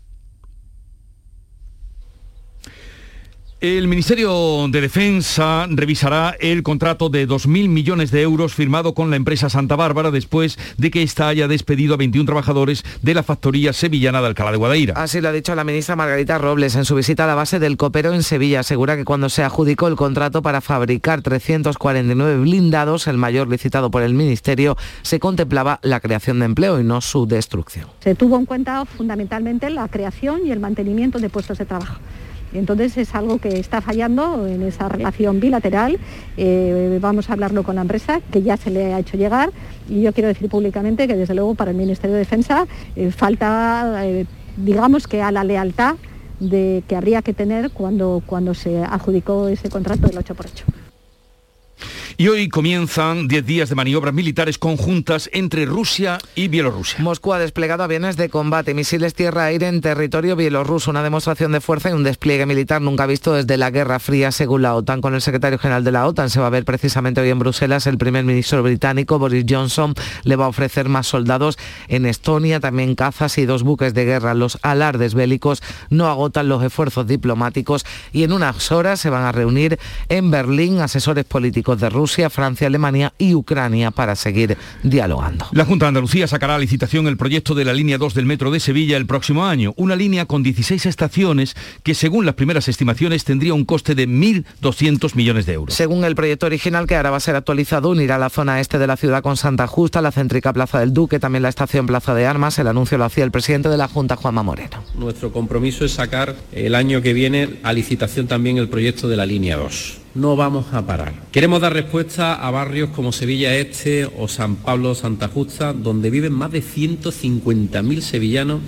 El 3.60 3.88
Ministerio 3.88 4.68
de 4.68 4.80
Defensa 4.80 5.66
revisará 5.68 6.36
el 6.38 6.62
contrato 6.62 7.08
de 7.08 7.26
2.000 7.26 7.68
millones 7.68 8.12
de 8.12 8.22
euros 8.22 8.54
firmado 8.54 8.94
con 8.94 9.10
la 9.10 9.16
empresa 9.16 9.50
Santa 9.50 9.74
Bárbara 9.74 10.12
después 10.12 10.56
de 10.76 10.92
que 10.92 11.02
ésta 11.02 11.26
haya 11.26 11.48
despedido 11.48 11.94
a 11.94 11.96
21 11.96 12.24
trabajadores 12.24 12.84
de 13.02 13.14
la 13.14 13.24
factoría 13.24 13.72
sevillana 13.72 14.20
de 14.20 14.28
Alcalá 14.28 14.52
de 14.52 14.58
Guadaira. 14.58 14.94
Así 14.96 15.20
lo 15.20 15.28
ha 15.28 15.32
dicho 15.32 15.56
la 15.56 15.64
ministra 15.64 15.96
Margarita 15.96 16.38
Robles 16.38 16.76
en 16.76 16.84
su 16.84 16.94
visita 16.94 17.24
a 17.24 17.26
la 17.26 17.34
base 17.34 17.58
del 17.58 17.76
Copero 17.76 18.14
en 18.14 18.22
Sevilla. 18.22 18.60
Asegura 18.60 18.96
que 18.96 19.04
cuando 19.04 19.28
se 19.28 19.42
adjudicó 19.42 19.88
el 19.88 19.96
contrato 19.96 20.40
para 20.40 20.60
fabricar 20.60 21.22
349 21.22 22.38
blindados, 22.38 23.08
el 23.08 23.16
mayor 23.16 23.48
licitado 23.48 23.90
por 23.90 24.04
el 24.04 24.14
Ministerio, 24.14 24.76
se 25.02 25.18
contemplaba 25.18 25.80
la 25.82 25.98
creación 25.98 26.38
de 26.38 26.44
empleo 26.44 26.78
y 26.78 26.84
no 26.84 27.00
su 27.00 27.26
destrucción. 27.26 27.88
Se 27.98 28.14
tuvo 28.14 28.38
en 28.38 28.46
cuenta 28.46 28.84
fundamentalmente 28.84 29.68
la 29.68 29.88
creación 29.88 30.46
y 30.46 30.52
el 30.52 30.60
mantenimiento 30.60 31.18
de 31.18 31.28
puestos 31.28 31.58
de 31.58 31.66
trabajo. 31.66 31.98
Entonces 32.52 32.96
es 32.96 33.14
algo 33.14 33.38
que 33.38 33.58
está 33.58 33.80
fallando 33.80 34.46
en 34.46 34.62
esa 34.62 34.88
relación 34.88 35.40
bilateral. 35.40 35.98
Eh, 36.36 36.98
vamos 37.00 37.30
a 37.30 37.34
hablarlo 37.34 37.62
con 37.62 37.76
la 37.76 37.82
empresa, 37.82 38.20
que 38.32 38.42
ya 38.42 38.56
se 38.56 38.70
le 38.70 38.94
ha 38.94 38.98
hecho 38.98 39.16
llegar. 39.16 39.50
Y 39.88 40.02
yo 40.02 40.12
quiero 40.12 40.28
decir 40.28 40.48
públicamente 40.48 41.06
que 41.06 41.16
desde 41.16 41.34
luego 41.34 41.54
para 41.54 41.70
el 41.70 41.76
Ministerio 41.76 42.14
de 42.14 42.20
Defensa 42.20 42.66
eh, 42.96 43.10
falta, 43.10 44.06
eh, 44.06 44.26
digamos 44.56 45.06
que 45.06 45.22
a 45.22 45.30
la 45.30 45.44
lealtad 45.44 45.96
que 46.40 46.96
habría 46.96 47.20
que 47.20 47.34
tener 47.34 47.70
cuando, 47.72 48.22
cuando 48.24 48.54
se 48.54 48.84
adjudicó 48.84 49.48
ese 49.48 49.68
contrato 49.68 50.06
del 50.06 50.18
8 50.18 50.34
por 50.36 50.46
8. 50.46 50.87
Y 52.20 52.26
hoy 52.26 52.48
comienzan 52.48 53.28
10 53.28 53.46
días 53.46 53.68
de 53.68 53.76
maniobras 53.76 54.12
militares 54.12 54.58
conjuntas 54.58 55.30
entre 55.32 55.66
Rusia 55.66 56.18
y 56.34 56.48
Bielorrusia. 56.48 56.98
Moscú 56.98 57.32
ha 57.32 57.38
desplegado 57.38 57.84
aviones 57.84 58.16
de 58.16 58.28
combate, 58.28 58.74
misiles 58.74 59.14
tierra-aire 59.14 59.68
en 59.68 59.80
territorio 59.80 60.34
bielorruso, 60.34 60.90
una 60.90 61.04
demostración 61.04 61.52
de 61.52 61.60
fuerza 61.60 61.90
y 61.90 61.92
un 61.92 62.02
despliegue 62.02 62.44
militar 62.44 62.82
nunca 62.82 63.06
visto 63.06 63.34
desde 63.34 63.56
la 63.56 63.70
Guerra 63.70 64.00
Fría, 64.00 64.32
según 64.32 64.62
la 64.62 64.74
OTAN. 64.74 65.00
Con 65.00 65.14
el 65.14 65.20
secretario 65.20 65.60
general 65.60 65.84
de 65.84 65.92
la 65.92 66.08
OTAN 66.08 66.28
se 66.28 66.40
va 66.40 66.48
a 66.48 66.50
ver 66.50 66.64
precisamente 66.64 67.20
hoy 67.20 67.30
en 67.30 67.38
Bruselas. 67.38 67.86
El 67.86 67.98
primer 67.98 68.24
ministro 68.24 68.64
británico, 68.64 69.20
Boris 69.20 69.44
Johnson, 69.48 69.94
le 70.24 70.34
va 70.34 70.46
a 70.46 70.48
ofrecer 70.48 70.88
más 70.88 71.06
soldados 71.06 71.56
en 71.86 72.04
Estonia, 72.04 72.58
también 72.58 72.96
cazas 72.96 73.38
y 73.38 73.46
dos 73.46 73.62
buques 73.62 73.94
de 73.94 74.06
guerra. 74.06 74.34
Los 74.34 74.58
alardes 74.62 75.14
bélicos 75.14 75.62
no 75.88 76.08
agotan 76.08 76.48
los 76.48 76.64
esfuerzos 76.64 77.06
diplomáticos 77.06 77.86
y 78.12 78.24
en 78.24 78.32
unas 78.32 78.72
horas 78.72 78.98
se 78.98 79.08
van 79.08 79.22
a 79.22 79.30
reunir 79.30 79.78
en 80.08 80.32
Berlín 80.32 80.80
asesores 80.80 81.24
políticos 81.24 81.78
de 81.78 81.88
Rusia 81.90 82.07
Rusia, 82.08 82.30
Francia, 82.30 82.66
Alemania 82.66 83.12
y 83.18 83.34
Ucrania 83.34 83.90
para 83.90 84.16
seguir 84.16 84.56
dialogando. 84.82 85.44
La 85.52 85.66
Junta 85.66 85.84
de 85.84 85.88
Andalucía 85.88 86.26
sacará 86.26 86.54
a 86.54 86.58
licitación 86.58 87.06
el 87.06 87.18
proyecto 87.18 87.54
de 87.54 87.66
la 87.66 87.74
línea 87.74 87.98
2 87.98 88.14
del 88.14 88.24
metro 88.24 88.50
de 88.50 88.60
Sevilla 88.60 88.96
el 88.96 89.04
próximo 89.04 89.44
año, 89.44 89.74
una 89.76 89.94
línea 89.94 90.24
con 90.24 90.42
16 90.42 90.86
estaciones 90.86 91.54
que 91.82 91.94
según 91.94 92.24
las 92.24 92.34
primeras 92.34 92.66
estimaciones 92.66 93.24
tendría 93.24 93.52
un 93.52 93.66
coste 93.66 93.94
de 93.94 94.08
1.200 94.08 95.16
millones 95.16 95.44
de 95.44 95.52
euros. 95.52 95.74
Según 95.74 96.02
el 96.04 96.14
proyecto 96.14 96.46
original 96.46 96.86
que 96.86 96.96
ahora 96.96 97.10
va 97.10 97.18
a 97.18 97.20
ser 97.20 97.36
actualizado, 97.36 97.90
unirá 97.90 98.16
la 98.16 98.30
zona 98.30 98.58
este 98.58 98.78
de 98.78 98.86
la 98.86 98.96
ciudad 98.96 99.22
con 99.22 99.36
Santa 99.36 99.66
Justa, 99.66 100.00
la 100.00 100.10
céntrica 100.10 100.54
Plaza 100.54 100.80
del 100.80 100.94
Duque, 100.94 101.18
también 101.18 101.42
la 101.42 101.50
estación 101.50 101.86
Plaza 101.86 102.14
de 102.14 102.24
Armas. 102.24 102.58
El 102.58 102.68
anuncio 102.68 102.96
lo 102.96 103.04
hacía 103.04 103.24
el 103.24 103.30
presidente 103.30 103.68
de 103.68 103.76
la 103.76 103.88
Junta, 103.88 104.16
Juanma 104.16 104.42
Moreno. 104.42 104.82
Nuestro 104.94 105.30
compromiso 105.30 105.84
es 105.84 105.92
sacar 105.92 106.36
el 106.52 106.74
año 106.74 107.02
que 107.02 107.12
viene 107.12 107.58
a 107.64 107.74
licitación 107.74 108.28
también 108.28 108.56
el 108.56 108.70
proyecto 108.70 109.08
de 109.08 109.16
la 109.16 109.26
línea 109.26 109.58
2 109.58 110.07
no 110.18 110.36
vamos 110.36 110.66
a 110.72 110.82
parar. 110.82 111.12
Queremos 111.32 111.60
dar 111.60 111.72
respuesta 111.72 112.34
a 112.34 112.50
barrios 112.50 112.90
como 112.90 113.12
Sevilla 113.12 113.54
Este 113.56 114.04
o 114.18 114.28
San 114.28 114.56
Pablo 114.56 114.94
Santa 114.94 115.28
Justa, 115.28 115.72
donde 115.72 116.10
viven 116.10 116.32
más 116.32 116.50
de 116.50 116.62
150.000 116.62 118.00
sevillanos 118.00 118.60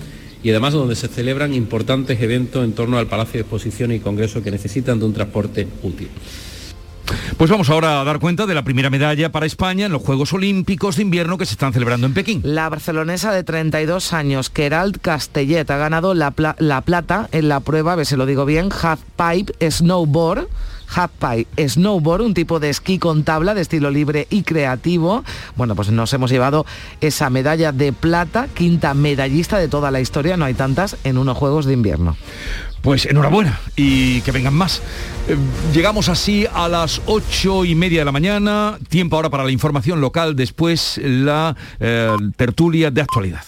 y 0.42 0.50
además 0.50 0.72
donde 0.72 0.96
se 0.96 1.08
celebran 1.08 1.52
importantes 1.52 2.20
eventos 2.22 2.64
en 2.64 2.72
torno 2.72 2.98
al 2.98 3.08
Palacio 3.08 3.34
de 3.34 3.40
Exposiciones 3.40 3.98
y 3.98 4.00
Congreso 4.00 4.42
que 4.42 4.50
necesitan 4.50 4.98
de 4.98 5.04
un 5.04 5.12
transporte 5.12 5.66
útil. 5.82 6.08
Pues 7.36 7.50
vamos 7.50 7.68
ahora 7.70 8.00
a 8.00 8.04
dar 8.04 8.20
cuenta 8.20 8.46
de 8.46 8.54
la 8.54 8.62
primera 8.62 8.88
medalla 8.88 9.32
para 9.32 9.44
España 9.44 9.86
en 9.86 9.92
los 9.92 10.02
Juegos 10.02 10.32
Olímpicos 10.32 10.96
de 10.96 11.02
Invierno 11.02 11.36
que 11.36 11.46
se 11.46 11.54
están 11.54 11.72
celebrando 11.72 12.06
en 12.06 12.14
Pekín. 12.14 12.40
La 12.44 12.68
barcelonesa 12.68 13.32
de 13.32 13.42
32 13.42 14.12
años, 14.12 14.50
Keralt 14.50 14.98
Castellet, 14.98 15.68
ha 15.68 15.76
ganado 15.76 16.14
la, 16.14 16.32
la 16.58 16.80
plata 16.82 17.28
en 17.32 17.48
la 17.48 17.58
prueba, 17.58 17.94
a 17.94 17.96
ver 17.96 18.06
si 18.06 18.14
lo 18.14 18.26
digo 18.26 18.44
bien, 18.44 18.68
half 18.82 19.00
pipe 19.16 19.70
snowboard 19.70 20.46
Halfpipe 20.94 21.68
Snowboard, 21.68 22.22
un 22.22 22.35
tipo 22.35 22.61
de 22.61 22.70
esquí 22.70 22.98
con 22.98 23.24
tabla 23.24 23.55
de 23.55 23.62
estilo 23.62 23.90
libre 23.90 24.26
y 24.31 24.42
creativo. 24.42 25.24
Bueno, 25.57 25.74
pues 25.74 25.90
nos 25.90 26.12
hemos 26.12 26.31
llevado 26.31 26.66
esa 27.00 27.31
medalla 27.31 27.72
de 27.72 27.92
plata, 27.92 28.48
quinta 28.53 28.94
medallista 28.94 29.59
de 29.59 29.68
toda 29.68 29.90
la 29.90 30.00
historia, 30.00 30.37
no 30.37 30.44
hay 30.44 30.55
tantas, 30.55 30.96
en 31.05 31.18
unos 31.18 31.37
Juegos 31.37 31.66
de 31.66 31.74
Invierno. 31.74 32.16
Pues 32.83 33.05
enhorabuena 33.05 33.61
y 33.76 34.22
que 34.22 34.33
vengan 34.33 34.55
más. 34.55 34.81
Eh, 35.29 35.37
llegamos 35.74 36.09
así 36.09 36.46
a 36.53 36.66
las 36.68 37.03
ocho 37.07 37.64
y 37.64 37.74
media 37.74 38.00
de 38.00 38.05
la 38.07 38.12
mañana. 38.12 38.79
Tiempo 38.88 39.16
ahora 39.16 39.29
para 39.29 39.44
la 39.44 39.50
información 39.50 40.00
local, 40.00 40.35
después 40.35 40.98
la 41.03 41.57
eh, 41.79 42.16
tertulia 42.37 42.90
de 42.90 43.03
actualidad. 43.03 43.44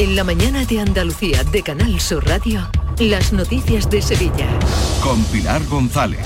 En 0.00 0.16
la 0.16 0.24
mañana 0.24 0.64
de 0.64 0.80
Andalucía 0.80 1.44
de 1.44 1.62
Canal 1.62 2.00
Sur 2.00 2.26
Radio, 2.26 2.66
las 2.98 3.34
noticias 3.34 3.90
de 3.90 4.00
Sevilla. 4.00 4.48
Con 5.02 5.22
Pilar 5.24 5.62
González. 5.66 6.20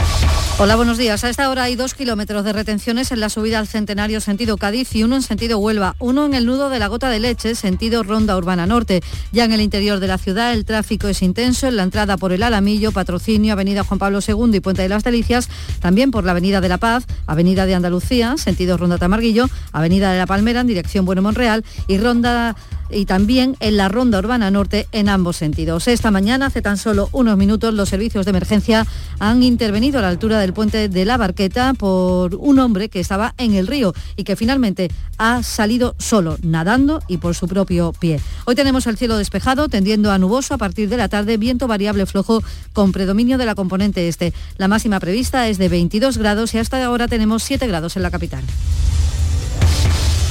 Hola, 0.61 0.77
buenos 0.77 0.97
días. 0.97 1.25
A 1.25 1.29
esta 1.29 1.51
hora 1.51 1.65
hay 1.65 1.75
dos 1.75 1.95
kilómetros 1.95 2.45
de 2.45 2.53
retenciones 2.53 3.11
en 3.11 3.19
la 3.19 3.29
subida 3.29 3.59
al 3.59 3.67
Centenario 3.67 4.21
sentido 4.21 4.59
Cádiz 4.59 4.95
y 4.95 5.03
uno 5.03 5.17
en 5.17 5.23
sentido 5.23 5.59
Huelva. 5.59 5.97
Uno 5.99 6.25
en 6.25 6.35
el 6.35 6.47
nudo 6.47 6.71
de 6.71 6.79
la 6.79 6.87
Gota 6.87 7.11
de 7.11 7.19
Leche, 7.19 7.57
sentido 7.57 8.05
Ronda 8.05 8.37
Urbana 8.37 8.65
Norte. 8.65 9.03
Ya 9.33 9.45
en 9.45 9.53
el 9.53 9.61
interior 9.61 9.99
de 9.99 10.07
la 10.07 10.19
ciudad 10.19 10.53
el 10.53 10.65
tráfico 10.65 11.09
es 11.09 11.23
intenso 11.23 11.67
en 11.67 11.75
la 11.75 11.83
entrada 11.83 12.17
por 12.17 12.33
el 12.33 12.45
Alamillo, 12.45 12.93
Patrocinio, 12.93 13.55
Avenida 13.55 13.83
Juan 13.83 13.99
Pablo 13.99 14.21
II 14.25 14.51
y 14.57 14.61
Puente 14.61 14.83
de 14.83 14.89
las 14.89 15.03
Delicias. 15.03 15.49
También 15.81 16.13
por 16.13 16.23
la 16.23 16.31
Avenida 16.31 16.61
de 16.61 16.69
la 16.69 16.79
Paz, 16.79 17.05
Avenida 17.27 17.67
de 17.67 17.75
Andalucía, 17.75 18.37
sentido 18.37 18.77
Ronda 18.77 18.99
Tamarguillo, 18.99 19.49
Avenida 19.73 20.13
de 20.13 20.19
la 20.19 20.27
Palmera 20.27 20.61
en 20.61 20.69
dirección 20.69 21.05
Bueno 21.05 21.23
Monreal 21.23 21.65
y 21.89 21.99
Ronda 21.99 22.55
y 22.95 23.07
también 23.07 23.57
en 23.61 23.77
la 23.77 23.89
Ronda 23.89 24.19
Urbana 24.19 24.51
Norte 24.51 24.87
en 24.93 25.09
ambos 25.09 25.37
sentidos. 25.37 25.89
Esta 25.89 26.11
mañana, 26.11 26.47
hace 26.47 26.63
tan 26.63 26.79
solo 26.79 27.09
unos 27.13 27.37
minutos, 27.37 27.75
los 27.75 27.89
servicios 27.89 28.25
de 28.25 28.31
emergencia 28.31 28.87
han 29.19 29.43
intervenido 29.43 29.99
a 29.99 30.03
la 30.03 30.09
altura 30.09 30.39
del 30.39 30.53
puente 30.53 30.89
de 30.89 31.05
la 31.05 31.17
Barqueta 31.17 31.75
por 31.75 32.35
un 32.37 32.59
hombre 32.59 32.89
que 32.89 33.01
estaba 33.01 33.35
en 33.39 33.55
el 33.55 33.67
río 33.67 33.95
y 34.17 34.25
que 34.25 34.37
finalmente 34.37 34.91
ha 35.19 35.43
salido 35.43 35.95
solo, 35.99 36.37
nadando 36.43 37.03
y 37.09 37.19
por 37.19 37.35
su 37.35 37.49
propio 37.49 37.93
pie. 37.93 38.21
Hoy 38.45 38.55
tenemos 38.55 38.87
el 38.87 38.97
cielo 38.97 39.17
despejado, 39.17 39.69
tendiendo 39.69 40.13
a 40.13 40.19
nuboso 40.19 40.55
a 40.55 40.59
partir 40.59 40.89
de 40.89 40.97
la 40.97 41.09
tarde, 41.09 41.37
viento 41.37 41.67
variable 41.67 42.07
flojo 42.07 42.43
con 42.73 42.93
predominio 42.93 43.39
de 43.39 43.47
la 43.47 43.55
componente 43.55 44.09
este. 44.09 44.33
La 44.57 44.69
máxima 44.69 45.01
prevista 45.01 45.49
es 45.49 45.59
de 45.59 45.69
22 45.69 46.19
grados 46.19 46.55
y 46.55 46.59
hasta 46.59 46.85
ahora 46.85 47.09
tenemos 47.09 47.43
7 47.43 47.67
grados 47.67 47.97
en 47.97 48.03
la 48.03 48.11
capital. 48.11 48.45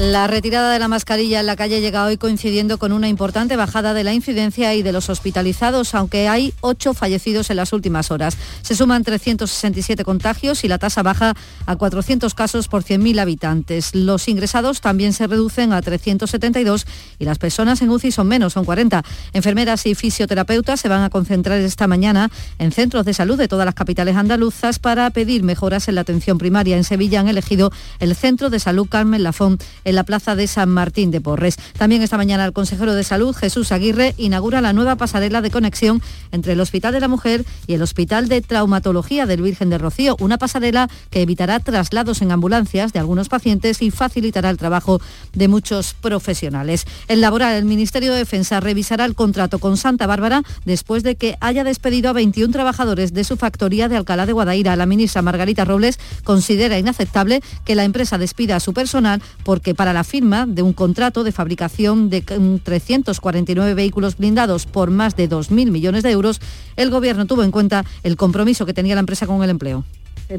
La 0.00 0.26
retirada 0.26 0.72
de 0.72 0.78
la 0.78 0.88
mascarilla 0.88 1.40
en 1.40 1.46
la 1.46 1.56
calle 1.56 1.82
llega 1.82 2.06
hoy 2.06 2.16
coincidiendo 2.16 2.78
con 2.78 2.92
una 2.92 3.06
importante 3.06 3.54
bajada 3.54 3.92
de 3.92 4.02
la 4.02 4.14
incidencia 4.14 4.74
y 4.74 4.82
de 4.82 4.92
los 4.92 5.10
hospitalizados, 5.10 5.94
aunque 5.94 6.26
hay 6.26 6.54
ocho 6.62 6.94
fallecidos 6.94 7.50
en 7.50 7.56
las 7.56 7.74
últimas 7.74 8.10
horas. 8.10 8.38
Se 8.62 8.74
suman 8.74 9.04
367 9.04 10.02
contagios 10.02 10.64
y 10.64 10.68
la 10.68 10.78
tasa 10.78 11.02
baja 11.02 11.34
a 11.66 11.76
400 11.76 12.32
casos 12.32 12.66
por 12.68 12.82
100.000 12.82 13.20
habitantes. 13.20 13.94
Los 13.94 14.26
ingresados 14.28 14.80
también 14.80 15.12
se 15.12 15.26
reducen 15.26 15.74
a 15.74 15.82
372 15.82 16.86
y 17.18 17.26
las 17.26 17.36
personas 17.36 17.82
en 17.82 17.90
UCI 17.90 18.10
son 18.10 18.26
menos, 18.26 18.54
son 18.54 18.64
40. 18.64 19.04
Enfermeras 19.34 19.84
y 19.84 19.94
fisioterapeutas 19.94 20.80
se 20.80 20.88
van 20.88 21.02
a 21.02 21.10
concentrar 21.10 21.60
esta 21.60 21.86
mañana 21.86 22.30
en 22.58 22.72
centros 22.72 23.04
de 23.04 23.12
salud 23.12 23.36
de 23.36 23.48
todas 23.48 23.66
las 23.66 23.74
capitales 23.74 24.16
andaluzas 24.16 24.78
para 24.78 25.10
pedir 25.10 25.42
mejoras 25.42 25.88
en 25.88 25.96
la 25.96 26.00
atención 26.00 26.38
primaria. 26.38 26.78
En 26.78 26.84
Sevilla 26.84 27.20
han 27.20 27.28
elegido 27.28 27.70
el 27.98 28.16
Centro 28.16 28.48
de 28.48 28.60
Salud 28.60 28.88
Carmen 28.88 29.22
Lafón 29.22 29.58
en 29.90 29.96
la 29.96 30.04
plaza 30.04 30.34
de 30.34 30.46
San 30.46 30.70
Martín 30.70 31.10
de 31.10 31.20
Porres. 31.20 31.56
También 31.76 32.02
esta 32.02 32.16
mañana 32.16 32.44
el 32.44 32.52
consejero 32.52 32.94
de 32.94 33.04
Salud, 33.04 33.34
Jesús 33.34 33.72
Aguirre, 33.72 34.14
inaugura 34.16 34.60
la 34.60 34.72
nueva 34.72 34.96
pasarela 34.96 35.42
de 35.42 35.50
conexión 35.50 36.00
entre 36.32 36.54
el 36.54 36.60
Hospital 36.60 36.92
de 36.94 37.00
la 37.00 37.08
Mujer 37.08 37.44
y 37.66 37.74
el 37.74 37.82
Hospital 37.82 38.28
de 38.28 38.40
Traumatología 38.40 39.26
del 39.26 39.42
Virgen 39.42 39.70
de 39.70 39.78
Rocío, 39.78 40.16
una 40.20 40.38
pasarela 40.38 40.88
que 41.10 41.22
evitará 41.22 41.60
traslados 41.60 42.22
en 42.22 42.32
ambulancias 42.32 42.92
de 42.92 42.98
algunos 42.98 43.28
pacientes 43.28 43.82
y 43.82 43.90
facilitará 43.90 44.50
el 44.50 44.56
trabajo 44.56 45.00
de 45.32 45.48
muchos 45.48 45.94
profesionales. 45.94 46.86
En 47.08 47.20
laboral, 47.20 47.54
el 47.54 47.64
Ministerio 47.64 48.12
de 48.12 48.18
Defensa 48.18 48.60
revisará 48.60 49.04
el 49.04 49.14
contrato 49.14 49.58
con 49.58 49.76
Santa 49.76 50.06
Bárbara 50.06 50.42
después 50.64 51.02
de 51.02 51.16
que 51.16 51.36
haya 51.40 51.64
despedido 51.64 52.10
a 52.10 52.14
21 52.14 52.52
trabajadores 52.52 53.12
de 53.12 53.24
su 53.24 53.36
factoría 53.36 53.88
de 53.88 53.96
Alcalá 53.96 54.26
de 54.26 54.32
Guadaira. 54.32 54.76
La 54.76 54.86
ministra 54.86 55.22
Margarita 55.22 55.64
Robles 55.64 55.98
considera 56.24 56.78
inaceptable 56.78 57.42
que 57.64 57.74
la 57.74 57.84
empresa 57.84 58.18
despida 58.18 58.56
a 58.56 58.60
su 58.60 58.72
personal 58.72 59.20
porque 59.44 59.74
para 59.80 59.94
la 59.94 60.04
firma 60.04 60.44
de 60.44 60.60
un 60.60 60.74
contrato 60.74 61.24
de 61.24 61.32
fabricación 61.32 62.10
de 62.10 62.20
349 62.20 63.72
vehículos 63.72 64.18
blindados 64.18 64.66
por 64.66 64.90
más 64.90 65.16
de 65.16 65.26
2.000 65.26 65.70
millones 65.70 66.02
de 66.02 66.10
euros, 66.10 66.38
el 66.76 66.90
Gobierno 66.90 67.24
tuvo 67.24 67.44
en 67.44 67.50
cuenta 67.50 67.86
el 68.02 68.18
compromiso 68.18 68.66
que 68.66 68.74
tenía 68.74 68.94
la 68.94 69.00
empresa 69.00 69.26
con 69.26 69.42
el 69.42 69.48
empleo. 69.48 69.84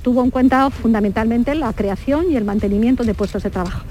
Tuvo 0.04 0.24
en 0.24 0.30
cuenta 0.30 0.70
fundamentalmente 0.70 1.56
la 1.56 1.74
creación 1.74 2.32
y 2.32 2.36
el 2.36 2.46
mantenimiento 2.46 3.04
de 3.04 3.16
puestos 3.16 3.42
de 3.42 3.50
trabajo. 3.50 3.82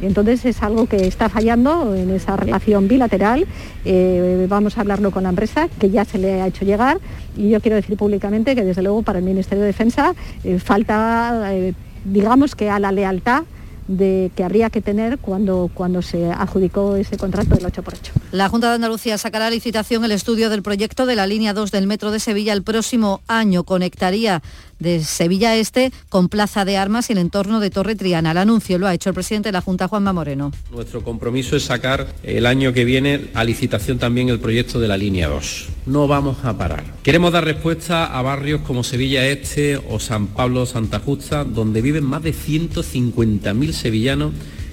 Entonces 0.00 0.42
es 0.46 0.62
algo 0.62 0.86
que 0.86 1.06
está 1.06 1.28
fallando 1.28 1.94
en 1.94 2.08
esa 2.08 2.38
relación 2.38 2.88
bilateral. 2.88 3.46
Eh, 3.84 4.46
vamos 4.48 4.78
a 4.78 4.80
hablarlo 4.80 5.10
con 5.10 5.24
la 5.24 5.28
empresa, 5.28 5.68
que 5.78 5.90
ya 5.90 6.06
se 6.06 6.16
le 6.16 6.40
ha 6.40 6.46
hecho 6.46 6.64
llegar. 6.64 6.98
Y 7.36 7.50
yo 7.50 7.60
quiero 7.60 7.76
decir 7.76 7.98
públicamente 7.98 8.54
que 8.54 8.64
desde 8.64 8.80
luego 8.80 9.02
para 9.02 9.18
el 9.18 9.24
Ministerio 9.26 9.60
de 9.60 9.66
Defensa 9.66 10.14
eh, 10.44 10.58
falta, 10.58 11.52
eh, 11.52 11.74
digamos 12.06 12.54
que 12.54 12.70
a 12.70 12.78
la 12.78 12.90
lealtad 12.90 13.44
de 13.88 14.30
que 14.34 14.44
habría 14.44 14.70
que 14.70 14.80
tener 14.80 15.18
cuando, 15.18 15.70
cuando 15.72 16.02
se 16.02 16.30
adjudicó 16.30 16.96
ese 16.96 17.16
contrato 17.16 17.54
del 17.54 17.64
8x8. 17.64 18.10
La 18.32 18.48
Junta 18.48 18.68
de 18.68 18.76
Andalucía 18.76 19.18
sacará 19.18 19.50
licitación 19.50 20.04
el 20.04 20.12
estudio 20.12 20.50
del 20.50 20.62
proyecto 20.62 21.06
de 21.06 21.16
la 21.16 21.26
línea 21.26 21.52
2 21.52 21.70
del 21.70 21.86
Metro 21.86 22.10
de 22.10 22.20
Sevilla 22.20 22.52
el 22.52 22.62
próximo 22.62 23.20
año. 23.28 23.64
Conectaría 23.64 24.42
de 24.84 25.02
Sevilla 25.02 25.56
Este 25.56 25.92
con 26.08 26.28
Plaza 26.28 26.64
de 26.64 26.76
Armas 26.76 27.10
y 27.10 27.14
el 27.14 27.18
entorno 27.18 27.58
de 27.58 27.70
Torre 27.70 27.96
Triana. 27.96 28.30
El 28.30 28.38
anuncio 28.38 28.78
lo 28.78 28.86
ha 28.86 28.94
hecho 28.94 29.08
el 29.10 29.14
presidente 29.14 29.48
de 29.48 29.54
la 29.54 29.60
Junta, 29.60 29.88
Juanma 29.88 30.12
Moreno. 30.12 30.52
Nuestro 30.70 31.02
compromiso 31.02 31.56
es 31.56 31.64
sacar 31.64 32.06
el 32.22 32.46
año 32.46 32.72
que 32.72 32.84
viene 32.84 33.30
a 33.34 33.42
licitación 33.42 33.98
también 33.98 34.28
el 34.28 34.38
proyecto 34.38 34.78
de 34.78 34.86
la 34.86 34.96
línea 34.96 35.26
2. 35.26 35.66
No 35.86 36.06
vamos 36.06 36.44
a 36.44 36.56
parar. 36.56 36.84
Queremos 37.02 37.32
dar 37.32 37.44
respuesta 37.44 38.06
a 38.06 38.22
barrios 38.22 38.60
como 38.60 38.84
Sevilla 38.84 39.26
Este 39.26 39.76
o 39.76 39.98
San 39.98 40.28
Pablo 40.28 40.66
Santa 40.66 41.00
Justa, 41.00 41.44
donde 41.44 41.82
viven 41.82 42.04
más 42.04 42.22
de 42.22 42.32
150.000 42.32 43.72
sevillanos 43.72 44.32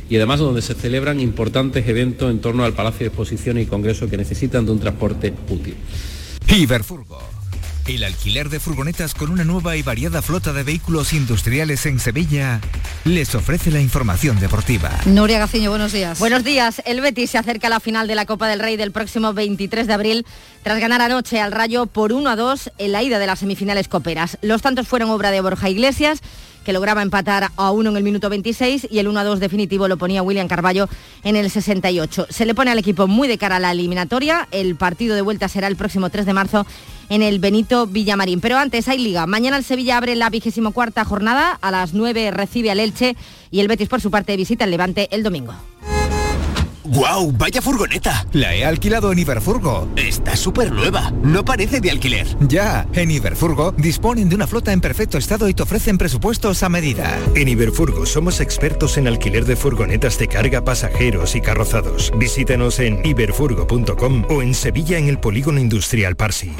y 0.10 0.18
además 0.18 0.40
donde 0.40 0.62
se 0.62 0.74
celebran 0.74 1.22
importantes 1.22 1.88
eventos 1.88 2.30
en 2.30 2.42
torno 2.42 2.66
al 2.66 2.74
Palacio 2.74 3.00
de 3.00 3.08
Exposiciones 3.08 3.66
y 3.66 3.70
Congreso 3.70 4.10
que 4.10 4.18
necesitan 4.18 4.66
de 4.66 4.74
un 4.74 4.80
transporte 4.80 5.34
útil. 5.50 5.76
Iberfurgo 6.50 7.41
el 7.88 8.04
alquiler 8.04 8.50
de 8.50 8.60
furgonetas 8.60 9.14
con 9.14 9.32
una 9.32 9.44
nueva 9.44 9.76
y 9.76 9.82
variada 9.82 10.22
flota 10.22 10.54
de 10.54 10.64
vehículos 10.64 11.14
industriales 11.14 11.86
en 11.86 12.00
Sevilla 12.00 12.62
les 13.06 13.34
ofrece 13.36 13.72
la 13.72 13.80
información 13.80 14.40
deportiva. 14.40 14.92
Nuria 15.06 15.40
Gaciño, 15.40 15.70
buenos 15.70 15.92
días. 15.92 16.20
Buenos 16.20 16.44
días. 16.44 16.82
El 16.86 17.02
Betis 17.02 17.32
se 17.32 17.38
acerca 17.38 17.68
a 17.68 17.70
la 17.70 17.80
final 17.80 18.08
de 18.08 18.16
la 18.16 18.26
Copa 18.26 18.48
del 18.48 18.60
Rey 18.60 18.78
del 18.78 18.92
próximo 18.92 19.34
23 19.34 19.88
de 19.88 19.94
abril 19.94 20.26
tras 20.64 20.80
ganar 20.80 21.02
anoche 21.02 21.40
al 21.40 21.52
Rayo 21.52 21.88
por 21.88 22.14
1 22.14 22.30
a 22.30 22.36
2 22.36 22.72
en 22.78 22.92
la 22.92 23.04
ida 23.04 23.20
de 23.20 23.28
las 23.28 23.40
semifinales 23.40 23.88
coperas. 23.88 24.38
Los 24.42 24.62
tantos 24.62 24.88
fueron 24.88 25.10
obra 25.10 25.32
de 25.32 25.42
Borja 25.42 25.70
Iglesias 25.70 26.22
que 26.64 26.74
lograba 26.74 27.02
empatar 27.02 27.52
a 27.56 27.72
uno 27.72 27.90
en 27.90 27.98
el 27.98 28.04
minuto 28.04 28.30
26 28.30 28.88
y 28.90 29.00
el 29.00 29.08
1-2 29.08 29.38
definitivo 29.38 29.88
lo 29.88 29.98
ponía 29.98 30.24
William 30.24 30.48
Carballo 30.48 30.88
en 31.24 31.36
el 31.36 31.50
68. 31.50 32.28
Se 32.30 32.46
le 32.46 32.56
pone 32.56 32.72
al 32.72 32.80
equipo 32.80 33.08
muy 33.08 33.28
de 33.28 33.38
cara 33.38 33.58
a 33.58 33.60
la 33.60 33.72
eliminatoria. 33.72 34.48
El 34.52 34.76
partido 34.76 35.16
de 35.16 35.22
vuelta 35.22 35.48
será 35.48 35.68
el 35.68 35.76
próximo 35.76 36.10
3 36.10 36.26
de 36.26 36.34
marzo 36.34 36.66
en 37.10 37.22
el 37.22 37.40
Benito 37.40 37.88
Villamarín. 37.88 38.42
Pero 38.42 38.58
antes 38.58 38.88
hay 38.88 38.98
liga. 38.98 39.26
Mañana 39.28 39.58
el 39.58 39.64
Sevilla 39.64 39.98
abre 39.98 40.16
la 40.16 40.30
vigésimo 40.30 40.72
cuarta 40.72 41.04
jornada. 41.06 41.58
A 41.62 41.72
las 41.72 41.94
9 41.94 42.32
recibe 42.32 42.72
al 42.72 42.80
Elche 42.80 43.16
y 43.52 43.60
el 43.60 43.68
Betis 43.68 43.90
por 43.90 44.02
su 44.02 44.12
parte 44.12 44.38
visita 44.38 44.66
el 44.66 44.72
Levante 44.72 45.08
el 45.12 45.24
domingo. 45.24 45.54
¡Guau! 46.84 47.32
¡Vaya 47.32 47.62
furgoneta! 47.62 48.26
La 48.34 48.56
he 48.56 48.66
alquilado 48.66 49.12
en 49.12 49.20
Iberfurgo. 49.20 49.88
Está 49.96 50.36
súper 50.36 50.72
nueva. 50.72 51.12
No 51.22 51.46
parece 51.46 51.80
de 51.80 51.92
alquiler. 51.92 52.26
Ya, 52.48 52.88
en 52.94 53.12
Iberfurgo 53.12 53.72
disponen 53.74 54.30
de 54.30 54.36
una 54.36 54.48
flota 54.48 54.74
en 54.74 54.82
perfecto 54.82 55.20
estado 55.20 55.48
y 55.48 55.54
te 55.54 55.62
ofrecen 55.62 56.00
presupuestos 56.00 56.64
a 56.64 56.70
medida. 56.70 57.20
En 57.36 57.48
Iberfurgo 57.48 58.08
somos 58.08 58.40
expertos 58.40 58.98
en 58.98 59.08
alquiler 59.08 59.46
de 59.46 59.56
furgonetas 59.56 60.18
de 60.18 60.28
carga, 60.28 60.66
pasajeros 60.66 61.36
y 61.36 61.42
carrozados. 61.42 62.12
Visítanos 62.18 62.80
en 62.80 63.06
iberfurgo.com 63.06 64.26
o 64.30 64.42
en 64.42 64.56
Sevilla 64.56 64.98
en 64.98 65.08
el 65.08 65.20
Polígono 65.20 65.60
Industrial 65.60 66.16
Parsi. 66.16 66.52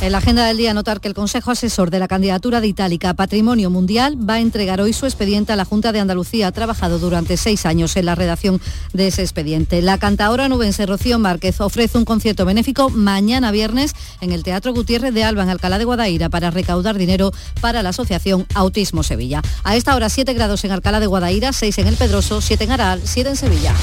En 0.00 0.12
la 0.12 0.18
agenda 0.18 0.46
del 0.46 0.56
día 0.56 0.74
notar 0.74 1.00
que 1.00 1.06
el 1.06 1.14
Consejo 1.14 1.52
Asesor 1.52 1.90
de 1.90 2.00
la 2.00 2.08
candidatura 2.08 2.60
de 2.60 2.66
Itálica 2.66 3.10
a 3.10 3.14
Patrimonio 3.14 3.70
Mundial 3.70 4.18
va 4.28 4.34
a 4.34 4.40
entregar 4.40 4.80
hoy 4.80 4.92
su 4.92 5.06
expediente 5.06 5.52
a 5.52 5.56
la 5.56 5.64
Junta 5.64 5.92
de 5.92 6.00
Andalucía. 6.00 6.48
Ha 6.48 6.52
trabajado 6.52 6.98
durante 6.98 7.36
seis 7.36 7.66
años 7.66 7.96
en 7.96 8.06
la 8.06 8.14
redacción 8.14 8.60
de 8.92 9.06
ese 9.08 9.22
expediente. 9.22 9.41
La 9.42 9.98
cantadora 9.98 10.48
nubense 10.48 10.86
Rocío 10.86 11.18
Márquez 11.18 11.60
ofrece 11.60 11.98
un 11.98 12.04
concierto 12.04 12.44
benéfico 12.44 12.90
mañana 12.90 13.50
viernes 13.50 13.92
en 14.20 14.30
el 14.30 14.44
Teatro 14.44 14.72
Gutiérrez 14.72 15.12
de 15.12 15.24
Alba, 15.24 15.42
en 15.42 15.48
Alcalá 15.48 15.78
de 15.78 15.84
Guadaira, 15.84 16.28
para 16.28 16.52
recaudar 16.52 16.96
dinero 16.96 17.32
para 17.60 17.82
la 17.82 17.88
Asociación 17.88 18.46
Autismo 18.54 19.02
Sevilla. 19.02 19.42
A 19.64 19.74
esta 19.74 19.96
hora 19.96 20.10
7 20.10 20.32
grados 20.34 20.64
en 20.64 20.70
Alcalá 20.70 21.00
de 21.00 21.08
Guadaira, 21.08 21.52
6 21.52 21.76
en 21.78 21.88
El 21.88 21.96
Pedroso, 21.96 22.40
7 22.40 22.62
en 22.62 22.70
Aral, 22.70 23.00
7 23.04 23.30
en 23.30 23.36
Sevilla. 23.36 23.74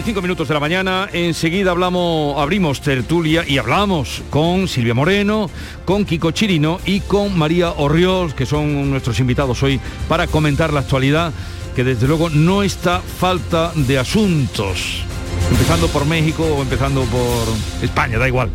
8.35 0.00 0.22
minutos 0.22 0.48
de 0.48 0.54
la 0.54 0.60
mañana, 0.60 1.10
enseguida 1.12 1.72
hablamos, 1.72 2.38
abrimos 2.38 2.80
tertulia 2.80 3.44
y 3.46 3.58
hablamos 3.58 4.22
con 4.30 4.66
Silvia 4.66 4.94
Moreno, 4.94 5.50
con 5.84 6.06
Kiko 6.06 6.30
Chirino 6.30 6.80
y 6.86 7.00
con 7.00 7.36
María 7.36 7.72
Orriols, 7.72 8.32
que 8.32 8.46
son 8.46 8.90
nuestros 8.90 9.20
invitados 9.20 9.62
hoy 9.62 9.78
para 10.08 10.26
comentar 10.26 10.72
la 10.72 10.80
actualidad, 10.80 11.34
que 11.76 11.84
desde 11.84 12.08
luego 12.08 12.30
no 12.30 12.62
está 12.62 13.00
falta 13.00 13.72
de 13.74 13.98
asuntos, 13.98 15.04
empezando 15.50 15.86
por 15.88 16.06
México 16.06 16.44
o 16.44 16.62
empezando 16.62 17.02
por 17.04 17.46
España, 17.82 18.18
da 18.18 18.26
igual. 18.26 18.48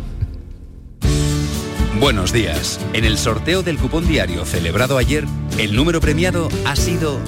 Buenos 2.00 2.32
días. 2.32 2.80
En 2.92 3.04
el 3.04 3.18
sorteo 3.18 3.62
del 3.62 3.78
cupón 3.78 4.08
diario 4.08 4.44
celebrado 4.44 4.98
ayer, 4.98 5.24
el 5.58 5.76
número 5.76 6.00
premiado 6.00 6.48
ha 6.64 6.74
sido 6.74 7.20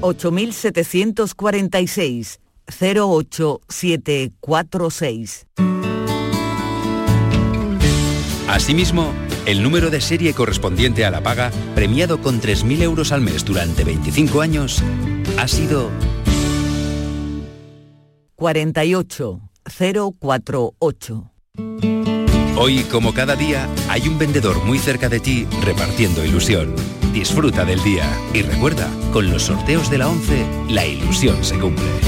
8746 0.00 2.38
08746. 2.68 5.46
Asimismo, 8.48 9.12
el 9.46 9.62
número 9.62 9.90
de 9.90 10.00
serie 10.00 10.32
correspondiente 10.32 11.04
a 11.04 11.10
la 11.10 11.22
paga, 11.22 11.50
premiado 11.74 12.22
con 12.22 12.40
3.000 12.40 12.82
euros 12.82 13.12
al 13.12 13.20
mes 13.20 13.44
durante 13.44 13.84
25 13.84 14.40
años, 14.40 14.82
ha 15.36 15.46
sido 15.48 15.90
48048. 18.36 21.30
Hoy, 22.56 22.84
como 22.90 23.12
cada 23.14 23.36
día, 23.36 23.68
hay 23.88 24.08
un 24.08 24.18
vendedor 24.18 24.64
muy 24.64 24.78
cerca 24.78 25.08
de 25.08 25.20
ti 25.20 25.46
repartiendo 25.62 26.24
ilusión. 26.24 26.74
Disfruta 27.12 27.64
del 27.64 27.80
día 27.82 28.04
y 28.32 28.42
recuerda, 28.42 28.90
con 29.12 29.30
los 29.30 29.44
sorteos 29.44 29.88
de 29.90 29.98
la 29.98 30.08
11, 30.08 30.46
la 30.70 30.84
ilusión 30.86 31.44
se 31.44 31.58
cumple. 31.58 32.07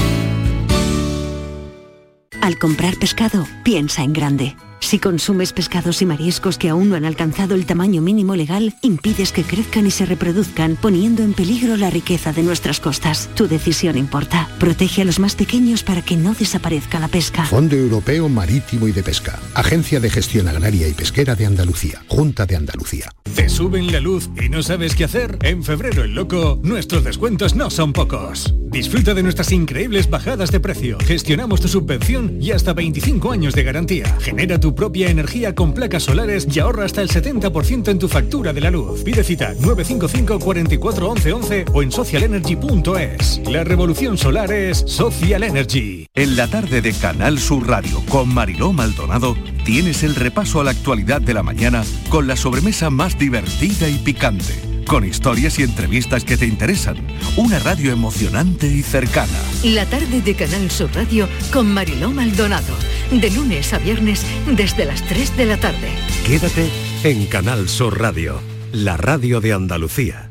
Al 2.41 2.57
comprar 2.57 2.97
pescado, 2.97 3.47
piensa 3.63 4.01
en 4.01 4.13
grande. 4.13 4.55
Si 4.81 4.99
consumes 4.99 5.53
pescados 5.53 6.01
y 6.01 6.05
mariscos 6.05 6.57
que 6.57 6.67
aún 6.67 6.89
no 6.89 6.95
han 6.95 7.05
alcanzado 7.05 7.55
el 7.55 7.65
tamaño 7.65 8.01
mínimo 8.01 8.35
legal, 8.35 8.75
impides 8.81 9.31
que 9.31 9.43
crezcan 9.43 9.87
y 9.87 9.91
se 9.91 10.05
reproduzcan, 10.05 10.75
poniendo 10.75 11.23
en 11.23 11.33
peligro 11.33 11.77
la 11.77 11.89
riqueza 11.89 12.33
de 12.33 12.43
nuestras 12.43 12.79
costas. 12.79 13.29
Tu 13.35 13.47
decisión 13.47 13.97
importa. 13.97 14.49
Protege 14.59 15.03
a 15.03 15.05
los 15.05 15.19
más 15.19 15.35
pequeños 15.35 15.83
para 15.83 16.01
que 16.01 16.17
no 16.17 16.33
desaparezca 16.33 16.99
la 16.99 17.07
pesca. 17.07 17.45
Fondo 17.45 17.75
Europeo 17.75 18.27
Marítimo 18.27 18.87
y 18.87 18.91
de 18.91 19.03
Pesca. 19.03 19.39
Agencia 19.53 19.99
de 19.99 20.09
Gestión 20.09 20.47
Agraria 20.47 20.87
y 20.87 20.93
Pesquera 20.93 21.35
de 21.35 21.45
Andalucía. 21.45 22.03
Junta 22.07 22.45
de 22.45 22.57
Andalucía. 22.57 23.11
¿Te 23.35 23.47
suben 23.47 23.91
la 23.91 23.99
luz 24.01 24.29
y 24.43 24.49
no 24.49 24.61
sabes 24.61 24.95
qué 24.95 25.05
hacer? 25.05 25.37
En 25.41 25.63
febrero 25.63 26.03
el 26.03 26.15
loco, 26.15 26.59
nuestros 26.63 27.03
descuentos 27.03 27.55
no 27.55 27.69
son 27.69 27.93
pocos. 27.93 28.53
Disfruta 28.71 29.13
de 29.13 29.23
nuestras 29.23 29.51
increíbles 29.51 30.09
bajadas 30.09 30.51
de 30.51 30.59
precio. 30.59 30.97
Gestionamos 30.99 31.61
tu 31.61 31.67
subvención 31.67 32.37
y 32.41 32.51
hasta 32.51 32.73
25 32.73 33.31
años 33.31 33.53
de 33.53 33.63
garantía. 33.63 34.17
Genera 34.19 34.59
tu 34.59 34.70
propia 34.75 35.09
energía 35.09 35.55
con 35.55 35.73
placas 35.73 36.03
solares 36.03 36.47
y 36.53 36.59
ahorra 36.59 36.85
hasta 36.85 37.01
el 37.01 37.09
70% 37.09 37.89
en 37.89 37.99
tu 37.99 38.07
factura 38.07 38.53
de 38.53 38.61
la 38.61 38.71
luz. 38.71 39.03
Pide 39.03 39.23
cita 39.23 39.53
955 39.53 40.39
44 40.39 41.09
11 41.09 41.33
11 41.33 41.65
o 41.73 41.83
en 41.83 41.91
socialenergy.es. 41.91 43.41
La 43.49 43.63
revolución 43.63 44.17
solar 44.17 44.51
es 44.51 44.83
Social 44.87 45.43
Energy. 45.43 46.07
En 46.13 46.35
la 46.35 46.47
tarde 46.47 46.81
de 46.81 46.93
Canal 46.93 47.39
Sur 47.39 47.67
Radio 47.67 48.01
con 48.09 48.33
Mariló 48.33 48.73
Maldonado 48.73 49.35
tienes 49.65 50.03
el 50.03 50.15
repaso 50.15 50.61
a 50.61 50.63
la 50.63 50.71
actualidad 50.71 51.21
de 51.21 51.33
la 51.33 51.43
mañana 51.43 51.83
con 52.09 52.27
la 52.27 52.35
sobremesa 52.35 52.89
más 52.89 53.17
divertida 53.17 53.87
y 53.87 53.97
picante. 53.97 54.53
Con 54.91 55.05
historias 55.05 55.57
y 55.57 55.63
entrevistas 55.63 56.25
que 56.25 56.35
te 56.35 56.45
interesan. 56.45 56.97
Una 57.37 57.59
radio 57.59 57.93
emocionante 57.93 58.67
y 58.67 58.81
cercana. 58.81 59.31
La 59.63 59.85
tarde 59.85 60.19
de 60.19 60.35
Canal 60.35 60.69
Sur 60.69 60.93
Radio 60.93 61.29
con 61.53 61.73
Mariló 61.73 62.11
Maldonado. 62.11 62.75
De 63.09 63.31
lunes 63.31 63.71
a 63.71 63.79
viernes 63.79 64.25
desde 64.47 64.83
las 64.83 65.01
3 65.03 65.37
de 65.37 65.45
la 65.45 65.55
tarde. 65.55 65.87
Quédate 66.27 66.69
en 67.05 67.25
Canal 67.27 67.69
Sur 67.69 68.01
Radio, 68.01 68.41
la 68.73 68.97
radio 68.97 69.39
de 69.39 69.53
Andalucía. 69.53 70.29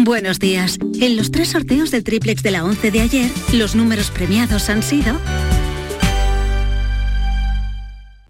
Buenos 0.00 0.38
días. 0.38 0.76
En 1.00 1.16
los 1.16 1.30
tres 1.30 1.48
sorteos 1.48 1.90
del 1.92 2.04
triplex 2.04 2.42
de 2.42 2.50
la 2.50 2.62
11 2.62 2.90
de 2.90 3.00
ayer, 3.00 3.30
los 3.54 3.74
números 3.74 4.10
premiados 4.10 4.68
han 4.68 4.82
sido 4.82 5.18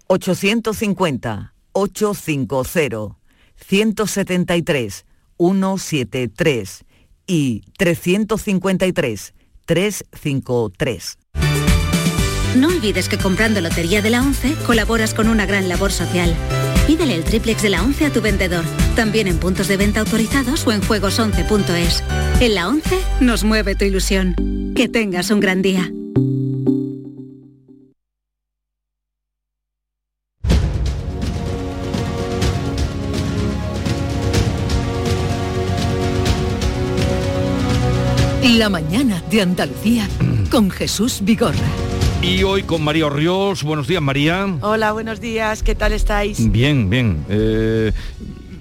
850 0.07 1.53
850 1.73 3.22
173 3.65 5.05
173 5.37 6.83
y 7.27 7.63
353 7.77 9.33
353. 9.65 11.17
No 12.57 12.67
olvides 12.67 13.09
que 13.09 13.17
comprando 13.17 13.61
Lotería 13.61 14.01
de 14.01 14.11
la 14.11 14.21
11 14.21 14.55
colaboras 14.67 15.13
con 15.13 15.27
una 15.27 15.45
gran 15.45 15.67
labor 15.69 15.91
social. 15.91 16.35
Pídele 16.85 17.15
el 17.15 17.23
triplex 17.23 17.61
de 17.63 17.69
la 17.69 17.81
11 17.81 18.05
a 18.07 18.13
tu 18.13 18.21
vendedor, 18.21 18.65
también 18.95 19.27
en 19.27 19.39
puntos 19.39 19.67
de 19.67 19.77
venta 19.77 20.01
autorizados 20.01 20.67
o 20.67 20.71
en 20.71 20.81
juegos11.es. 20.81 22.03
En 22.41 22.55
la 22.55 22.67
11 22.67 22.99
nos 23.21 23.43
mueve 23.43 23.75
tu 23.75 23.85
ilusión. 23.85 24.35
Que 24.75 24.87
tengas 24.89 25.31
un 25.31 25.39
gran 25.39 25.61
día. 25.61 25.91
La 38.63 38.69
mañana 38.69 39.21
de 39.29 39.41
Andalucía 39.41 40.07
con 40.49 40.71
Jesús 40.71 41.19
Vigorra. 41.21 41.67
Y 42.21 42.43
hoy 42.43 42.63
con 42.63 42.81
María 42.81 43.07
Orriols. 43.07 43.61
Buenos 43.61 43.89
días, 43.89 44.01
María. 44.01 44.57
Hola, 44.61 44.93
buenos 44.93 45.19
días. 45.19 45.61
¿Qué 45.63 45.75
tal 45.75 45.91
estáis? 45.91 46.49
Bien, 46.49 46.89
bien. 46.89 47.25
Eh, 47.27 47.91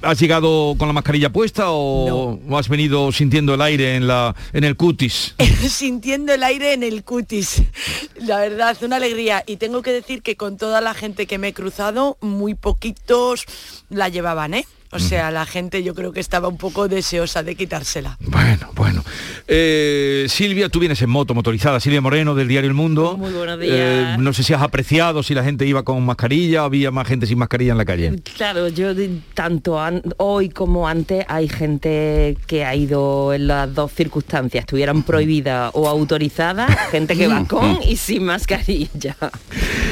¿Has 0.03 0.18
llegado 0.18 0.74
con 0.76 0.88
la 0.88 0.92
mascarilla 0.92 1.30
puesta 1.30 1.66
o, 1.68 2.40
has 2.50 2.68
venido 2.68 3.12
sintiendo 3.12 3.55
el 3.55 3.62
aire 3.62 3.94
en, 3.94 4.09
la, 4.09 4.34
en 4.53 4.64
el 4.64 4.76
cutis? 4.76 5.36
Sintiendo 5.68 6.34
el 6.34 6.42
aire 6.42 6.72
en 6.72 6.82
el 6.82 7.05
cutis. 7.05 7.62
La 8.16 8.38
verdad, 8.38 8.76
una 8.82 8.96
alegría. 8.96 9.44
Y 9.46 9.59
tengo 9.59 9.82
que 9.82 9.92
decir 9.92 10.22
que 10.22 10.34
con 10.34 10.57
toda 10.57 10.80
la 10.80 10.94
gente 10.94 11.28
que 11.28 11.38
me 11.38 11.46
he 11.46 11.53
cruzado, 11.53 12.18
muy 12.20 12.55
poquitos 12.55 13.46
la 13.88 14.09
llevaban, 14.09 14.55
¿eh? 14.55 14.66
O 14.93 14.99
sea, 14.99 15.30
la 15.30 15.47
gente 15.47 15.82
yo 15.82 15.95
creo 15.95 16.12
que 16.12 16.20
estaba 16.20 16.49
un 16.49 16.59
poco 16.59 16.86
deseosa 16.86 17.43
de 17.43 17.55
quitársela. 17.55 18.18
Bueno, 18.20 18.70
bueno. 18.74 19.03
Eh, 19.49 20.26
Silvia, 20.28 20.68
tú 20.68 20.80
vienes 20.80 21.01
en 21.03 21.09
moto 21.11 21.34
motorizada. 21.34 21.80
Silvia 21.80 22.01
Moreno 22.01 22.34
del 22.34 22.47
diario 22.47 22.68
El 22.68 22.74
Mundo. 22.74 23.16
Muy 23.16 23.32
buenos 23.32 23.59
días. 23.59 23.74
Eh, 23.74 24.16
no 24.18 24.32
sé 24.32 24.43
si 24.43 24.53
has 24.53 24.61
apreciado 24.62 25.22
si 25.22 25.34
la 25.34 25.43
gente 25.45 25.64
iba 25.66 25.82
con 25.82 26.05
mascarilla 26.05 26.62
o 26.62 26.66
había 26.66 26.90
más 26.90 27.09
gente 27.09 27.26
sin 27.26 27.38
mascarilla 27.38 27.72
en 27.72 27.78
la 27.78 27.84
calle. 27.84 28.20
Claro, 28.36 28.68
yo 28.68 28.88
tanto 29.34 29.80
an- 29.80 30.03
hoy 30.18 30.51
como 30.51 30.86
antes 30.86 31.24
hay 31.28 31.49
gente 31.49 32.36
que 32.47 32.64
ha 32.64 32.74
ido 32.74 33.32
en 33.32 33.47
las 33.49 33.74
dos 33.74 33.93
circunstancias, 33.93 34.62
estuvieran 34.62 35.03
prohibidas 35.05 35.70
o 35.74 35.88
autorizadas, 35.88 36.70
gente 36.90 37.16
que 37.16 37.28
va 37.28 37.45
con 37.47 37.78
y 37.82 37.97
sin 37.97 38.24
mascarilla. 38.24 39.16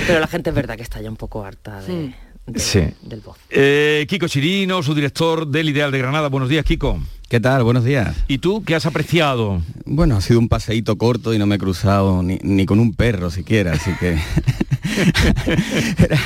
Pero 0.07 0.21
la 0.21 0.27
gente 0.27 0.51
es 0.51 0.57
verdad 0.57 0.77
que 0.77 0.83
está 0.83 1.01
ya 1.01 1.09
un 1.11 1.17
poco 1.17 1.45
harta 1.45 1.81
de, 1.83 2.13
de- 2.53 2.61
Sí. 2.61 2.81
del 3.03 3.21
voz. 3.21 3.37
Eh, 3.51 4.07
Kiko 4.09 4.29
Chirino, 4.29 4.83
su 4.83 4.95
director 4.95 5.47
del 5.47 5.69
Ideal 5.69 5.91
de 5.91 5.99
Granada. 5.99 6.29
Buenos 6.29 6.49
días, 6.49 6.65
Kiko. 6.65 6.99
¿Qué 7.31 7.39
tal? 7.39 7.63
Buenos 7.63 7.85
días. 7.85 8.17
¿Y 8.27 8.39
tú 8.39 8.65
qué 8.65 8.75
has 8.75 8.87
apreciado? 8.87 9.63
Bueno, 9.85 10.17
ha 10.17 10.21
sido 10.21 10.41
un 10.41 10.49
paseíto 10.49 10.99
corto 10.99 11.33
y 11.33 11.39
no 11.39 11.47
me 11.47 11.55
he 11.55 11.59
cruzado 11.59 12.25
ni, 12.25 12.39
ni 12.43 12.67
con 12.67 12.81
un 12.81 12.93
perro 12.93 13.31
siquiera, 13.31 13.73
así 13.75 13.93
que 14.01 14.19
era, 15.97 16.19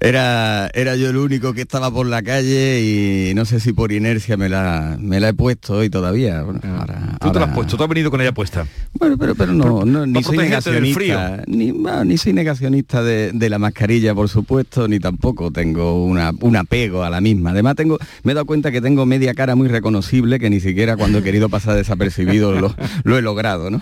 era, 0.00 0.70
era 0.74 0.96
yo 0.96 1.08
el 1.08 1.16
único 1.16 1.54
que 1.54 1.62
estaba 1.62 1.90
por 1.90 2.06
la 2.06 2.22
calle 2.22 2.82
y 3.30 3.34
no 3.34 3.46
sé 3.46 3.60
si 3.60 3.72
por 3.72 3.92
inercia 3.92 4.36
me 4.36 4.50
la, 4.50 4.98
me 5.00 5.20
la 5.20 5.30
he 5.30 5.34
puesto 5.34 5.74
hoy 5.78 5.88
todavía. 5.88 6.42
Bueno, 6.42 6.60
ahora- 6.78 7.16
Tú 7.18 7.30
te 7.32 7.38
la 7.38 7.46
has 7.46 7.54
puesto, 7.54 7.76
tú 7.78 7.82
has 7.84 7.88
venido 7.88 8.10
con 8.10 8.20
ella 8.20 8.32
puesta. 8.32 8.66
Bueno, 8.98 9.16
pero, 9.16 9.34
pero 9.34 9.52
no, 9.54 9.84
no, 9.86 10.04
ni 10.06 10.22
soy 10.22 10.36
negacionista, 10.38 11.42
ni, 11.46 11.70
bueno, 11.70 12.04
ni 12.04 12.18
soy 12.18 12.32
negacionista 12.34 13.02
de, 13.02 13.32
de 13.32 13.48
la 13.48 13.58
mascarilla, 13.58 14.14
por 14.14 14.28
supuesto, 14.28 14.86
ni 14.88 14.98
tampoco 14.98 15.50
tengo 15.50 16.04
una, 16.04 16.32
un 16.40 16.56
apego 16.56 17.04
a 17.04 17.10
la 17.10 17.20
misma. 17.22 17.50
Además, 17.52 17.76
tengo, 17.76 17.96
me 18.24 18.32
he 18.32 18.34
dado 18.34 18.44
cuenta 18.44 18.70
que 18.70 18.80
tengo 18.82 19.06
media 19.06 19.32
cara 19.34 19.54
muy 19.54 19.68
reconocible 19.68 20.40
que 20.42 20.50
ni 20.50 20.60
siquiera 20.60 20.96
cuando 20.96 21.18
he 21.18 21.22
querido 21.22 21.48
pasar 21.48 21.76
desapercibido 21.76 22.52
lo, 22.52 23.18
he 23.18 23.22
logrado, 23.22 23.70
¿no? 23.70 23.80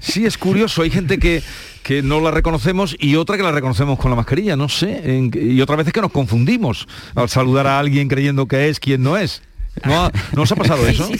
Sí, 0.00 0.26
es 0.26 0.36
curioso, 0.36 0.82
hay 0.82 0.90
gente 0.90 1.18
que, 1.18 1.42
que 1.82 2.02
no 2.02 2.20
la 2.20 2.32
reconocemos 2.32 2.96
y 2.98 3.14
otra 3.14 3.36
que 3.36 3.42
la 3.42 3.52
reconocemos 3.52 3.98
con 3.98 4.10
la 4.10 4.16
mascarilla, 4.16 4.56
no 4.56 4.68
sé. 4.68 5.30
y 5.32 5.60
otras 5.60 5.78
veces 5.78 5.92
que 5.92 6.00
nos 6.00 6.10
confundimos 6.10 6.88
al 7.14 7.28
saludar 7.28 7.66
a 7.68 7.78
alguien 7.78 8.08
creyendo 8.08 8.46
que 8.46 8.68
es 8.68 8.80
quien 8.80 9.02
no 9.02 9.16
es. 9.16 9.42
¿No, 9.84 10.04
ha- 10.04 10.12
¿no 10.34 10.42
os 10.42 10.52
ha 10.52 10.56
pasado 10.56 10.86
eso? 10.86 11.10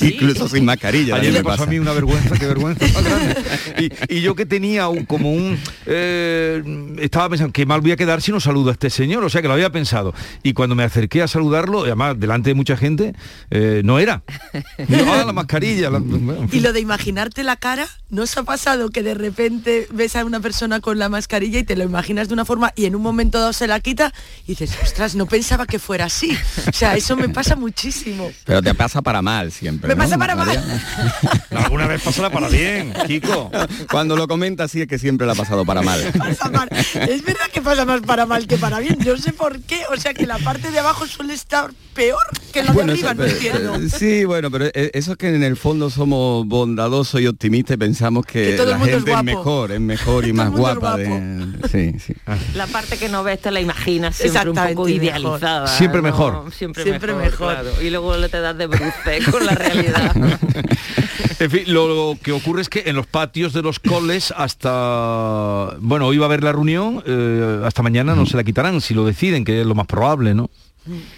Incluso 0.00 0.48
sin 0.48 0.64
mascarilla. 0.64 1.16
Ayer 1.16 1.32
me 1.32 1.42
pasó 1.42 1.54
a 1.54 1.66
pasa. 1.66 1.70
mí 1.70 1.78
una 1.78 1.92
vergüenza, 1.92 2.36
qué 2.38 2.46
vergüenza. 2.46 2.84
Y, 3.78 4.16
y 4.16 4.20
yo 4.20 4.34
que 4.34 4.46
tenía 4.46 4.88
un- 4.88 5.04
como 5.04 5.32
un... 5.32 5.58
eh, 5.86 6.62
estaba 7.00 7.28
pensando, 7.28 7.52
qué 7.52 7.66
mal 7.66 7.80
voy 7.80 7.92
a 7.92 7.96
quedar 7.96 8.22
si 8.22 8.30
no 8.32 8.40
saludo 8.40 8.70
a 8.70 8.72
este 8.72 8.90
señor, 8.90 9.24
o 9.24 9.28
sea 9.28 9.42
que 9.42 9.48
lo 9.48 9.54
había 9.54 9.70
pensado. 9.70 10.14
Y 10.42 10.52
cuando 10.52 10.74
me 10.74 10.84
acerqué 10.84 11.22
a 11.22 11.28
saludarlo, 11.28 11.82
además 11.84 12.18
delante 12.18 12.50
de 12.50 12.54
mucha 12.54 12.76
gente, 12.76 13.14
eh, 13.50 13.82
no 13.84 13.98
era. 13.98 14.22
No, 14.88 15.12
ah, 15.12 15.24
la 15.26 15.32
mascarilla. 15.32 15.90
la- 15.90 16.02
Y 16.52 16.60
lo 16.60 16.72
de 16.72 16.80
imaginarte 16.80 17.42
la 17.42 17.56
cara, 17.56 17.88
¿no 18.10 18.22
os 18.22 18.36
ha 18.36 18.42
pasado 18.44 18.90
que 18.90 19.02
de 19.02 19.14
repente 19.14 19.88
ves 19.92 20.16
a 20.16 20.24
una 20.24 20.40
persona 20.40 20.80
con 20.80 20.98
la 20.98 21.08
mascarilla 21.08 21.58
y 21.58 21.64
te 21.64 21.76
lo 21.76 21.84
imaginas 21.84 22.28
de 22.28 22.34
una 22.34 22.44
forma 22.44 22.72
y 22.76 22.84
en 22.86 22.94
un 22.94 23.02
momento 23.02 23.38
dado 23.40 23.52
se 23.52 23.66
la 23.66 23.80
quita 23.80 24.12
y 24.46 24.52
dices, 24.52 24.70
ostras, 24.82 25.14
no 25.14 25.26
pensaba 25.26 25.66
que 25.66 25.78
fuera 25.78 26.04
así? 26.06 26.36
O 26.68 26.72
sea, 26.72 26.96
eso 26.96 27.16
me 27.16 27.28
pasa 27.28 27.56
muchísimo. 27.56 28.03
Pero 28.44 28.62
te 28.62 28.74
pasa 28.74 29.02
para 29.02 29.22
mal 29.22 29.52
siempre. 29.52 29.88
Me 29.88 29.94
¿no, 29.94 30.02
pasa 30.02 30.18
para 30.18 30.34
mal. 30.36 30.62
Alguna 31.50 31.86
vez 31.86 32.02
pasará 32.02 32.30
para 32.30 32.48
bien, 32.48 32.92
Kiko. 33.06 33.50
Cuando 33.90 34.16
lo 34.16 34.26
comenta 34.28 34.68
sí 34.68 34.80
es 34.82 34.86
que 34.88 34.98
siempre 34.98 35.26
la 35.26 35.32
ha 35.32 35.36
pasado 35.36 35.64
para 35.64 35.82
mal. 35.82 36.00
Es 36.00 37.22
verdad 37.24 37.46
que 37.52 37.62
pasa 37.62 37.84
más 37.84 38.00
para 38.02 38.26
mal 38.26 38.46
que 38.46 38.56
para 38.58 38.78
bien. 38.80 38.98
Yo 39.04 39.16
sé 39.16 39.32
por 39.32 39.60
qué. 39.60 39.82
O 39.92 39.96
sea, 39.96 40.14
que 40.14 40.26
la 40.26 40.38
parte 40.38 40.70
de 40.70 40.78
abajo 40.78 41.06
suele 41.06 41.34
estar 41.34 41.70
peor 41.94 42.18
que 42.52 42.62
la 42.62 42.72
Bueno, 42.72 42.92
de 42.92 42.98
arriba, 43.06 43.12
eso- 43.12 43.20
no 43.22 43.26
entiendo. 43.26 43.72
pero- 43.76 43.88
sí, 43.98 44.24
bueno, 44.24 44.50
pero 44.50 44.66
eh, 44.66 44.90
eso 44.94 45.12
es 45.12 45.18
que 45.18 45.28
en 45.28 45.42
el 45.44 45.56
fondo 45.56 45.90
somos 45.90 46.46
bondadosos 46.46 47.20
y 47.20 47.26
optimistas 47.26 47.74
y 47.74 47.78
pensamos 47.78 48.26
que, 48.26 48.42
Que 48.50 48.52
todo 48.54 48.64
el 48.64 48.70
la 48.70 48.78
mundo 48.78 48.92
gente 48.92 49.10
es, 49.10 49.14
guapo. 49.16 49.24
mejor, 49.24 49.72
es 49.72 49.80
mejor 49.80 50.26
y 50.26 50.32
más 50.32 50.50
guapa. 50.50 50.96
de- 50.96 51.44
Sí, 51.70 51.98
sí. 52.04 52.14
La 52.54 52.66
parte 52.66 52.96
que 52.96 53.08
no 53.08 53.22
ves 53.22 53.40
te 53.40 53.50
la 53.50 53.60
imaginas 53.60 54.16
siempre 54.16 54.50
un 54.50 54.56
poco 54.74 54.88
idealizada. 54.88 55.66
Siempre 55.68 55.98
¿no? 56.02 56.08
mejor. 56.08 56.52
Siempre, 56.52 56.82
Siempre 56.82 57.12
mejor, 57.14 57.30
mejor. 57.30 57.52
claro. 57.54 57.82
Y 57.82 57.90
luego 57.94 58.16
le 58.16 58.28
te 58.28 58.40
das 58.40 58.58
de 58.58 58.66
bruce 58.66 59.22
con 59.30 59.46
la 59.46 59.54
realidad. 59.54 60.14
En 61.40 61.50
fin, 61.50 61.64
lo 61.66 62.16
que 62.22 62.30
ocurre 62.30 62.62
es 62.62 62.68
que 62.68 62.84
en 62.86 62.94
los 62.94 63.06
patios 63.06 63.52
de 63.52 63.60
los 63.60 63.80
coles 63.80 64.32
hasta... 64.36 65.76
Bueno, 65.80 66.06
hoy 66.06 66.16
va 66.16 66.26
a 66.26 66.28
haber 66.28 66.44
la 66.44 66.52
reunión, 66.52 67.02
eh, 67.06 67.60
hasta 67.64 67.82
mañana 67.82 68.14
no 68.14 68.24
se 68.24 68.36
la 68.36 68.44
quitarán, 68.44 68.80
si 68.80 68.94
lo 68.94 69.04
deciden, 69.04 69.44
que 69.44 69.60
es 69.60 69.66
lo 69.66 69.74
más 69.74 69.86
probable, 69.86 70.32
¿no? 70.32 70.48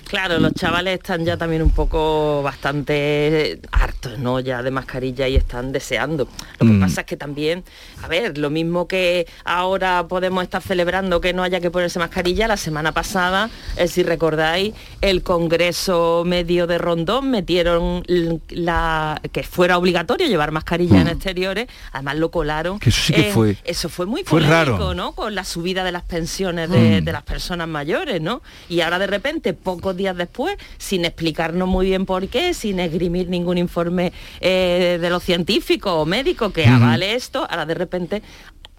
Claro, 0.09 0.39
los 0.39 0.53
chavales 0.55 0.95
están 0.95 1.25
ya 1.25 1.37
también 1.37 1.61
un 1.62 1.71
poco 1.71 2.43
bastante 2.43 3.61
hartos, 3.73 4.19
¿no? 4.19 4.39
Ya 4.41 4.62
de 4.62 4.71
mascarilla 4.71 5.27
y 5.29 5.37
están 5.37 5.73
deseando. 5.73 6.29
Lo 6.61 6.67
que 6.67 6.73
Mm. 6.73 6.81
pasa 6.81 7.01
es 7.01 7.07
que 7.07 7.17
también, 7.17 7.64
a 8.03 8.09
ver, 8.09 8.39
lo 8.39 8.51
mismo 8.51 8.87
que 8.87 9.27
ahora 9.45 10.07
podemos 10.09 10.45
estar 10.45 10.62
celebrando 10.62 11.21
que 11.21 11.33
no 11.33 11.43
haya 11.43 11.61
que 11.61 11.71
ponerse 11.71 11.99
mascarilla, 11.99 12.47
la 12.47 12.57
semana 12.57 12.93
pasada, 12.93 13.51
eh, 13.77 13.89
si 13.89 14.03
recordáis, 14.03 14.75
el 15.01 15.23
Congreso 15.23 16.23
Medio 16.25 16.67
de 16.67 16.79
Rondón 16.79 17.31
metieron 17.31 18.05
la 18.51 19.21
que 19.33 19.43
fuera 19.43 19.79
obligatorio 19.79 20.27
llevar 20.29 20.53
mascarilla 20.53 21.01
en 21.01 21.09
exteriores, 21.09 21.67
además 21.93 22.17
lo 22.17 22.31
colaron. 22.31 22.77
Mm. 22.77 22.81
Que 22.81 22.91
eso 22.91 23.03
sí 23.03 23.12
que 23.12 23.33
fue- 23.33 23.57
Eso 23.64 23.89
fue 23.89 24.07
muy 24.07 24.23
fue 24.23 24.41
polémico, 24.43 24.77
raro. 24.79 24.95
¿no? 24.95 25.12
Con 25.12 25.35
la 25.35 25.45
subida 25.45 25.83
de 25.85 25.93
las 25.93 26.03
pensiones 26.05 26.71
de, 26.71 27.01
Mm. 27.01 27.05
de 27.05 27.12
las 27.12 27.23
personas 27.23 27.67
mayores, 27.69 28.21
¿no? 28.21 28.43
Y 28.69 28.81
ahora 28.81 28.99
de 28.99 29.07
repente, 29.07 29.56
pocos 29.57 29.97
días 29.97 30.17
después, 30.17 30.57
sin 30.79 31.05
explicarnos 31.05 31.69
muy 31.69 31.87
bien 31.87 32.07
por 32.07 32.29
qué, 32.29 32.55
sin 32.55 32.81
esgrimir 32.81 33.29
ningún 33.29 33.59
informe 33.59 34.13
eh, 34.41 34.99
de 35.01 35.11
los 35.11 35.23
científicos 35.23 35.93
o 35.95 36.07
médicos 36.07 36.53
que 36.53 36.67
avale 36.67 37.15
esto, 37.15 37.47
ahora 37.49 37.67
de 37.67 37.75
repente 37.75 38.23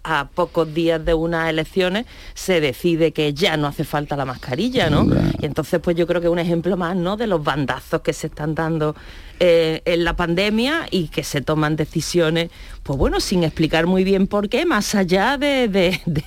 a 0.04 0.30
pocos 0.34 0.74
días 0.74 1.04
de 1.04 1.14
unas 1.14 1.50
elecciones 1.50 2.06
se 2.34 2.62
decide 2.62 3.12
que 3.12 3.34
ya 3.34 3.58
no 3.58 3.68
hace 3.68 3.84
falta 3.84 4.16
la 4.16 4.24
mascarilla, 4.24 4.90
¿no? 4.90 5.06
Y 5.40 5.46
entonces 5.46 5.82
pues 5.82 5.98
yo 5.98 6.08
creo 6.08 6.22
que 6.22 6.28
es 6.28 6.32
un 6.32 6.40
ejemplo 6.40 6.78
más, 6.78 6.96
¿no? 6.96 7.18
De 7.18 7.28
los 7.28 7.44
bandazos 7.44 8.02
que 8.02 8.14
se 8.14 8.28
están 8.28 8.56
dando 8.56 8.96
eh, 9.40 9.82
en 9.86 10.04
la 10.04 10.16
pandemia 10.16 10.88
y 10.92 11.10
que 11.10 11.24
se 11.24 11.42
toman 11.42 11.76
decisiones, 11.76 12.50
pues 12.84 12.98
bueno, 12.98 13.20
sin 13.20 13.44
explicar 13.44 13.86
muy 13.86 14.04
bien 14.04 14.28
por 14.28 14.50
qué, 14.50 14.66
más 14.66 14.96
allá 14.96 15.38
de, 15.38 15.68
de- 15.68 16.02
de- 16.06 16.24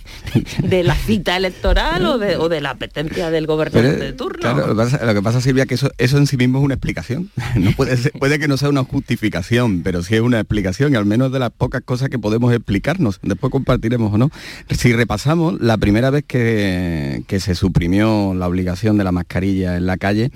de 0.63 0.85
la 0.85 0.95
cita 0.95 1.37
electoral 1.37 2.05
o 2.07 2.19
de, 2.19 2.37
o 2.37 2.49
de 2.49 2.61
la 2.61 2.71
apetencia 2.71 3.31
del 3.31 3.47
gobernante 3.47 3.91
Pero, 3.93 4.05
de 4.05 4.13
turno. 4.13 4.39
claro, 4.41 4.59
lo, 4.67 4.69
que 4.69 4.75
pasa, 4.75 5.05
lo 5.05 5.15
que 5.15 5.23
pasa, 5.23 5.41
Silvia, 5.41 5.67
que 5.67 5.75
eso, 5.75 5.91
eso 5.99 6.19
en 6.19 6.27
sí 6.27 6.37
mismo 6.37 6.59
es 6.59 6.65
una 6.65 6.75
explicación. 6.75 7.31
No 7.57 7.73
puede, 7.73 7.97
ser- 7.97 8.13
puede 8.13 8.39
que 8.39 8.47
no 8.49 8.57
sea 8.57 8.69
una 8.69 8.85
justificación, 8.85 9.83
pero 9.83 10.03
sí 10.03 10.15
es 10.15 10.21
una 10.21 10.39
explicación, 10.41 10.93
y 10.93 10.97
al 10.97 11.05
menos 11.07 11.33
de 11.33 11.39
las 11.39 11.51
pocas 11.51 11.83
cosas 11.83 12.09
que 12.11 12.19
podemos 12.19 12.53
explicarnos. 12.53 13.19
Después 13.23 13.51
compartiremos 13.51 14.13
o 14.15 14.19
no. 14.19 14.31
Si 14.71 14.93
repasamos, 14.93 15.61
la 15.61 15.77
primera 15.79 16.11
vez 16.11 16.25
que, 16.27 17.23
que 17.27 17.41
se 17.41 17.55
suprimió 17.55 18.35
la 18.35 18.47
obligación 18.47 18.97
de 18.99 19.05
la 19.05 19.13
mascarilla 19.13 19.77
en 19.77 19.87
la 19.87 19.97
calle, 19.97 20.31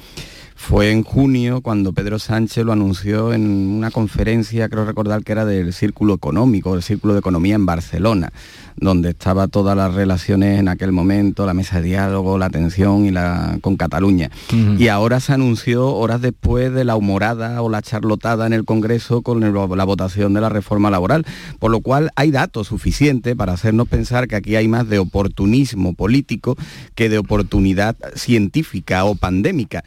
fue 0.54 0.90
en 0.90 1.02
junio 1.02 1.60
cuando 1.60 1.92
Pedro 1.92 2.18
Sánchez 2.18 2.64
lo 2.64 2.72
anunció 2.72 3.32
en 3.32 3.46
una 3.46 3.90
conferencia, 3.90 4.68
creo 4.68 4.84
recordar 4.84 5.22
que 5.24 5.32
era 5.32 5.44
del 5.44 5.72
Círculo 5.72 6.14
Económico, 6.14 6.74
el 6.74 6.82
Círculo 6.82 7.12
de 7.12 7.20
Economía 7.20 7.54
en 7.56 7.66
Barcelona, 7.66 8.32
donde 8.76 9.10
estaba 9.10 9.48
todas 9.48 9.76
las 9.76 9.94
relaciones 9.94 10.58
en 10.58 10.68
aquel 10.68 10.92
momento, 10.92 11.46
la 11.46 11.54
mesa 11.54 11.80
de 11.80 11.88
diálogo, 11.88 12.38
la 12.38 12.46
atención 12.46 13.06
y 13.06 13.10
la 13.10 13.58
con 13.60 13.76
Cataluña. 13.76 14.30
Y 14.78 14.88
ahora 14.88 15.20
se 15.20 15.32
anunció 15.32 15.88
horas 15.94 16.20
después 16.20 16.72
de 16.72 16.84
la 16.84 16.96
humorada 16.96 17.62
o 17.62 17.68
la 17.70 17.82
charlotada 17.82 18.46
en 18.46 18.52
el 18.52 18.64
Congreso 18.64 19.22
con 19.22 19.42
el- 19.44 19.54
la 19.54 19.84
votación 19.84 20.34
de 20.34 20.40
la 20.40 20.48
reforma 20.48 20.90
laboral, 20.90 21.24
por 21.58 21.70
lo 21.70 21.80
cual 21.80 22.10
hay 22.16 22.30
datos 22.30 22.66
suficientes 22.68 23.36
para 23.36 23.52
hacernos 23.52 23.88
pensar 23.88 24.28
que 24.28 24.36
aquí 24.36 24.56
hay 24.56 24.68
más 24.68 24.88
de 24.88 24.98
oportunismo 24.98 25.94
político 25.94 26.56
que 26.94 27.08
de 27.08 27.18
oportunidad 27.18 27.96
científica 28.16 29.04
o 29.04 29.14
pandémica. 29.14 29.84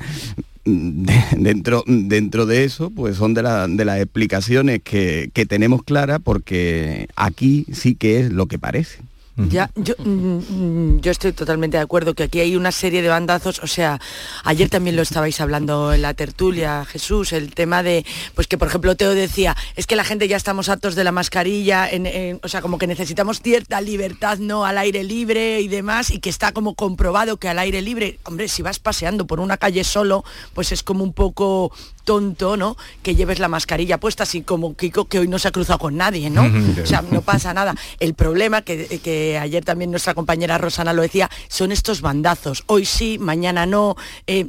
De- 0.70 1.24
dentro, 1.38 1.82
dentro 1.88 2.46
de 2.46 2.66
eso, 2.66 2.90
pues 2.90 3.16
son 3.16 3.34
de, 3.34 3.42
la- 3.42 3.70
de 3.70 3.86
las 3.86 4.02
explicaciones 4.02 4.82
que, 4.84 5.30
que 5.34 5.46
tenemos 5.46 5.82
claras 5.84 6.20
porque 6.22 7.08
aquí 7.16 7.66
sí 7.72 7.96
que 7.96 8.20
es 8.20 8.34
lo 8.34 8.48
que 8.48 8.60
parece. 8.60 8.77
Ya, 9.52 9.70
yo, 9.76 9.94
mm, 10.00 10.10
mm, 10.10 11.00
yo 11.02 11.12
estoy 11.12 11.32
totalmente 11.32 11.78
de 11.78 11.84
acuerdo 11.84 12.16
que 12.16 12.24
aquí 12.24 12.40
hay 12.40 12.56
una 12.56 12.72
serie 12.72 13.04
de 13.04 13.08
bandazos, 13.08 13.60
o 13.60 13.68
sea, 13.68 14.02
ayer 14.44 14.68
también 14.68 14.96
lo 14.96 15.04
estabais 15.04 15.40
hablando 15.40 15.94
en 15.94 16.02
la 16.02 16.16
tertulia, 16.16 16.86
Jesús, 16.86 17.34
el 17.34 17.54
tema 17.54 17.84
de, 17.84 18.04
pues 18.34 18.48
que 18.48 18.58
por 18.58 18.68
ejemplo 18.68 18.96
Teo 18.96 19.14
decía, 19.14 19.56
es 19.76 19.86
que 19.86 19.96
la 19.96 20.04
gente 20.04 20.28
ya 20.28 20.38
estamos 20.38 20.70
hartos 20.70 20.96
de 20.96 21.04
la 21.04 21.12
mascarilla, 21.12 21.88
en- 21.88 22.08
en- 22.08 22.40
o 22.42 22.48
sea, 22.48 22.64
como 22.64 22.80
que 22.80 22.88
necesitamos 22.88 23.40
cierta 23.40 23.80
libertad, 23.80 24.40
¿no? 24.40 24.66
Al 24.66 24.80
aire 24.80 25.04
libre 25.04 25.62
y 25.62 25.68
demás, 25.68 26.10
y 26.10 26.18
que 26.20 26.32
está 26.32 26.52
como 26.52 26.74
comprobado 26.74 27.38
que 27.38 27.48
al 27.48 27.60
aire 27.60 27.84
libre, 27.84 28.18
hombre, 28.24 28.48
si 28.48 28.64
vas 28.64 28.80
paseando 28.80 29.28
por 29.28 29.40
una 29.40 29.58
calle 29.58 29.84
solo, 29.84 30.26
pues 30.56 30.72
es 30.72 30.82
como 30.82 31.04
un 31.04 31.14
poco 31.14 31.72
tonto, 32.08 32.55
¿no? 32.55 32.78
Que 33.03 33.16
lleves 33.16 33.38
la 33.39 33.49
mascarilla 33.49 33.99
puesta, 33.99 34.24
así 34.24 34.41
como 34.41 34.76
Kiko, 34.78 35.05
que 35.05 35.20
hoy 35.20 35.28
no 35.28 35.38
se 35.39 35.49
ha 35.49 35.51
cruzado 35.51 35.78
con 35.78 35.97
nadie, 35.97 36.30
¿no? 36.30 36.47
O 36.82 36.86
sea, 36.88 37.03
no 37.12 37.22
pasa 37.22 37.53
nada. 37.53 37.76
El 37.99 38.14
problema, 38.14 38.62
que, 38.62 38.99
que 39.03 39.38
ayer 39.38 39.66
también 39.66 39.91
nuestra 39.91 40.14
compañera 40.14 40.58
Rosana 40.58 40.93
lo 40.93 41.01
decía, 41.01 41.30
son 41.49 41.74
estos 41.74 41.99
bandazos. 41.99 42.64
Hoy 42.68 42.86
sí, 42.86 43.18
mañana 43.20 43.66
no. 43.66 43.97
eh, 44.26 44.47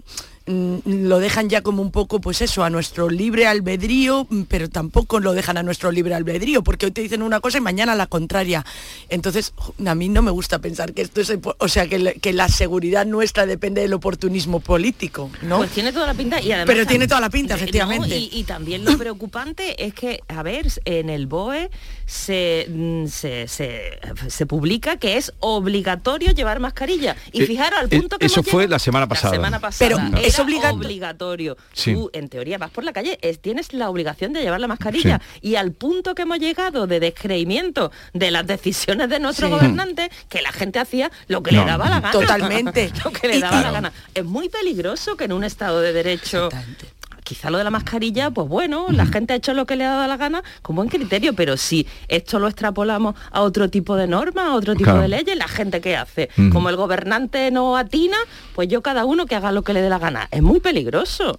lo 0.49 1.18
dejan 1.18 1.49
ya 1.51 1.61
como 1.61 1.82
un 1.82 1.90
poco, 1.90 2.20
pues 2.20 2.40
eso, 2.40 2.64
a 2.64 2.70
nuestro 2.70 3.11
libre 3.11 3.46
albedrío, 3.46 4.26
mm, 4.30 4.42
pero 4.44 4.68
tampoco 4.70 5.20
lo 5.20 5.34
dejan 5.34 5.59
a 5.59 5.62
nuestro 5.62 5.92
libre 5.92 6.14
albedrío, 6.14 6.62
porque 6.62 6.86
hoy 6.86 6.92
te 6.92 7.03
dicen 7.03 7.22
una 7.22 7.40
cosa 7.40 7.59
y 7.59 7.61
mañana 7.61 7.94
la 7.94 8.07
contraria. 8.07 8.64
Entonces, 9.11 9.53
a 9.84 9.94
mí 9.94 10.09
no 10.09 10.22
me 10.22 10.30
gusta 10.30 10.59
pensar 10.59 10.92
que 10.94 11.03
esto 11.03 11.20
es, 11.20 11.32
o 11.59 11.68
sea, 11.68 11.86
que, 11.86 12.18
que 12.20 12.32
la 12.32 12.49
seguridad 12.49 13.05
nuestra 13.05 13.44
depende 13.46 13.82
del 13.82 13.92
oportunismo 13.92 14.61
político, 14.61 15.30
¿no? 15.42 15.59
Pues 15.59 15.70
tiene 15.70 15.92
toda 15.92 16.07
la 16.07 16.14
pinta 16.14 16.40
y 16.40 16.53
además... 16.53 16.66
Pero 16.74 16.86
tiene 16.86 17.07
toda 17.07 17.20
la 17.20 17.30
pinta, 17.30 17.55
efectivamente. 17.55 18.16
y, 18.16 18.30
y, 18.32 18.44
también 18.44 18.84
lo 18.84 18.96
preocupante 18.96 19.84
es 19.84 19.92
que, 19.92 20.22
a 20.28 20.42
ver, 20.42 20.66
en 20.86 21.11
el 21.11 21.26
BOE 21.26 21.70
se, 22.07 22.66
mm, 22.70 23.07
se, 23.09 23.49
se, 23.49 23.99
se 24.28 24.46
publica 24.46 24.96
que 24.96 25.16
es 25.18 25.32
obligatorio 25.40 26.32
llevar 26.32 26.59
mascarilla. 26.61 27.16
Y 27.32 27.42
Eh, 27.42 27.46
fijaros, 27.46 27.78
al 27.80 27.86
eh, 27.92 27.99
punto 28.01 28.18
que 28.18 28.26
eso 28.26 28.42
fue 28.42 28.62
llegado- 28.62 28.70
la 28.70 28.78
semana 28.78 29.07
pasada. 29.09 29.34
semana 29.34 29.61
pasada. 29.61 29.88
Pero 29.88 29.99
Era 30.24 30.38
es 30.43 30.72
obligatorio. 30.72 31.57
Sí. 31.72 31.93
Tú, 31.95 32.11
en 32.12 32.28
teoría, 32.28 32.59
vas 32.59 32.70
por 32.70 32.84
la 32.84 32.93
calle, 32.93 33.18
es, 33.22 33.41
tienes 33.41 33.72
la 33.72 33.89
obligación 33.91 34.32
de 34.32 34.43
llevar 34.43 34.61
la 34.61 34.68
mascarilla. 34.68 35.20
Y 35.41 35.55
al 35.57 35.72
punto 35.72 36.14
que 36.14 36.22
hemos 36.22 36.39
llegado 36.39 36.86
de 36.86 37.01
descreimiento 37.01 37.91
de 38.12 38.30
las 38.30 38.47
decisiones 38.47 39.09
de 39.09 39.18
nuestros 39.20 39.51
Sí. 39.51 39.55
gobernantes, 39.57 40.09
que 40.28 40.43
la 40.43 40.53
gente 40.53 40.78
hacía 40.78 41.11
lo 41.28 41.43
que 41.43 41.53
No. 41.53 41.61
le 41.62 41.66
daba 41.70 41.89
la 41.89 42.01
gana. 42.01 42.12
Totalmente. 42.12 42.91
lo 43.05 43.12
que 43.12 43.28
le 43.28 43.36
Y- 43.36 43.41
daba 43.41 43.57
la 43.57 43.61
Claro. 43.62 43.74
gana. 43.74 43.93
Es 44.14 44.24
muy 44.24 44.49
peligroso 44.49 45.16
que 45.16 45.24
en 45.24 45.32
un 45.32 45.45
Estado 45.45 45.80
de 45.80 45.93
Derecho 45.93 46.49
quizá 47.29 47.51
lo 47.51 47.59
de 47.59 47.64
la 47.64 47.70
mascarilla, 47.70 48.31
pues 48.31 48.49
bueno, 48.49 48.87
la 48.91 49.05
gente 49.05 49.35
ha 49.35 49.37
hecho 49.37 49.53
lo 49.53 49.66
que 49.66 49.76
le 49.76 49.85
ha 49.85 49.91
dado 49.91 50.09
la 50.09 50.16
gana 50.16 50.43
con 50.62 50.76
buen 50.76 50.89
criterio, 50.89 51.35
pero 51.35 51.59
si 51.59 51.87
esto 52.09 52.39
lo 52.39 52.49
extrapolamos 52.49 53.14
a 53.31 53.43
otro 53.43 53.68
tipo 53.68 53.97
de 53.97 54.07
normas, 54.07 54.47
a 54.47 54.55
otro 54.55 54.72
tipo 54.74 54.85
Claro. 54.85 55.03
de 55.03 55.09
leyes, 55.09 55.37
la 55.37 55.47
gente 55.47 55.83
qué 55.83 55.95
hace, 55.95 56.31
como 56.53 56.70
el 56.70 56.76
gobernante 56.76 57.51
no 57.51 57.76
atina, 57.76 58.16
pues 58.55 58.68
yo 58.68 58.81
cada 58.81 59.05
uno 59.05 59.26
que 59.26 59.35
haga 59.35 59.53
lo 59.53 59.61
que 59.62 59.74
le 59.74 59.83
dé 59.83 59.91
la 59.91 59.99
gana. 59.99 60.26
Es 60.31 60.41
muy 60.43 60.61
peligroso. 60.61 61.39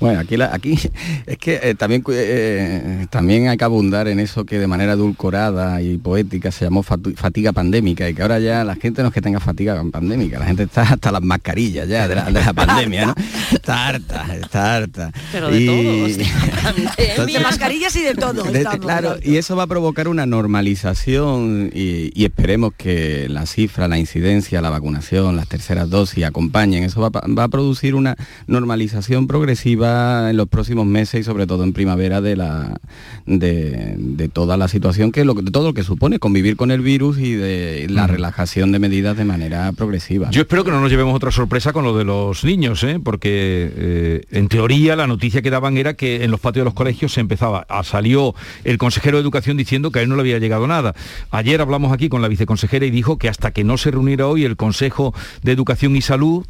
Bueno, 0.00 0.20
aquí, 0.20 0.36
la- 0.36 0.54
aquí 0.54 0.78
es 1.26 1.38
que 1.38 1.60
eh, 1.62 1.74
también, 1.74 2.02
cu- 2.02 2.12
eh, 2.14 3.06
también 3.10 3.48
hay 3.48 3.56
que 3.56 3.64
abundar 3.64 4.08
en 4.08 4.18
eso 4.20 4.44
que 4.44 4.58
de 4.58 4.66
manera 4.66 4.92
edulcorada 4.94 5.82
y 5.82 5.98
poética 5.98 6.50
se 6.50 6.64
llamó 6.64 6.82
fatiga 6.82 7.52
pandémica 7.52 8.08
y 8.08 8.14
que 8.14 8.22
ahora 8.22 8.38
ya 8.38 8.64
la 8.64 8.76
gente 8.76 9.02
no 9.02 9.08
es 9.08 9.14
que 9.14 9.20
tenga 9.20 9.40
fatiga 9.40 9.82
pandémica, 9.92 10.38
la 10.38 10.46
gente 10.46 10.62
está 10.64 10.82
hasta 10.82 11.12
las 11.12 11.22
mascarillas 11.22 11.88
ya 11.88 12.08
de 12.08 12.14
la, 12.14 12.24
de 12.24 12.32
la 12.44 12.52
pandemia, 12.52 13.06
¿no? 13.06 13.14
Está 13.52 13.88
harta, 13.88 14.26
está 14.40 14.76
harta. 14.76 15.12
Pero 15.32 15.50
de 15.50 15.60
Y- 15.60 15.66
todo, 15.66 16.04
o 16.04 16.08
sea, 16.08 16.74
Entonces- 17.10 17.34
de 17.34 17.40
mascarillas 17.40 17.96
y 17.96 18.02
de 18.02 18.14
todo. 18.14 18.42
de- 18.44 18.58
estamos 18.58 18.80
claro, 18.80 19.16
y 19.22 19.36
eso 19.36 19.54
va 19.56 19.64
a 19.64 19.66
provocar 19.66 20.08
una 20.08 20.24
normalización 20.26 21.70
y, 21.74 22.10
y 22.18 22.24
esperemos 22.24 22.72
que 22.76 23.28
la 23.28 23.46
cifra, 23.46 23.86
la 23.88 23.98
incidencia, 23.98 24.60
la 24.62 24.70
vacunación, 24.70 25.36
las 25.36 25.46
terceras 25.48 25.90
dosis 25.90 26.24
acompañen. 26.24 26.84
Eso 26.84 27.00
va, 27.00 27.10
va 27.10 27.44
a 27.44 27.48
producir 27.48 27.94
una 27.94 28.16
normalización 28.46 29.26
progresiva 29.26 29.41
en 29.46 30.36
los 30.36 30.48
próximos 30.48 30.86
meses 30.86 31.20
y 31.20 31.24
sobre 31.24 31.46
todo 31.46 31.64
en 31.64 31.72
primavera 31.72 32.20
de 32.20 32.36
la 32.36 32.80
de, 33.26 33.94
de 33.96 34.28
toda 34.28 34.56
la 34.56 34.68
situación 34.68 35.12
que 35.12 35.24
lo, 35.24 35.34
de 35.34 35.50
todo 35.50 35.68
lo 35.68 35.74
que 35.74 35.82
supone 35.82 36.18
convivir 36.18 36.56
con 36.56 36.70
el 36.70 36.80
virus 36.80 37.18
y 37.18 37.34
de 37.34 37.86
la 37.88 38.06
relajación 38.06 38.72
de 38.72 38.78
medidas 38.78 39.16
de 39.16 39.24
manera 39.24 39.72
progresiva. 39.72 40.30
Yo 40.30 40.42
espero 40.42 40.64
que 40.64 40.70
no 40.70 40.80
nos 40.80 40.90
llevemos 40.90 41.14
otra 41.14 41.30
sorpresa 41.30 41.72
con 41.72 41.84
lo 41.84 41.96
de 41.96 42.04
los 42.04 42.44
niños, 42.44 42.82
¿eh? 42.84 43.00
porque 43.02 43.72
eh, 43.76 44.20
en 44.30 44.48
teoría 44.48 44.96
la 44.96 45.06
noticia 45.06 45.42
que 45.42 45.50
daban 45.50 45.76
era 45.76 45.94
que 45.94 46.24
en 46.24 46.30
los 46.30 46.40
patios 46.40 46.62
de 46.62 46.66
los 46.66 46.74
colegios 46.74 47.12
se 47.12 47.20
empezaba, 47.20 47.66
a, 47.68 47.84
salió 47.84 48.34
el 48.64 48.78
consejero 48.78 49.18
de 49.18 49.22
Educación 49.22 49.56
diciendo 49.56 49.90
que 49.90 50.00
a 50.00 50.02
él 50.02 50.08
no 50.08 50.16
le 50.16 50.22
había 50.22 50.38
llegado 50.38 50.66
nada. 50.66 50.94
Ayer 51.30 51.60
hablamos 51.60 51.92
aquí 51.92 52.08
con 52.08 52.22
la 52.22 52.28
viceconsejera 52.28 52.86
y 52.86 52.90
dijo 52.90 53.18
que 53.18 53.28
hasta 53.28 53.50
que 53.50 53.64
no 53.64 53.76
se 53.78 53.90
reuniera 53.90 54.26
hoy 54.26 54.44
el 54.44 54.56
Consejo 54.56 55.14
de 55.42 55.52
Educación 55.52 55.96
y 55.96 56.02
Salud, 56.02 56.44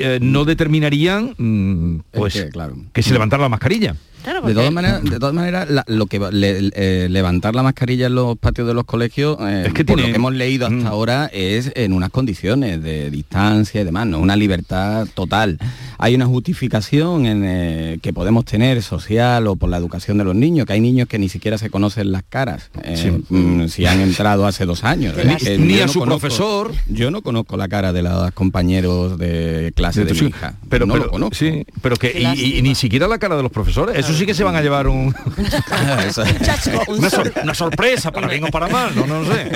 eh, 0.00 0.18
no 0.20 0.44
determinarían 0.44 1.34
mm, 1.36 2.00
pues, 2.10 2.34
que, 2.34 2.48
claro. 2.48 2.76
que 2.92 3.02
se 3.02 3.12
levantara 3.12 3.42
la 3.42 3.48
mascarilla. 3.48 3.96
De 4.24 4.54
todas 4.54 4.72
maneras, 4.72 5.02
de 5.02 5.18
todas 5.18 5.34
maneras 5.34 5.70
la- 5.70 5.84
lo 5.86 6.06
que 6.06 6.18
le- 6.30 6.70
eh, 6.74 7.08
levantar 7.10 7.54
la 7.54 7.62
mascarilla 7.62 8.06
en 8.06 8.14
los 8.14 8.36
patios 8.38 8.66
de 8.68 8.74
los 8.74 8.84
colegios, 8.84 9.36
eh, 9.40 9.64
Es 9.66 9.72
que 9.72 9.84
por 9.84 9.96
tiene- 9.96 10.02
lo 10.02 10.08
que 10.14 10.16
hemos 10.16 10.34
leído 10.34 10.66
hasta 10.66 10.76
Mm. 10.78 10.86
ahora, 10.86 11.30
es 11.32 11.72
en 11.74 11.92
unas 11.92 12.10
condiciones 12.10 12.82
de 12.82 13.10
distancia 13.10 13.80
y 13.80 13.84
demás, 13.84 14.06
no 14.06 14.18
una 14.20 14.36
libertad 14.36 15.06
total. 15.14 15.58
Hay 15.98 16.14
una 16.14 16.26
justificación 16.26 17.26
en, 17.26 17.42
eh, 17.44 17.98
que 18.02 18.12
podemos 18.12 18.44
tener 18.44 18.82
social 18.82 19.46
o 19.46 19.56
por 19.56 19.70
la 19.70 19.76
educación 19.78 20.18
de 20.18 20.24
los 20.24 20.34
niños, 20.34 20.66
que 20.66 20.74
hay 20.74 20.80
niños 20.80 21.08
que 21.08 21.18
ni 21.18 21.28
siquiera 21.28 21.58
se 21.58 21.70
conocen 21.70 22.12
las 22.12 22.22
caras, 22.28 22.70
eh, 22.84 22.96
Sí. 22.96 23.34
mm, 23.34 23.68
si 23.68 23.86
han 23.86 24.00
entrado 24.00 24.46
hace 24.46 24.66
dos 24.66 24.84
años. 24.84 25.14
Ni- 25.16 25.76
Eh, 25.78 25.82
a 25.82 25.88
su 25.88 26.02
profesor. 26.02 26.72
Yo 26.88 27.10
no 27.10 27.22
conozco 27.22 27.56
la 27.56 27.68
cara 27.68 27.92
de 27.92 28.02
los 28.02 28.32
compañeros 28.32 29.18
de 29.18 29.72
clase 29.74 30.04
de 30.04 30.14
Sí, 30.14 30.24
mi 30.24 30.28
hija. 30.30 30.54
pero, 30.68 30.84
no 30.86 30.92
pero, 30.94 31.06
lo 31.06 31.10
conozco. 31.10 31.34
sí, 31.34 31.64
pero 31.80 31.96
que 31.96 32.20
y- 32.36 32.60
ni 32.62 32.74
siquiera 32.74 33.08
la 33.08 33.18
cara 33.18 33.36
de 33.36 33.42
los 33.42 33.52
profesores. 33.52 33.96
Eso 33.96 34.09
sí 34.14 34.26
que 34.26 34.34
se 34.34 34.44
van 34.44 34.56
a 34.56 34.62
llevar 34.62 34.86
un 34.88 35.14
una, 36.88 37.10
sor- 37.10 37.32
una 37.42 37.54
sorpresa 37.54 38.10
para 38.12 38.28
bien 38.28 38.44
o 38.44 38.48
para 38.48 38.68
mal, 38.68 38.94
no, 38.94 39.06
no 39.06 39.24
sé. 39.24 39.50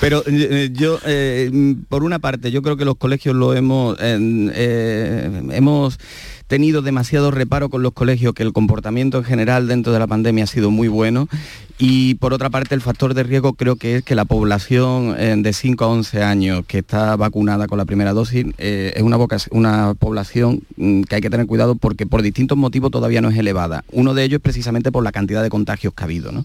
Pero 0.00 0.22
eh, 0.26 0.70
yo, 0.72 0.98
eh, 1.04 1.50
mm, 1.52 1.72
por 1.88 2.02
una 2.04 2.18
parte, 2.18 2.50
yo 2.50 2.62
creo 2.62 2.76
que 2.76 2.84
los 2.84 2.96
colegios 2.96 3.34
lo 3.34 3.54
hemos, 3.54 3.96
eh, 4.00 4.18
eh, 4.54 5.42
hemos 5.52 5.98
tenido 6.52 6.82
demasiado 6.82 7.30
reparo 7.30 7.70
con 7.70 7.82
los 7.82 7.94
colegios, 7.94 8.34
que 8.34 8.42
el 8.42 8.52
comportamiento 8.52 9.16
en 9.16 9.24
general 9.24 9.68
dentro 9.68 9.90
de 9.90 9.98
la 9.98 10.06
pandemia 10.06 10.44
ha 10.44 10.46
sido 10.46 10.70
muy 10.70 10.86
bueno. 10.86 11.26
Y 11.78 12.16
por 12.16 12.34
otra 12.34 12.50
parte, 12.50 12.74
el 12.74 12.82
factor 12.82 13.14
de 13.14 13.22
riesgo 13.22 13.54
creo 13.54 13.76
que 13.76 13.96
es 13.96 14.04
que 14.04 14.14
la 14.14 14.26
población 14.26 15.14
eh, 15.16 15.34
de 15.38 15.52
5 15.54 15.82
a 15.82 15.88
11 15.88 16.22
años 16.22 16.64
que 16.66 16.80
está 16.80 17.16
vacunada 17.16 17.68
con 17.68 17.78
la 17.78 17.86
primera 17.86 18.12
dosis 18.12 18.44
eh, 18.58 18.92
es 18.94 19.02
una, 19.02 19.94
población 19.94 20.60
mm, 20.76 21.04
que 21.04 21.14
hay 21.14 21.22
que 21.22 21.30
tener 21.30 21.46
cuidado 21.46 21.74
porque 21.74 22.04
por 22.04 22.20
distintos 22.20 22.58
motivos 22.58 22.90
todavía 22.90 23.22
no 23.22 23.30
es 23.30 23.38
elevada. 23.38 23.82
Uno 23.90 24.12
de 24.12 24.24
ellos 24.24 24.36
es 24.36 24.42
precisamente 24.42 24.92
por 24.92 25.02
la 25.02 25.10
cantidad 25.10 25.42
de 25.42 25.48
contagios 25.48 25.94
que 25.94 26.02
ha 26.02 26.04
habido. 26.04 26.32
¿no? 26.32 26.44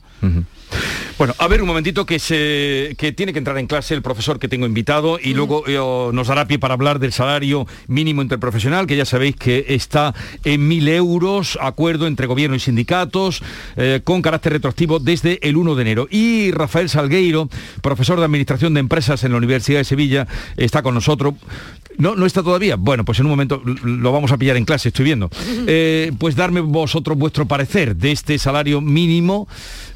Bueno, 1.18 1.34
a 1.39 1.47
ver 1.47 1.63
un 1.63 1.68
momentito 1.68 2.05
que 2.05 2.20
se 2.20 2.95
que 2.95 3.11
tiene 3.11 3.34
que 3.34 3.39
entrar 3.39 3.57
en 3.57 3.65
clase 3.65 3.95
el 3.95 4.03
profesor 4.03 4.38
que 4.38 4.47
tengo 4.47 4.68
invitado 4.68 5.18
y 5.20 5.34
luego 5.34 5.63
eh, 5.65 6.13
nos 6.13 6.28
dará 6.28 6.45
pie 6.45 6.59
para 6.59 6.76
hablar 6.76 6.99
del 6.99 7.11
salario 7.11 7.65
mínimo 7.88 8.22
interprofesional, 8.22 8.86
que 8.86 8.95
ya 8.95 9.03
sabéis 9.03 9.36
que 9.36 9.65
está 9.70 10.13
en 10.43 10.68
mil 10.68 10.88
euros, 10.88 11.57
acuerdo 11.59 12.05
entre 12.05 12.28
gobierno 12.28 12.55
y 12.55 12.59
sindicatos, 12.59 13.41
eh, 13.78 14.01
con 14.03 14.22
carácter 14.22 14.53
retroactivo 14.53 14.99
desde 14.99 15.39
el 15.41 15.57
1 15.57 15.74
de 15.74 15.82
enero. 15.82 16.07
Y 16.11 16.51
Rafael 16.51 16.88
Salgueiro, 16.88 17.49
profesor 17.82 18.20
de 18.20 18.26
Administración 18.26 18.76
de 18.76 18.82
Empresas 18.82 19.24
en 19.24 19.32
la 19.32 19.39
Universidad 19.39 19.80
de 19.80 19.86
Sevilla, 19.86 20.28
está 20.55 20.84
con 20.84 20.93
nosotros. 20.93 21.34
No, 21.98 22.16
no 22.16 22.26
está 22.26 22.43
todavía. 22.43 22.76
Bueno, 22.76 23.04
pues 23.04 23.20
en 23.20 23.26
un 23.26 23.32
momento 23.32 23.62
lo 23.64 24.12
vamos 24.12 24.32
a 24.32 24.38
pillar 24.38 24.58
en 24.58 24.66
clase, 24.66 24.89
estoy 24.89 25.06
viendo. 25.06 25.30
Eh, 25.70 26.12
pues 26.18 26.36
darme 26.36 26.62
vosotros 26.62 27.18
vuestro 27.18 27.45
parecer 27.45 27.95
de 27.95 28.12
este 28.12 28.38
salario 28.38 28.80
mínimo 28.80 29.48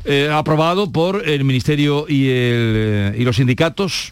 eh, 0.04 0.30
aprobado 0.32 0.92
por 0.92 1.28
el 1.28 1.46
Ministerio 1.46 2.06
y, 2.10 2.26
el, 2.26 2.74
eh, 2.76 3.16
y 3.18 3.24
los 3.24 3.38
sindicatos. 3.38 4.12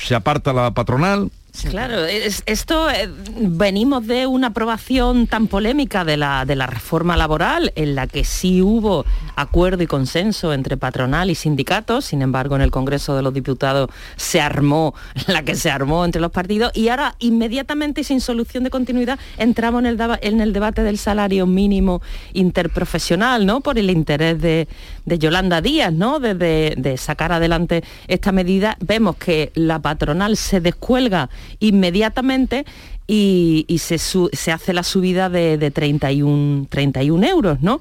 Se 0.00 0.14
aparta 0.14 0.52
la 0.52 0.72
patronal. 0.72 1.30
Claro, 1.68 2.04
es- 2.04 2.42
esto 2.46 2.90
eh, 2.90 3.08
venimos 3.36 4.06
de 4.06 4.26
una 4.26 4.48
aprobación 4.48 5.26
tan 5.26 5.46
polémica 5.46 6.04
de 6.04 6.16
la, 6.16 6.44
de 6.44 6.56
la 6.56 6.66
reforma 6.66 7.16
laboral 7.16 7.72
en 7.76 7.94
la 7.94 8.06
que 8.06 8.24
sí 8.24 8.62
hubo 8.62 9.04
acuerdo 9.36 9.82
y 9.82 9.86
consenso 9.86 10.52
entre 10.52 10.76
patronal 10.76 11.28
y 11.30 11.34
sindicatos, 11.34 12.04
sin 12.06 12.22
embargo 12.22 12.56
en 12.56 12.62
el 12.62 12.70
Congreso 12.70 13.16
de 13.16 13.22
los 13.22 13.34
Diputados 13.34 13.90
se 14.16 14.40
armó 14.40 14.94
la 15.26 15.42
que 15.42 15.54
se 15.54 15.70
armó 15.70 16.04
entre 16.04 16.20
los 16.20 16.30
partidos 16.30 16.72
y 16.74 16.88
ahora 16.88 17.14
inmediatamente 17.18 18.00
y 18.02 18.04
sin 18.04 18.20
solución 18.20 18.64
de 18.64 18.70
continuidad 18.70 19.18
entramos 19.36 19.80
en 19.80 20.40
el, 20.40 20.52
debate 20.52 20.82
del 20.82 20.98
salario 20.98 21.46
mínimo 21.46 22.00
interprofesional, 22.32 23.46
¿no? 23.46 23.60
Por 23.60 23.78
el 23.78 23.90
interés 23.90 24.40
de, 24.40 24.68
de 25.04 25.18
Yolanda 25.18 25.60
Díaz, 25.60 25.92
¿no? 25.92 26.20
De 26.20 26.94
sacar 26.98 27.32
adelante 27.32 27.82
esta 28.08 28.32
medida. 28.32 28.76
Vemos 28.80 29.16
que 29.16 29.50
la 29.54 29.78
patronal 29.80 30.36
se 30.36 30.60
descuelga 30.60 31.28
inmediatamente 31.58 32.64
y, 33.06 33.66
se, 33.78 34.52
hace 34.52 34.72
la 34.72 34.82
subida 34.82 35.28
de, 35.28 35.58
de 35.58 35.70
31, 35.70 36.66
31 36.70 37.26
euros, 37.26 37.60
¿no? 37.60 37.80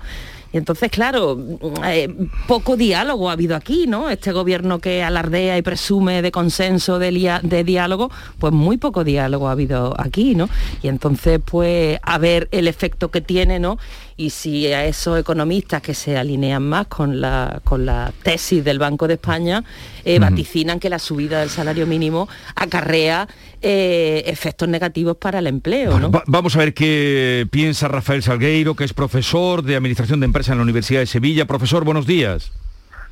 Y 0.51 0.57
entonces, 0.57 0.89
claro, 0.89 1.37
eh, 1.85 2.11
poco 2.47 2.75
diálogo 2.75 3.29
ha 3.29 3.33
habido 3.33 3.55
aquí, 3.55 3.85
¿no? 3.85 4.09
Este 4.09 4.31
gobierno 4.31 4.79
que 4.79 5.03
alardea 5.03 5.57
y 5.57 5.61
presume 5.61 6.23
de 6.23 6.31
consenso, 6.31 6.97
de, 6.97 7.39
de 7.43 7.63
diálogo, 7.63 8.09
pues 8.39 8.51
muy 8.51 8.77
poco 8.77 9.03
diálogo 9.03 9.47
ha 9.47 9.51
habido 9.51 9.93
aquí, 9.99 10.33
¿no? 10.33 10.49
Y 10.81 10.87
entonces, 10.87 11.39
pues, 11.43 11.99
a 12.01 12.17
ver 12.17 12.47
el 12.51 12.67
efecto 12.67 13.11
que 13.11 13.21
tiene, 13.21 13.59
¿no? 13.59 13.77
Y 14.19 14.31
si 14.31 14.67
a 14.67 14.83
esos 14.83 15.17
economistas 15.17 15.81
que 15.81 15.93
se 15.93 16.17
alinean 16.17 16.61
más 16.61 16.87
con 16.87 17.21
la, 17.21 17.61
con 17.63 17.85
la 17.85 18.11
tesis 18.21 18.61
del 18.65 18.77
Banco 18.77 19.07
de 19.07 19.13
España, 19.13 19.63
eh, 20.03 20.19
vaticinan 20.19 20.77
que 20.77 20.89
la 20.89 20.99
subida 20.99 21.39
del 21.39 21.49
salario 21.49 21.87
mínimo 21.87 22.27
acarrea 22.53 23.29
eh, 23.61 24.23
efectos 24.25 24.67
negativos 24.67 25.15
para 25.15 25.39
el 25.39 25.47
empleo, 25.47 25.97
¿no? 25.97 26.11
Va- 26.11 26.23
vamos 26.27 26.53
a 26.57 26.59
ver 26.59 26.73
qué 26.73 27.47
piensa 27.49 27.87
Rafael 27.87 28.21
Salgueiro, 28.21 28.75
que 28.75 28.83
es 28.83 28.91
profesor 28.91 29.63
de 29.63 29.77
Administración 29.77 30.19
de 30.19 30.25
Empresas 30.25 30.51
en 30.51 30.57
la 30.57 30.63
Universidad 30.63 30.99
de 30.99 31.05
Sevilla. 31.07 31.45
Profesor, 31.45 31.85
buenos 31.85 32.05
días. 32.05 32.51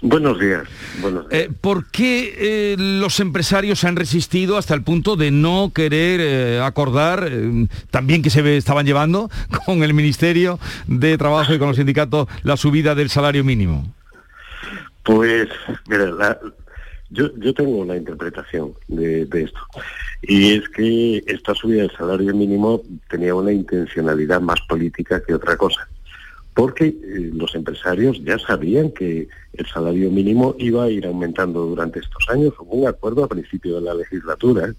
Buenos 0.02 0.40
días. 0.40 0.64
Buenos 1.02 1.28
días. 1.28 1.44
Eh, 1.44 1.50
¿Por 1.60 1.90
qué 1.90 2.34
eh, 2.38 2.76
los 2.78 3.20
empresarios 3.20 3.84
han 3.84 3.96
resistido 3.96 4.58
hasta 4.58 4.76
el 4.76 4.84
punto 4.84 5.16
de 5.16 5.32
no 5.32 5.72
querer 5.74 6.20
eh, 6.22 6.62
acordar, 6.62 7.30
también 7.90 8.22
que 8.22 8.30
se 8.30 8.58
estaban 8.58 8.86
llevando 8.86 9.30
con 9.66 9.84
el 9.84 9.94
Ministerio 9.94 10.60
de 10.86 11.18
Trabajo 11.18 11.54
y 11.54 11.60
con 11.60 11.70
los 11.70 11.78
sindicatos, 11.78 12.28
la 12.44 12.58
subida 12.58 12.94
del 12.94 13.10
salario 13.10 13.44
mínimo? 13.44 13.92
Pues, 15.04 15.48
mira, 15.88 16.40
yo, 17.10 17.32
yo 17.38 17.54
tengo 17.54 17.78
una 17.78 17.96
interpretación 17.96 18.74
de, 18.88 19.26
de, 19.26 19.44
esto. 19.44 19.60
Y 20.22 20.58
es 20.58 20.70
que 20.70 21.24
esta 21.26 21.56
subida 21.56 21.84
del 21.84 21.92
salario 21.98 22.36
mínimo 22.36 22.82
tenía 23.10 23.34
una 23.34 23.52
intencionalidad 23.52 24.42
más 24.42 24.60
política 24.68 25.24
que 25.26 25.34
otra 25.34 25.56
cosa 25.56 25.88
porque 26.58 26.88
eh, 26.88 27.30
los 27.36 27.54
empresarios 27.54 28.20
ya 28.24 28.40
sabían 28.40 28.90
que 28.90 29.28
el 29.54 29.66
salario 29.68 30.10
mínimo 30.10 30.56
iba 30.58 30.86
a 30.86 30.90
ir 30.90 31.06
aumentando 31.06 31.68
durante 31.68 32.00
estos 32.00 32.28
años. 32.30 32.52
Hubo 32.58 32.78
un 32.78 32.88
acuerdo 32.88 33.24
a 33.24 33.28
principio 33.28 33.76
de 33.76 33.82
la 33.82 33.94
legislatura, 33.94 34.74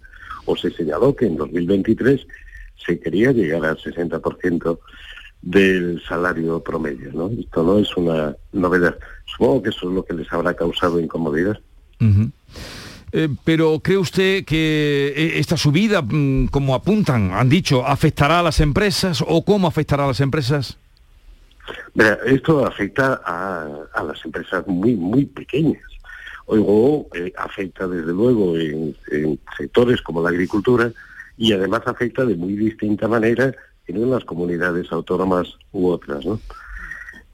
o 0.45 0.57
se 0.57 0.72
señaló 0.72 1.14
que 1.14 1.26
en 1.26 1.37
2023 1.37 2.26
se 2.85 2.99
quería 2.99 3.31
llegar 3.31 3.64
al 3.64 3.79
60% 3.79 4.76
del 5.41 6.03
salario 6.03 6.61
promedio. 6.64 7.12
¿no? 7.12 7.31
Esto 7.39 7.62
no 7.62 7.79
es 7.79 7.97
una 7.97 8.35
novedad. 8.53 8.99
Supongo 9.26 9.62
que 9.62 9.68
eso 9.68 9.89
es 9.89 9.95
lo 9.95 10.05
que 10.05 10.14
les 10.14 10.33
habrá 10.33 10.55
causado 10.55 10.99
incomodidad. 10.99 11.61
Eh, 13.12 13.29
pero 13.45 13.79
¿cree 13.79 13.99
usted 13.99 14.45
que 14.45 15.14
eh, 15.16 15.39
esta 15.39 15.57
subida, 15.57 16.03
mm, 16.03 16.49
como 16.49 16.74
apuntan, 16.74 17.31
han 17.35 17.49
dicho, 17.49 17.87
afectará 17.87 18.41
a 18.41 18.43
las 18.43 18.59
empresas 18.59 19.22
o 19.24 19.45
cómo 19.45 19.68
afectará 19.68 20.07
a 20.07 20.09
las 20.09 20.20
empresas? 20.20 20.76
Esto 22.27 22.66
afecta 22.66 23.21
a, 23.25 24.03
las 24.03 24.25
empresas 24.25 24.66
muy, 24.66 24.95
muy 24.95 25.27
pequeñas. 25.27 25.83
Oigo, 26.47 27.09
eh, 27.14 27.33
afecta 27.37 27.87
desde 27.87 28.12
luego 28.12 28.57
en, 28.57 28.97
sectores 29.57 30.01
como 30.03 30.23
la 30.23 30.31
agricultura 30.31 30.91
y 31.37 31.53
además 31.53 31.83
afecta 31.87 32.25
de 32.25 32.37
muy 32.37 32.57
distinta 32.57 33.07
manera 33.07 33.55
en 33.87 34.05
unas 34.05 34.25
comunidades 34.25 34.91
autónomas 34.91 35.49
u 35.73 35.89
otras. 35.89 36.25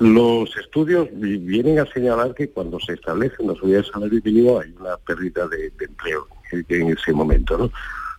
Los 0.01 0.57
estudios 0.57 1.09
vienen 1.13 1.79
a 1.79 1.87
señalar 1.87 2.35
que 2.35 2.51
cuando 2.51 2.81
se 2.81 2.95
establece 2.95 3.37
una 3.39 3.55
subida 3.55 3.79
de 3.79 3.85
salario 3.85 4.21
mínimo 4.25 4.59
hay 4.59 4.75
una 4.81 4.97
pérdida 4.97 5.47
de, 5.47 5.73
empleo 5.81 6.27
en, 6.51 6.91
ese 6.91 7.13
momento, 7.13 7.57
¿no? 7.57 7.71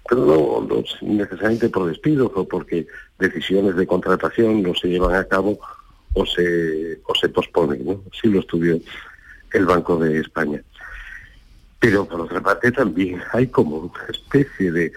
Pero 0.08 0.66
no, 0.70 0.84
necesariamente 1.02 1.70
por 1.70 1.88
despidos 1.88 2.32
o 2.36 2.48
porque 2.48 2.88
decisiones 3.20 3.76
de 3.76 3.88
contratación 3.88 4.62
no 4.62 4.74
se 4.76 4.88
llevan 4.88 5.16
a 5.16 5.26
cabo 5.26 5.60
o 6.16 6.26
se, 6.26 7.00
o 7.06 7.14
se 7.14 7.30
pospone, 7.30 7.78
¿no? 7.78 8.02
Así 8.12 8.28
lo 8.28 8.40
estudió 8.40 8.80
el 9.54 9.66
Banco 9.66 9.98
de 9.98 10.20
España. 10.20 10.62
Pero 11.80 12.06
por 12.08 12.22
otra 12.22 12.42
parte 12.42 12.72
también 12.72 13.22
hay 13.34 13.48
como 13.48 13.78
una 13.78 14.06
especie 14.10 14.72
de, 14.72 14.92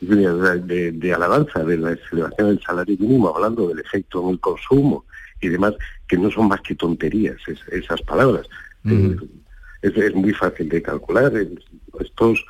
de, 0.00 1.14
alabanza 1.14 1.62
de 1.62 1.76
la 1.76 1.96
elevación 2.10 2.48
del 2.48 2.62
salario 2.62 2.96
mínimo, 2.98 3.28
hablando 3.28 3.68
del 3.68 3.78
efecto 3.78 4.22
en 4.24 4.30
el 4.30 4.40
consumo 4.40 5.04
y 5.40 5.48
demás, 5.48 5.74
que 6.08 6.16
no 6.16 6.30
son 6.30 6.48
más 6.48 6.60
que 6.62 6.74
tonterías 6.74 7.36
esas 7.70 8.02
palabras. 8.02 8.46
Eh, 8.84 9.16
es, 9.82 10.14
muy 10.14 10.32
fácil 10.32 10.68
de 10.68 10.82
calcular. 10.82 11.32
Estos 12.00 12.44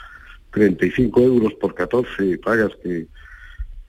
35 0.52 1.20
euros 1.20 1.54
por 1.54 1.74
14 1.74 2.38
pagas 2.38 2.70
que, 2.82 3.06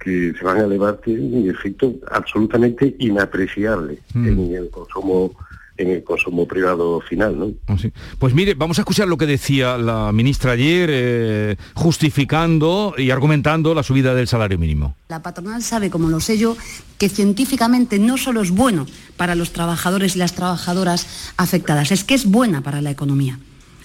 que 0.03 0.33
se 0.37 0.43
van 0.43 0.57
a 0.57 0.63
elevar 0.65 0.97
tienen 0.97 1.33
un 1.33 1.49
efecto 1.49 1.93
absolutamente 2.11 2.95
inapreciable 2.99 3.99
mm. 4.13 4.27
en 4.27 4.55
el 4.55 4.69
consumo 4.69 5.33
en 5.77 5.89
el 5.89 6.03
consumo 6.03 6.47
privado 6.47 7.01
final. 7.01 7.37
¿no? 7.37 7.51
Ah, 7.67 7.75
pues 8.19 8.33
mire, 8.33 8.53
vamos 8.53 8.77
a 8.77 8.81
escuchar 8.81 9.07
lo 9.07 9.17
que 9.17 9.25
decía 9.25 9.77
la 9.77 10.11
ministra 10.11 10.51
ayer, 10.51 10.89
eh, 10.91 11.55
justificando 11.73 12.93
y 12.97 13.09
argumentando 13.09 13.73
la 13.73 13.83
subida 13.83 14.13
del 14.13 14.27
salario 14.27 14.59
mínimo. 14.59 14.95
La 15.09 15.23
patronal 15.23 15.63
sabe, 15.63 15.89
como 15.89 16.09
lo 16.09 16.19
sé 16.19 16.37
yo, 16.37 16.55
que 16.97 17.09
científicamente 17.09 17.97
no 17.97 18.17
solo 18.17 18.41
es 18.41 18.51
bueno 18.51 18.85
para 19.17 19.35
los 19.35 19.51
trabajadores 19.51 20.15
y 20.15 20.19
las 20.19 20.33
trabajadoras 20.33 21.33
afectadas, 21.37 21.91
es 21.91 22.03
que 22.03 22.13
es 22.13 22.25
buena 22.25 22.61
para 22.61 22.81
la 22.81 22.91
economía 22.91 23.39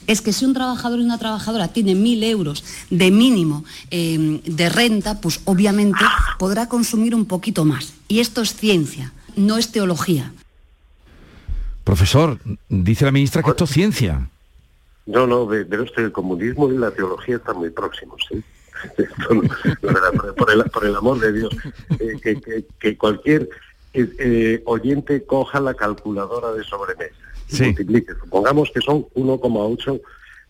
es 0.08 0.22
que 0.22 0.32
si 0.32 0.44
un 0.44 0.54
trabajador 0.54 0.98
y 0.98 1.04
una 1.04 1.18
trabajadora 1.18 1.68
tiene 1.68 1.94
mil 1.94 2.24
euros 2.24 2.64
de 2.90 3.10
mínimo 3.12 3.64
em, 3.90 4.40
de 4.42 4.68
renta, 4.70 5.20
pues 5.20 5.40
obviamente 5.44 6.00
podrá 6.38 6.68
consumir 6.68 7.14
un 7.14 7.26
poquito 7.26 7.64
más. 7.64 7.92
Y 8.08 8.20
esto 8.20 8.40
es 8.40 8.54
ciencia, 8.54 9.12
no 9.36 9.58
es 9.58 9.70
teología. 9.70 10.32
Profesor, 11.84 12.38
dice 12.68 13.04
la 13.04 13.12
ministra 13.12 13.42
que 13.42 13.50
esto 13.50 13.64
es 13.64 13.70
ciencia. 13.70 14.28
No, 15.06 15.26
no, 15.26 15.46
pero 15.48 15.84
usted, 15.84 16.04
el 16.04 16.12
comunismo 16.12 16.72
y 16.72 16.78
la 16.78 16.90
teología 16.90 17.36
están 17.36 17.58
muy 17.58 17.70
próximos. 17.70 18.26
por, 20.74 20.84
el, 20.86 20.96
amor 20.96 21.18
de 21.20 21.32
Dios, 21.32 21.54
eh, 21.98 22.64
que, 22.78 22.96
cualquier 22.96 23.48
eh, 23.92 24.08
eh, 24.18 24.62
oyente 24.64 25.24
coja 25.24 25.60
la 25.60 25.74
calculadora 25.74 26.52
de 26.52 26.62
sobremesa 26.64 27.27
multiplique. 27.50 28.12
Supongamos 28.20 28.70
que 28.70 28.80
son 28.80 29.04
1,8 29.14 30.00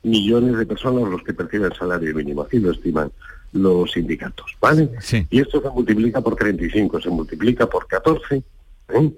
millones 0.03 0.59
de 0.59 0.66
personas 0.66 1.09
los 1.09 1.22
que 1.22 1.34
perciben 1.34 1.72
salario 1.74 2.14
mínimo, 2.14 2.42
así 2.42 2.59
lo 2.59 2.72
estiman 2.72 3.11
los 3.53 3.90
sindicatos, 3.92 4.57
¿vale? 4.61 4.90
Y 5.30 5.40
esto 5.40 5.62
se 5.62 5.70
multiplica 5.70 6.20
por 6.20 6.36
35, 6.36 7.01
se 7.01 7.09
multiplica 7.09 7.66
por 7.66 7.86
14, 7.86 8.42
¿eh? 8.88 9.12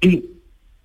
y 0.00 0.30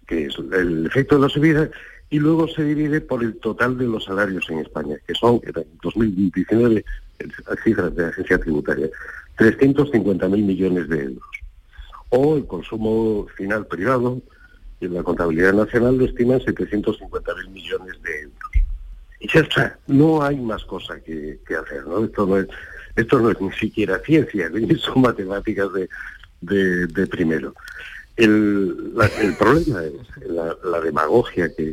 que 0.07 0.25
es 0.25 0.35
el 0.37 0.85
efecto 0.85 1.15
de 1.15 1.21
la 1.21 1.29
subida, 1.29 1.69
y 2.09 2.19
luego 2.19 2.47
se 2.47 2.63
divide 2.63 3.01
por 3.01 3.23
el 3.23 3.37
total 3.37 3.77
de 3.77 3.85
los 3.85 4.05
salarios 4.05 4.49
en 4.49 4.59
España, 4.59 4.97
que 5.07 5.13
son, 5.15 5.39
en 5.43 5.53
2019, 5.81 6.83
cifras 7.63 7.95
de 7.95 8.03
la 8.03 8.09
agencia 8.09 8.37
tributaria, 8.37 8.89
350.000 9.37 10.29
millones 10.29 10.89
de 10.89 11.03
euros. 11.03 11.23
O 12.09 12.35
el 12.35 12.45
consumo 12.45 13.27
final 13.37 13.65
privado, 13.67 14.21
y 14.81 14.87
la 14.87 15.03
contabilidad 15.03 15.53
nacional 15.53 15.97
lo 15.97 16.05
estima 16.05 16.33
en 16.33 16.41
750.000 16.41 17.49
millones 17.49 18.01
de 18.01 18.21
euros. 18.21 18.51
Y 19.19 19.27
ya 19.31 19.41
está, 19.41 19.79
no 19.85 20.23
hay 20.23 20.37
más 20.37 20.65
cosa 20.65 20.99
que, 20.99 21.39
hacer, 21.47 21.85
¿no? 21.85 22.03
Esto 22.03 23.19
no 23.19 23.29
es, 23.29 23.41
ni 23.41 23.51
siquiera 23.51 23.99
ciencia, 23.99 24.49
ni 24.53 24.75
son 24.75 25.01
matemáticas 25.01 25.69
de, 25.71 26.87
de, 26.87 27.07
primero. 27.07 27.53
El, 28.17 28.91
problema 29.37 29.83
es 29.83 30.27
la, 30.27 30.81
demagogia 30.81 31.53
que 31.55 31.71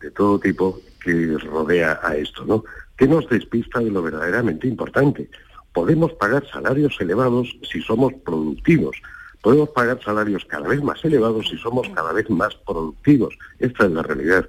de 0.00 0.10
todo 0.12 0.38
tipo 0.38 0.80
que 1.04 1.36
rodea 1.38 2.00
a 2.02 2.16
esto, 2.16 2.44
¿no? 2.46 2.64
Que 2.96 3.06
nos 3.06 3.28
despista 3.28 3.80
de 3.80 3.90
lo 3.90 4.02
verdaderamente 4.02 4.66
importante. 4.66 5.28
Podemos 5.74 6.12
pagar 6.14 6.48
salarios 6.50 6.96
elevados 7.00 7.54
si 7.70 7.82
somos 7.82 8.14
productivos, 8.24 8.96
Podemos 9.42 9.68
pagar 9.70 10.02
salarios 10.02 10.44
cada 10.46 10.68
vez 10.68 10.82
más 10.82 11.04
elevados 11.04 11.48
si 11.48 11.56
somos 11.58 11.88
cada 11.90 12.12
vez 12.12 12.28
más 12.28 12.54
productivos. 12.66 13.36
Esta 13.58 13.86
es 13.86 13.92
la 13.92 14.02
realidad. 14.02 14.48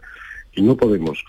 Y 0.53 0.61
no 0.61 0.75
podemos 0.75 1.23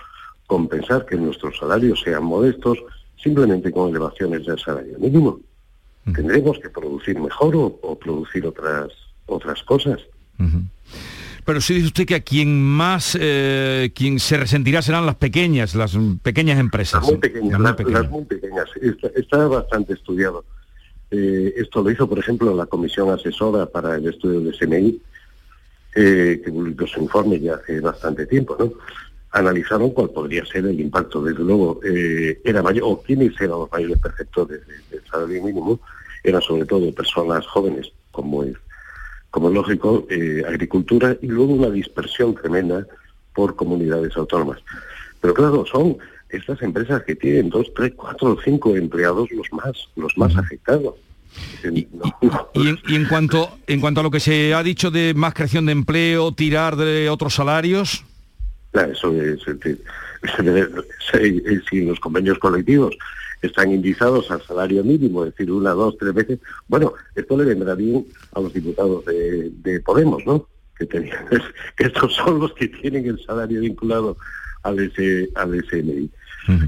compensar 0.46 1.06
que 1.06 1.16
nuestros 1.16 1.58
salarios 1.58 2.00
sean 2.02 2.24
modestos 2.24 2.78
simplemente 3.22 3.70
con 3.70 3.90
elevaciones 3.90 4.46
del 4.46 4.58
salario 4.58 4.98
mínimo. 4.98 5.40
Tendremos 6.14 6.58
que 6.58 6.70
producir 6.70 7.20
mejor 7.20 7.54
o, 7.54 7.98
producir 7.98 8.46
otras, 8.46 8.88
otras 9.26 9.62
cosas. 9.62 10.00
Pero 11.44 11.60
si 11.60 11.74
dice 11.74 11.86
usted 11.86 12.06
que 12.06 12.14
a 12.14 12.20
quien 12.20 12.62
más, 12.62 13.16
eh, 13.20 13.92
quien 13.94 14.18
se 14.18 14.36
resentirá 14.38 14.82
serán 14.82 15.06
las 15.06 15.16
pequeñas, 15.16 15.74
las 15.74 15.96
pequeñas 16.22 16.58
empresas. 16.58 17.02
Las 17.02 17.10
muy 17.10 17.18
pequeñas, 17.18 17.60
las 17.60 18.10
muy 18.10 18.24
pequeñas. 18.24 18.66
está 19.14 19.46
bastante 19.46 19.92
estudiado. 19.92 20.44
Eh, 21.10 21.54
esto 21.56 21.82
lo 21.82 21.90
hizo, 21.90 22.08
por 22.08 22.18
ejemplo, 22.18 22.54
la 22.54 22.66
Comisión 22.66 23.10
Asesora 23.10 23.66
para 23.66 23.96
el 23.96 24.08
Estudio 24.08 24.40
de 24.40 24.52
SMI, 24.52 25.00
eh, 25.96 26.40
que 26.44 26.52
publicó 26.52 26.86
su 26.86 27.00
informe 27.00 27.40
ya 27.40 27.54
hace 27.54 27.80
bastante 27.80 28.26
tiempo, 28.26 28.56
¿no? 28.58 28.72
Analizaron 29.32 29.90
cuál 29.90 30.10
podría 30.10 30.44
ser 30.46 30.66
el 30.66 30.80
impacto. 30.80 31.22
Desde 31.22 31.42
luego, 31.42 31.80
eh, 31.84 32.40
era 32.44 32.62
mayor, 32.62 32.84
o 32.86 33.02
quiénes 33.02 33.34
eran 33.40 33.58
los 33.60 33.72
mayores 33.72 33.98
perceptores 33.98 34.60
del 34.90 35.02
salario 35.10 35.42
mínimo, 35.42 35.80
eran 36.22 36.42
sobre 36.42 36.66
todo 36.66 36.92
personas 36.92 37.46
jóvenes, 37.46 37.92
como 38.12 38.44
es, 38.44 38.56
como 39.30 39.48
es 39.48 39.54
lógico, 39.54 40.06
agricultura, 40.46 41.16
y 41.22 41.26
luego 41.26 41.54
una 41.54 41.70
dispersión 41.70 42.34
tremenda 42.34 42.86
por 43.34 43.56
comunidades 43.56 44.16
autónomas. 44.16 44.58
Pero 45.20 45.34
claro, 45.34 45.64
son 45.66 45.96
estas 46.32 46.62
empresas 46.62 47.02
que 47.04 47.14
tienen 47.14 47.50
dos, 47.50 47.72
tres, 47.74 47.92
cuatro 47.96 48.32
o 48.32 48.40
cinco 48.42 48.76
empleados 48.76 49.30
los 49.30 49.46
más, 49.52 49.88
los 49.96 50.16
más 50.16 50.36
afectados. 50.36 50.94
Y, 51.62 51.86
en, 52.94 53.06
cuanto 53.06 53.58
en 53.66 53.80
cuanto 53.80 54.00
a 54.00 54.02
lo 54.02 54.10
que 54.10 54.20
se 54.20 54.52
ha 54.52 54.62
dicho 54.62 54.90
de 54.90 55.14
más 55.14 55.34
creación 55.34 55.66
de 55.66 55.72
empleo, 55.72 56.32
tirar 56.32 56.76
de 56.76 57.08
otros 57.08 57.34
salarios. 57.34 58.04
Eso 58.72 59.12
es, 59.20 59.40
si 61.68 61.84
los 61.84 62.00
convenios 62.00 62.38
colectivos 62.38 62.96
están 63.42 63.72
indizados 63.72 64.30
al 64.30 64.42
salario 64.42 64.84
mínimo, 64.84 65.24
es 65.24 65.32
decir, 65.32 65.50
una, 65.50 65.70
dos, 65.70 65.96
tres 65.98 66.12
veces, 66.12 66.38
bueno, 66.68 66.92
esto 67.14 67.36
le 67.38 67.44
vendrá 67.44 67.74
bien 67.74 68.06
a 68.32 68.40
los 68.40 68.52
diputados 68.52 69.04
de, 69.06 69.80
Podemos, 69.84 70.24
¿no? 70.26 70.46
Que, 70.78 70.86
tenían, 70.86 71.26
que 71.76 71.84
estos 71.84 72.14
son 72.14 72.40
los 72.40 72.52
que 72.54 72.68
tienen 72.68 73.06
el 73.06 73.22
salario 73.24 73.60
vinculado 73.60 74.16
al, 74.62 74.78
S, 74.78 75.30
al 75.34 75.54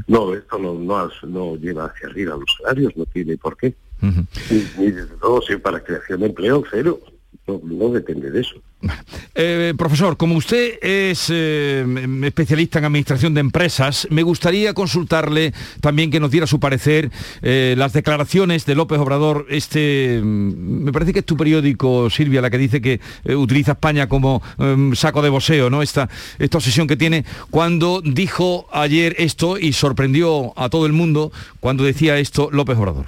No, 0.07 0.35
esto 0.35 0.59
no, 0.59 0.75
no, 0.75 1.11
no, 1.27 1.57
lleva 1.57 1.87
hacia 1.87 2.09
arriba 2.09 2.37
los 2.37 2.55
salarios, 2.59 2.97
no 2.97 3.07
tiene 3.07 3.37
por 3.37 3.57
qué. 3.57 3.75
ni, 4.01 4.91
desde 4.91 5.17
luego, 5.21 5.43
si 5.43 5.57
para 5.57 5.83
creación 5.83 6.21
de 6.21 6.27
empleo, 6.27 6.65
cero. 6.71 7.01
No, 7.47 7.89
depende 7.89 8.31
de 8.31 8.41
eso. 8.41 8.55
Eh, 9.35 9.73
profesor, 9.79 10.19
como 10.19 10.37
usted 10.37 10.79
es 10.83 11.29
eh, 11.33 11.87
especialista 12.25 12.79
en 12.79 12.85
administración 12.85 13.33
de 13.33 13.41
empresas, 13.41 14.07
me 14.11 14.23
gustaría 14.23 14.75
consultarle 14.75 15.55
también 15.81 16.11
que 16.11 16.21
nos 16.21 16.31
diera 16.31 16.47
su 16.47 16.61
parecer 16.61 17.11
eh, 17.41 17.75
las 17.79 17.95
declaraciones 17.95 18.67
de 18.67 18.75
López 18.75 18.99
Obrador. 18.99 19.47
Este, 19.49 20.21
mm, 20.23 20.85
me 20.85 20.93
parece 20.93 21.15
que 21.15 21.21
es 21.21 21.25
tu 21.25 21.39
periódico, 21.39 22.11
Silvia, 22.11 22.43
la 22.43 22.51
que 22.51 22.59
dice 22.59 22.83
que 22.83 23.01
utiliza 23.35 23.73
España 23.73 24.07
como 24.07 24.43
em, 24.59 24.95
saco 24.95 25.23
de 25.23 25.31
boseo, 25.31 25.71
¿no? 25.71 25.81
Esta, 25.81 26.11
esta 26.39 26.59
obsesión 26.59 26.87
que 26.87 26.97
tiene 26.97 27.25
cuando 27.51 28.03
dijo 28.03 28.67
ayer 28.71 29.17
esto 29.19 29.59
y 29.59 29.73
sorprendió 29.73 30.53
a 30.59 30.69
todo 30.69 30.85
el 30.85 30.93
mundo 30.93 31.33
cuando 31.61 31.85
decía 31.85 32.19
esto 32.19 32.51
López 32.53 32.77
Obrador. 32.77 33.07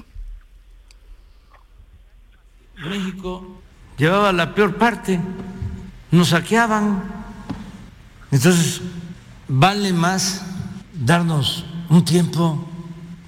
México 2.76 3.63
llevaba 3.96 4.32
la 4.32 4.54
peor 4.54 4.76
parte, 4.76 5.20
nos 6.10 6.28
saqueaban. 6.28 7.02
Entonces, 8.30 8.80
vale 9.48 9.92
más 9.92 10.44
darnos 10.92 11.66
un 11.88 12.04
tiempo, 12.04 12.68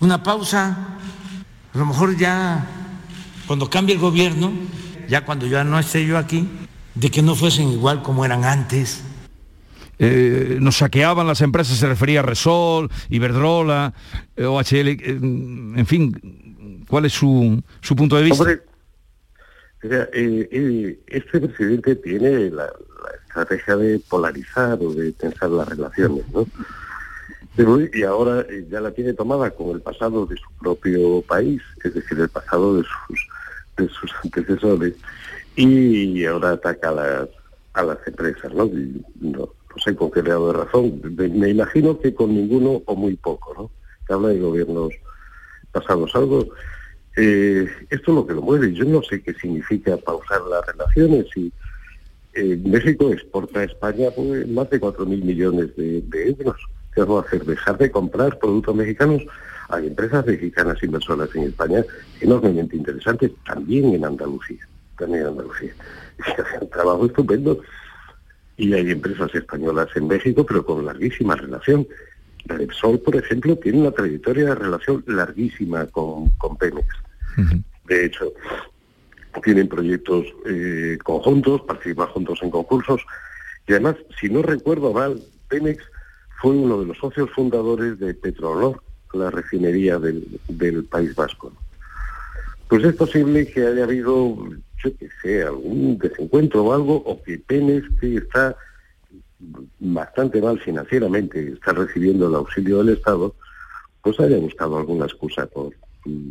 una 0.01 0.23
pausa, 0.23 0.77
a 1.75 1.79
lo 1.79 1.87
mejor 1.87 2.17
ya 2.17 2.67
cuando 3.47 3.71
cambie 3.71 3.95
el 3.95 4.01
gobierno, 4.01 4.53
ya 5.09 5.25
cuando 5.25 5.47
ya 5.47 5.63
no 5.63 5.79
esté 5.79 6.07
yo 6.07 6.19
aquí, 6.19 6.49
de 6.95 7.11
que 7.11 7.23
no 7.23 7.35
fuesen 7.35 7.69
igual 7.71 8.03
como 8.03 8.25
eran 8.25 8.45
antes. 8.45 9.03
Eh, 9.99 10.59
nos 10.61 10.77
saqueaban 10.77 11.27
las 11.27 11.41
empresas, 11.41 11.79
se 11.79 11.87
refería 11.87 12.21
a 12.21 12.23
Resol, 12.23 12.91
Iberdrola, 13.09 13.95
eh, 14.37 14.45
OHL, 14.45 14.89
eh, 14.89 14.99
en 15.07 15.87
fin, 15.87 16.85
¿cuál 16.89 17.07
es 17.07 17.13
su, 17.13 17.63
su 17.81 17.97
punto 17.97 18.17
de 18.17 18.23
vista? 18.25 18.45
Eh, 19.91 20.49
eh, 20.51 20.99
este 21.07 21.41
presidente 21.41 21.97
tiene 21.97 22.51
la, 22.51 22.73
estrategia 23.29 23.77
de 23.77 24.01
polarizar 24.09 24.79
o 24.81 24.95
de 24.95 25.13
tensar 25.13 25.51
las 25.51 25.69
relaciones, 25.69 26.25
¿no? 26.33 26.47
y 27.93 28.03
ahora 28.03 28.41
eh, 28.49 28.67
ya 28.71 28.81
la 28.81 28.91
tiene 28.91 29.13
tomada 29.13 29.51
con 29.51 29.71
el 29.71 29.81
pasado 29.81 30.27
de 30.27 30.37
su 30.37 30.51
propio 30.59 31.23
país, 31.23 31.63
es 31.85 31.95
decir, 31.95 32.19
el 32.19 32.29
pasado 32.29 32.77
de 32.77 32.83
sus, 32.83 33.29
de 33.77 33.89
sus 33.89 34.11
antecesores, 34.25 34.95
y 35.55 36.25
ahora 36.25 36.53
ataca 36.53 36.89
a 36.89 36.93
las, 36.93 37.29
a 37.75 37.83
las 37.83 37.99
empresas, 38.07 38.53
¿no? 38.53 38.71
no, 39.21 39.49
sé 39.85 39.95
con 39.95 40.11
qué 40.11 40.23
grado 40.23 40.53
de 40.53 40.65
razón. 40.65 41.01
Me, 41.17 41.49
imagino 41.51 41.99
que 41.99 42.15
con 42.15 42.35
ninguno 42.35 42.83
o 42.87 42.97
muy 42.97 43.17
poco, 43.17 43.55
¿no? 43.55 43.71
Se 44.07 44.15
habla 44.15 44.29
de 44.29 44.41
gobiernos 44.41 44.93
pasados. 45.73 46.15
Algo 46.15 46.49
eh, 47.17 47.67
esto 47.89 48.11
es 48.11 48.15
lo 48.15 48.27
que 48.27 48.35
lo 48.35 48.43
mueve. 48.43 48.73
Yo 48.75 48.85
no 48.85 49.03
sé 49.03 49.23
qué 49.23 49.33
significa 49.35 49.97
pausar 49.97 50.43
las 50.43 50.65
relaciones. 50.67 51.27
Y 51.35 51.51
eh, 52.35 52.61
México 52.63 53.11
exporta 53.11 53.61
a 53.61 53.65
España 53.65 54.11
pues, 54.15 54.47
más 54.49 54.69
de 54.69 54.81
4.000 54.81 55.07
millones 55.25 55.75
de, 55.77 56.05
euros. 56.13 56.57
¿Qué 56.95 57.03
va 57.03 57.19
a 57.19 57.23
hacer? 57.23 57.45
Dejar 57.45 57.79
de 57.79 57.91
comprar 57.91 58.39
productos 58.39 58.77
mexicanos. 58.77 59.23
Hay 59.71 59.87
empresas 59.87 60.27
mexicanas 60.27 60.83
inversoras 60.83 61.35
en 61.35 61.45
España 61.45 61.85
enormemente 62.21 62.77
interesantes, 62.77 63.33
también 63.47 63.95
en 63.95 64.05
Andalucía. 64.05 64.69
También 64.99 65.23
en 65.23 65.29
Andalucía. 65.29 65.73
Y 66.19 66.41
hacen 66.41 66.63
un 66.63 66.71
trabajo 66.71 67.07
estupendo. 67.07 67.61
Y 68.59 68.75
hay 68.75 68.91
empresas 68.91 69.35
españolas 69.35 69.89
en 69.97 70.07
México, 70.07 70.45
pero 70.45 70.65
con 70.65 70.85
larguísima 70.85 71.35
relación. 71.35 71.87
La 72.45 72.57
Repsol, 72.57 73.01
por 73.01 73.17
ejemplo, 73.17 73.57
tiene 73.57 73.81
una 73.81 73.91
trayectoria 73.91 74.45
de 74.45 74.55
relación 74.55 75.03
larguísima 75.07 75.87
con, 75.87 76.31
con 76.39 76.57
Pemex. 76.57 76.87
De 77.89 78.05
hecho, 78.05 78.33
tienen 79.43 79.69
proyectos 79.69 80.27
eh, 80.47 80.99
conjuntos, 81.03 81.63
participan 81.63 82.09
juntos 82.09 82.39
en 82.43 82.51
concursos. 82.51 83.03
Y 83.67 83.73
además, 83.73 83.97
si 84.21 84.29
no 84.29 84.43
recuerdo 84.43 84.93
mal, 84.93 85.21
Pemex 85.49 85.83
fue 86.41 86.53
uno 86.53 86.81
de 86.81 86.87
los 86.87 86.99
socios 86.99 87.31
fundadores 87.31 87.99
de 87.99 88.15
Petrolor, 88.15 88.83
la 89.13 89.31
refinería 89.31 89.99
del, 89.99 90.85
País 90.91 91.15
Vasco. 91.15 91.53
Pues 92.69 92.85
es 92.85 92.95
posible 92.95 93.47
que 93.47 93.67
haya 93.67 93.85
habido, 93.85 94.37
yo 94.83 94.97
qué 94.99 95.09
sé, 95.23 95.43
algún 95.45 95.99
desencuentro 95.99 96.65
o 96.65 96.73
algo, 96.73 96.97
o 96.97 97.23
que 97.23 97.39
Pemex, 97.39 97.89
que 98.01 98.17
está 98.17 98.57
bastante 99.79 100.41
mal 100.41 100.59
financieramente, 100.61 101.53
está 101.53 101.73
recibiendo 101.73 102.29
el 102.29 102.35
auxilio 102.35 102.79
del 102.79 102.97
Estado, 102.97 103.35
pues 104.03 104.19
haya 104.21 104.39
buscado 104.39 104.79
alguna 104.79 105.07
excusa 105.07 105.47
por, 105.47 105.73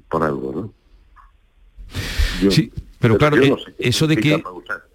por 0.09 0.23
algo, 0.23 0.51
¿no? 0.53 0.84
Sí, 2.49 2.71
pero, 2.99 3.17
claro, 3.17 3.37
eh, 3.37 3.55
eso 3.77 4.07
de 4.07 4.17
que 4.17 4.33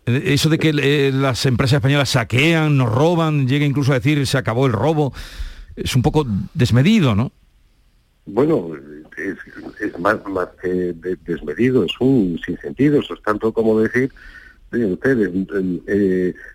eh, 0.07 0.23
eso 0.25 0.49
de 0.49 0.59
que 0.59 0.71
eh, 0.71 1.13
las 1.13 1.47
empresas 1.47 1.77
españolas 1.77 2.11
saquean, 2.11 2.77
nos 2.77 2.93
roban, 2.93 3.47
llega 3.47 3.65
incluso 3.65 3.93
a 3.93 3.97
decir 3.97 4.27
se 4.27 4.39
acabó 4.39 4.67
el 4.67 4.73
robo, 4.73 5.13
es 5.77 5.95
un 5.95 6.03
poco 6.03 6.27
desmedido, 6.55 7.15
¿no? 7.15 7.31
Bueno, 8.27 8.73
es, 9.17 9.99
más, 9.99 10.17
más 10.27 10.49
que 10.61 10.95
desmedido, 11.25 11.85
es 11.85 11.93
un 12.01 12.39
sinsentido, 12.45 13.01
eso 13.01 13.15
es 13.15 13.23
tanto 13.23 13.53
como 13.53 13.81
decir, 13.81 14.11
ustedes, 14.73 15.31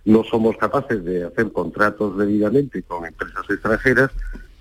no 0.05 0.23
somos 0.23 0.57
capaces 0.57 1.03
de 1.03 1.23
hacer 1.23 1.51
contratos 1.51 2.17
debidamente 2.17 2.83
con 2.83 3.05
empresas 3.05 3.43
extranjeras, 3.49 4.11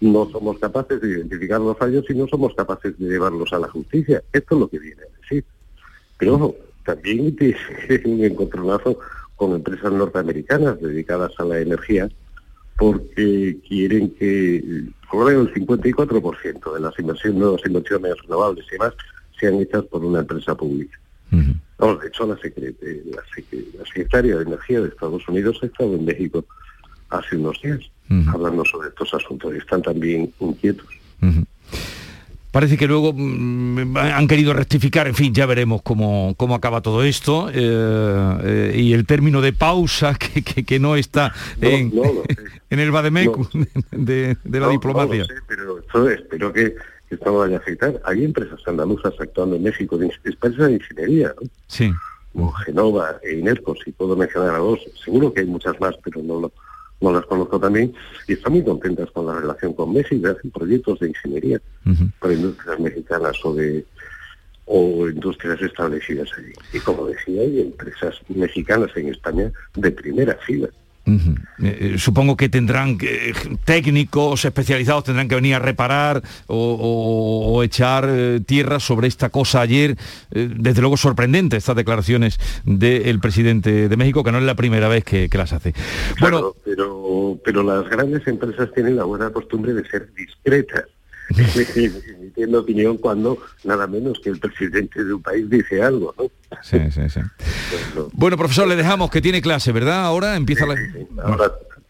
no 0.00 0.28
somos 0.30 0.58
capaces 0.58 1.00
de 1.00 1.08
identificar 1.08 1.60
los 1.60 1.76
fallos 1.76 2.04
y 2.08 2.14
no 2.14 2.26
somos 2.28 2.54
capaces 2.54 2.98
de 2.98 3.08
llevarlos 3.08 3.52
a 3.52 3.58
la 3.58 3.68
justicia. 3.68 4.22
Esto 4.32 4.54
es 4.54 4.60
lo 4.60 4.68
que 4.68 4.78
viene 4.78 5.02
a 5.02 5.20
decir. 5.20 5.44
Pero 6.18 6.34
ojo, 6.34 6.56
también 6.84 7.34
tiene 7.36 7.56
un 8.04 8.24
encontronazo 8.24 8.98
con 9.36 9.54
empresas 9.54 9.92
norteamericanas 9.92 10.80
dedicadas 10.80 11.32
a 11.38 11.44
la 11.44 11.58
energía 11.60 12.08
porque 12.76 13.56
quieren 13.68 14.10
que 14.10 14.56
el 14.56 15.54
54% 15.54 16.74
de 16.74 16.80
las 16.80 16.98
inversiones, 16.98 17.38
nuevas 17.38 17.60
inversiones 17.64 18.14
renovables 18.22 18.66
y 18.68 18.72
demás 18.72 18.92
sean 19.38 19.60
hechas 19.60 19.84
por 19.84 20.04
una 20.04 20.20
empresa 20.20 20.54
pública. 20.56 20.98
de 21.30 22.08
hecho, 22.08 22.26
la, 22.26 22.36
secretaria 23.84 24.36
de 24.36 24.42
Energía 24.42 24.80
de 24.80 24.88
Estados 24.88 25.28
Unidos 25.28 25.58
ha 25.62 25.66
estado 25.66 25.94
en 25.94 26.04
México 26.04 26.44
hace 27.10 27.36
unos 27.36 27.60
días 27.62 27.80
hablando 28.28 28.64
sobre 28.64 28.88
estos 28.88 29.14
asuntos 29.14 29.54
y 29.54 29.58
están 29.58 29.82
también 29.82 30.32
inquietos 30.40 30.86
parece 32.54 32.76
que 32.76 32.86
luego 32.86 33.12
mm, 33.12 33.96
han 33.96 34.28
querido 34.28 34.52
rectificar, 34.52 35.08
en 35.08 35.16
fin, 35.16 35.34
ya 35.34 35.44
veremos 35.44 35.82
cómo, 35.82 36.34
cómo 36.36 36.54
acaba 36.54 36.82
todo 36.82 37.02
esto. 37.02 37.50
Eh, 37.52 38.38
eh, 38.44 38.72
y 38.76 38.92
el 38.92 39.06
término 39.06 39.40
de 39.40 39.52
pausa 39.52 40.14
que, 40.66 40.78
no 40.78 40.94
está 40.94 41.34
en, 41.60 41.92
el 42.70 42.90
Bademecu 42.92 43.48
de, 43.90 44.36
la 44.44 44.68
diplomacia. 44.68 45.26
pero 45.48 46.08
espero 46.08 46.52
que 46.52 46.76
esto 47.10 47.24
no 47.32 47.38
vaya 47.38 47.56
a 47.56 47.58
afectar. 47.58 48.00
Hay 48.04 48.24
empresas 48.24 48.60
andaluzas 48.68 49.14
actuando 49.18 49.56
en 49.56 49.64
México, 49.64 49.98
empresas 50.00 50.68
de 50.68 50.74
ingeniería, 50.74 51.34
¿no? 51.40 51.48
Sí. 51.66 51.92
Como 52.32 52.52
Genova 52.52 53.16
e 53.24 53.34
Inercos, 53.34 53.80
si 53.84 53.90
puedo 53.90 54.16
mencionar 54.16 54.54
a 54.54 54.58
dos. 54.58 54.78
Seguro 55.04 55.32
que 55.32 55.40
hay 55.40 55.46
muchas 55.46 55.78
más, 55.80 55.96
pero 56.04 56.22
no 56.22 56.38
lo 56.38 56.52
no 57.04 57.12
las 57.12 57.26
conozco 57.26 57.60
también, 57.60 57.94
y 58.26 58.32
están 58.32 58.54
muy 58.54 58.64
contentas 58.64 59.10
con 59.12 59.26
la 59.26 59.38
relación 59.38 59.74
con 59.74 59.92
México, 59.92 60.28
hacen 60.28 60.50
proyectos 60.50 60.98
de 61.00 61.08
ingeniería 61.08 61.60
para 62.18 62.34
industrias 62.34 62.80
mexicanas 62.80 63.36
o 63.44 63.54
de 63.54 63.84
o 64.66 65.08
industrias 65.08 65.60
establecidas 65.60 66.30
allí. 66.38 66.52
Y 66.72 66.80
como 66.80 67.06
decía, 67.06 67.42
hay 67.42 67.60
empresas 67.60 68.14
mexicanas 68.28 68.90
en 68.96 69.08
España 69.10 69.52
de 69.74 69.90
primera 69.90 70.34
fila. 70.46 70.68
Eh, 71.06 71.34
eh, 71.58 71.94
supongo 71.98 72.34
que 72.36 72.48
tendrán 72.48 72.96
eh, 73.02 73.34
técnicos 73.64 74.44
especializados 74.46 75.04
tendrán 75.04 75.28
que 75.28 75.34
venir 75.34 75.54
a 75.54 75.58
reparar 75.58 76.22
o, 76.46 77.62
echar 77.62 78.08
tierra 78.46 78.80
sobre 78.80 79.08
esta 79.08 79.28
cosa 79.28 79.60
ayer. 79.60 79.96
desde 80.30 80.80
luego 80.80 80.96
sorprendente 80.96 81.56
estas 81.56 81.76
declaraciones 81.76 82.38
del 82.64 83.20
presidente 83.20 83.88
de 83.88 83.96
México, 83.96 84.24
que 84.24 84.32
no 84.32 84.38
es 84.38 84.44
la 84.44 84.54
primera 84.54 84.88
vez 84.88 85.04
que, 85.04 85.28
las 85.32 85.52
hace. 85.52 85.74
bueno, 86.20 86.54
pero, 86.64 87.38
pero 87.44 87.62
las 87.62 87.88
grandes 87.88 88.26
empresas 88.26 88.70
tienen 88.74 88.96
la 88.96 89.04
buena 89.04 89.30
costumbre 89.30 89.74
de 89.74 89.84
ser 89.88 90.12
discretas. 90.14 90.84
emitiendo 92.18 92.60
opinión 92.60 92.98
cuando 92.98 93.38
nada 93.64 93.86
menos 93.86 94.20
que 94.20 94.30
el 94.30 94.38
presidente 94.38 95.04
de 95.04 95.14
un 95.14 95.22
país 95.22 95.48
dice 95.48 95.82
algo, 95.82 96.14
¿no? 96.18 96.30
Sí, 96.62 96.78
sí, 96.90 97.08
sí. 97.08 97.20
Bueno, 98.12 98.36
profesor, 98.36 98.68
le 98.68 98.76
dejamos 98.76 99.10
que 99.10 99.20
tiene 99.20 99.42
clase, 99.42 99.72
¿verdad? 99.72 100.04
Ahora 100.04 100.36
empieza 100.36 100.66
la... 100.66 100.76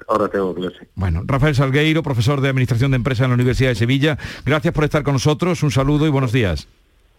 Ahora, 0.07 0.29
tengo 0.29 0.55
clase. 0.55 0.89
Bueno, 0.95 1.23
Rafael 1.25 1.55
Salgueiro, 1.55 2.03
profesor 2.03 2.41
de 2.41 2.49
Administración 2.49 2.91
de 2.91 2.97
Empresas 2.97 3.25
en 3.25 3.31
la 3.31 3.35
Universidad 3.35 3.71
de 3.71 3.75
Sevilla, 3.75 4.19
gracias 4.45 4.75
por 4.75 4.85
estar 4.85 5.03
con 5.03 5.15
nosotros, 5.15 5.63
un 5.63 5.71
saludo 5.71 6.07
y 6.07 6.11
buenos 6.11 6.33
días. 6.33 6.69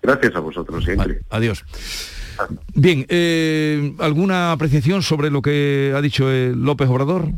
Gracias 0.04 0.36
a 0.36 0.40
vosotros 0.40 0.84
siempre. 0.84 1.22
adiós. 1.32 1.66
Bien, 2.74 3.06
eh, 3.10 3.96
¿alguna 4.00 4.52
apreciación 4.52 5.02
sobre 5.02 5.32
lo 5.32 5.42
que 5.42 5.94
ha 5.96 6.02
dicho 6.02 6.32
eh, 6.32 6.54
López 6.56 6.90
Obrador? 6.90 7.30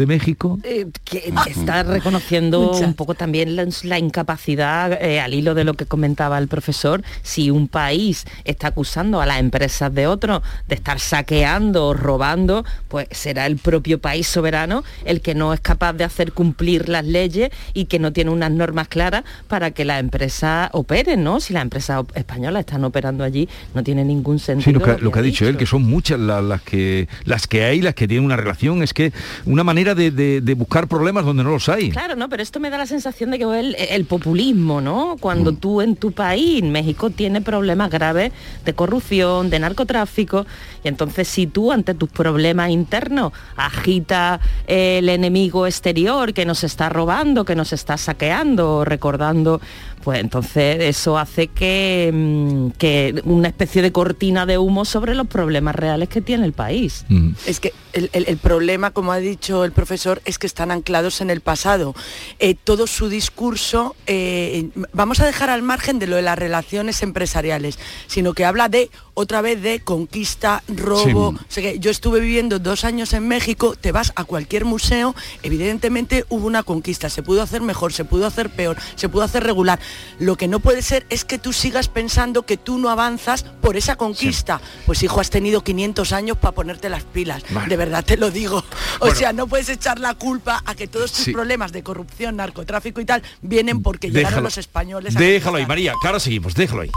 De 0.00 0.06
México? 0.06 0.58
Eh, 0.64 0.86
que 1.04 1.32
está 1.46 1.82
reconociendo 1.82 2.72
un 2.72 2.94
poco 2.94 3.14
también 3.14 3.54
la, 3.56 3.98
incapacidad, 3.98 4.92
eh, 5.00 5.20
al 5.20 5.34
hilo 5.34 5.54
de 5.54 5.64
lo 5.64 5.74
que 5.74 5.86
comentaba 5.86 6.38
el 6.38 6.48
profesor, 6.48 7.02
si 7.22 7.50
un 7.50 7.68
país 7.68 8.24
está 8.44 8.68
acusando 8.68 9.20
a 9.20 9.26
las 9.26 9.38
empresas 9.38 9.94
de 9.94 10.06
otro 10.06 10.42
de 10.68 10.74
estar 10.74 10.98
saqueando 10.98 11.88
o 11.88 11.94
robando, 11.94 12.64
pues 12.88 13.06
será 13.10 13.46
el 13.46 13.56
propio 13.58 14.00
país 14.00 14.26
soberano 14.26 14.82
el 15.04 15.20
que 15.20 15.34
no 15.34 15.52
es 15.52 15.60
capaz 15.60 15.92
de 15.92 16.04
hacer 16.04 16.32
cumplir 16.32 16.88
las 16.88 17.04
leyes 17.04 17.50
y 17.74 17.84
que 17.84 17.98
no 17.98 18.12
tiene 18.12 18.30
unas 18.30 18.50
normas 18.50 18.88
claras 18.88 19.24
para 19.48 19.70
que 19.70 19.84
las 19.84 20.00
empresas 20.00 20.70
operen, 20.72 21.22
¿no? 21.22 21.40
Si 21.40 21.52
las 21.52 21.62
empresas 21.62 22.04
españolas 22.14 22.60
están 22.60 22.84
operando 22.84 23.22
allí, 23.22 23.48
no 23.74 23.82
tiene 23.82 24.04
ningún 24.04 24.38
sentido. 24.38 24.80
Sí, 24.80 25.02
lo 25.02 25.10
que, 25.12 25.18
ha 25.18 25.22
dicho, 25.22 25.46
él, 25.46 25.56
que 25.56 25.66
son 25.66 25.82
muchas 25.82 26.18
las, 26.18 26.62
que, 26.62 27.08
las 27.24 27.46
que 27.46 27.64
hay, 27.64 27.82
las 27.82 27.94
que 27.94 28.08
tienen 28.08 28.24
una 28.24 28.36
relación, 28.36 28.82
es 28.82 28.94
que 28.94 29.12
una 29.44 29.64
manera 29.64 29.89
de, 29.94 30.54
buscar 30.56 30.88
problemas 30.88 31.24
donde 31.24 31.42
no 31.42 31.50
los 31.50 31.68
hay. 31.68 31.90
Claro, 31.90 32.16
¿no? 32.16 32.28
Pero 32.28 32.42
esto 32.42 32.60
me 32.60 32.70
da 32.70 32.78
la 32.78 32.86
sensación 32.86 33.30
de 33.30 33.38
que 33.38 33.44
el, 33.44 33.76
el 33.76 34.04
populismo, 34.04 34.80
¿no? 34.80 35.16
Cuando 35.20 35.52
mm. 35.52 35.56
tú 35.56 35.80
en 35.80 35.96
tu 35.96 36.12
país, 36.12 36.62
México, 36.62 37.10
tiene 37.10 37.40
problemas 37.40 37.90
graves 37.90 38.32
de 38.64 38.74
corrupción, 38.74 39.50
de 39.50 39.58
narcotráfico, 39.58 40.46
y 40.84 40.88
entonces 40.88 41.28
si 41.28 41.46
tú 41.46 41.72
ante 41.72 41.94
tus 41.94 42.08
problemas 42.08 42.70
internos 42.70 43.32
agita 43.56 44.40
el 44.66 45.08
enemigo 45.08 45.66
exterior 45.66 46.32
que 46.32 46.44
nos 46.44 46.64
está 46.64 46.88
robando, 46.88 47.44
que 47.44 47.54
nos 47.54 47.72
está 47.72 47.96
saqueando, 47.96 48.84
recordando 48.84 49.60
pues 50.02 50.20
entonces 50.20 50.78
eso 50.80 51.18
hace 51.18 51.48
que, 51.48 52.10
mm, 52.12 52.70
que, 52.78 53.20
una 53.24 53.48
especie 53.48 53.82
de 53.82 53.92
cortina 53.92 54.46
de 54.46 54.58
humo 54.58 54.84
sobre 54.84 55.14
los 55.14 55.26
problemas 55.26 55.74
reales 55.74 56.08
que 56.08 56.20
tiene 56.20 56.44
el 56.44 56.52
país. 56.52 57.04
Mm. 57.08 57.32
Es 57.46 57.60
que 57.60 57.72
el, 57.92 58.36
problema, 58.38 58.92
como 58.92 59.12
ha 59.12 59.18
dicho 59.18 59.64
el 59.64 59.72
profesor, 59.72 60.22
es 60.24 60.38
que 60.38 60.46
están 60.46 60.70
anclados 60.70 61.20
en 61.20 61.30
el 61.30 61.40
pasado. 61.40 61.94
Eh, 62.38 62.54
todo 62.54 62.86
su 62.86 63.08
discurso, 63.08 63.96
eh, 64.06 64.70
vamos 64.92 65.20
a 65.20 65.26
dejar 65.26 65.50
al 65.50 65.62
margen 65.62 65.98
de 65.98 66.06
lo 66.06 66.16
de 66.16 66.22
las 66.22 66.38
relaciones 66.38 67.02
empresariales, 67.02 67.78
sino 68.06 68.32
que 68.32 68.44
habla 68.44 68.68
de 68.68 68.90
otra 69.14 69.42
vez 69.42 69.60
de 69.60 69.80
conquista, 69.80 70.62
robo. 70.68 71.34
yo 71.78 71.90
estuve 71.90 72.20
viviendo 72.20 72.58
dos 72.58 72.84
años 72.84 73.12
en 73.12 73.28
México, 73.28 73.74
te 73.78 73.92
vas 73.92 74.12
a 74.16 74.24
cualquier 74.24 74.64
museo, 74.64 75.14
evidentemente 75.42 76.24
hubo 76.28 76.46
una 76.46 76.62
conquista, 76.62 77.10
se 77.10 77.22
pudo 77.22 77.42
hacer 77.42 77.60
mejor, 77.60 77.92
se 77.92 78.04
pudo 78.04 78.26
hacer 78.26 78.50
peor, 78.50 78.76
se 78.94 79.08
pudo 79.08 79.24
hacer 79.24 79.44
regular. 79.44 79.78
Lo 80.18 80.36
que 80.36 80.48
no 80.48 80.60
puede 80.60 80.82
ser 80.82 81.06
es 81.08 81.24
que 81.24 81.38
tú 81.38 81.52
sigas 81.52 81.88
pensando 81.88 82.44
que 82.44 82.56
tú 82.56 82.78
no 82.78 82.90
avanzas 82.90 83.42
por 83.42 83.76
esa 83.76 83.96
conquista. 83.96 84.60
Pues 84.86 85.02
hijo, 85.02 85.20
has 85.20 85.30
tenido 85.30 85.62
500 85.62 86.12
años 86.12 86.36
para 86.36 86.52
ponerte 86.54 86.88
las 86.88 87.04
pilas. 87.04 87.42
De 87.68 87.76
verdad 87.76 88.04
te 88.04 88.16
lo 88.16 88.30
digo. 88.30 88.64
O 89.00 89.14
sea, 89.14 89.32
no 89.32 89.46
puedes 89.46 89.68
echar 89.68 89.98
la 89.98 90.14
culpa 90.14 90.62
a 90.64 90.74
que 90.74 90.86
todos 90.86 91.12
tus 91.12 91.32
problemas 91.32 91.72
de 91.72 91.82
corrupción, 91.82 92.36
narcotráfico 92.36 93.00
y 93.00 93.04
tal 93.04 93.22
vienen 93.42 93.82
porque 93.82 94.10
llegaron 94.10 94.42
los 94.42 94.58
españoles. 94.58 95.14
déjalo 95.14 95.58
ahí, 95.58 95.66
María, 95.66 95.94
claro 96.00 96.20
seguimos, 96.20 96.54
déjalo 96.54 96.82
ahí. 96.82 96.90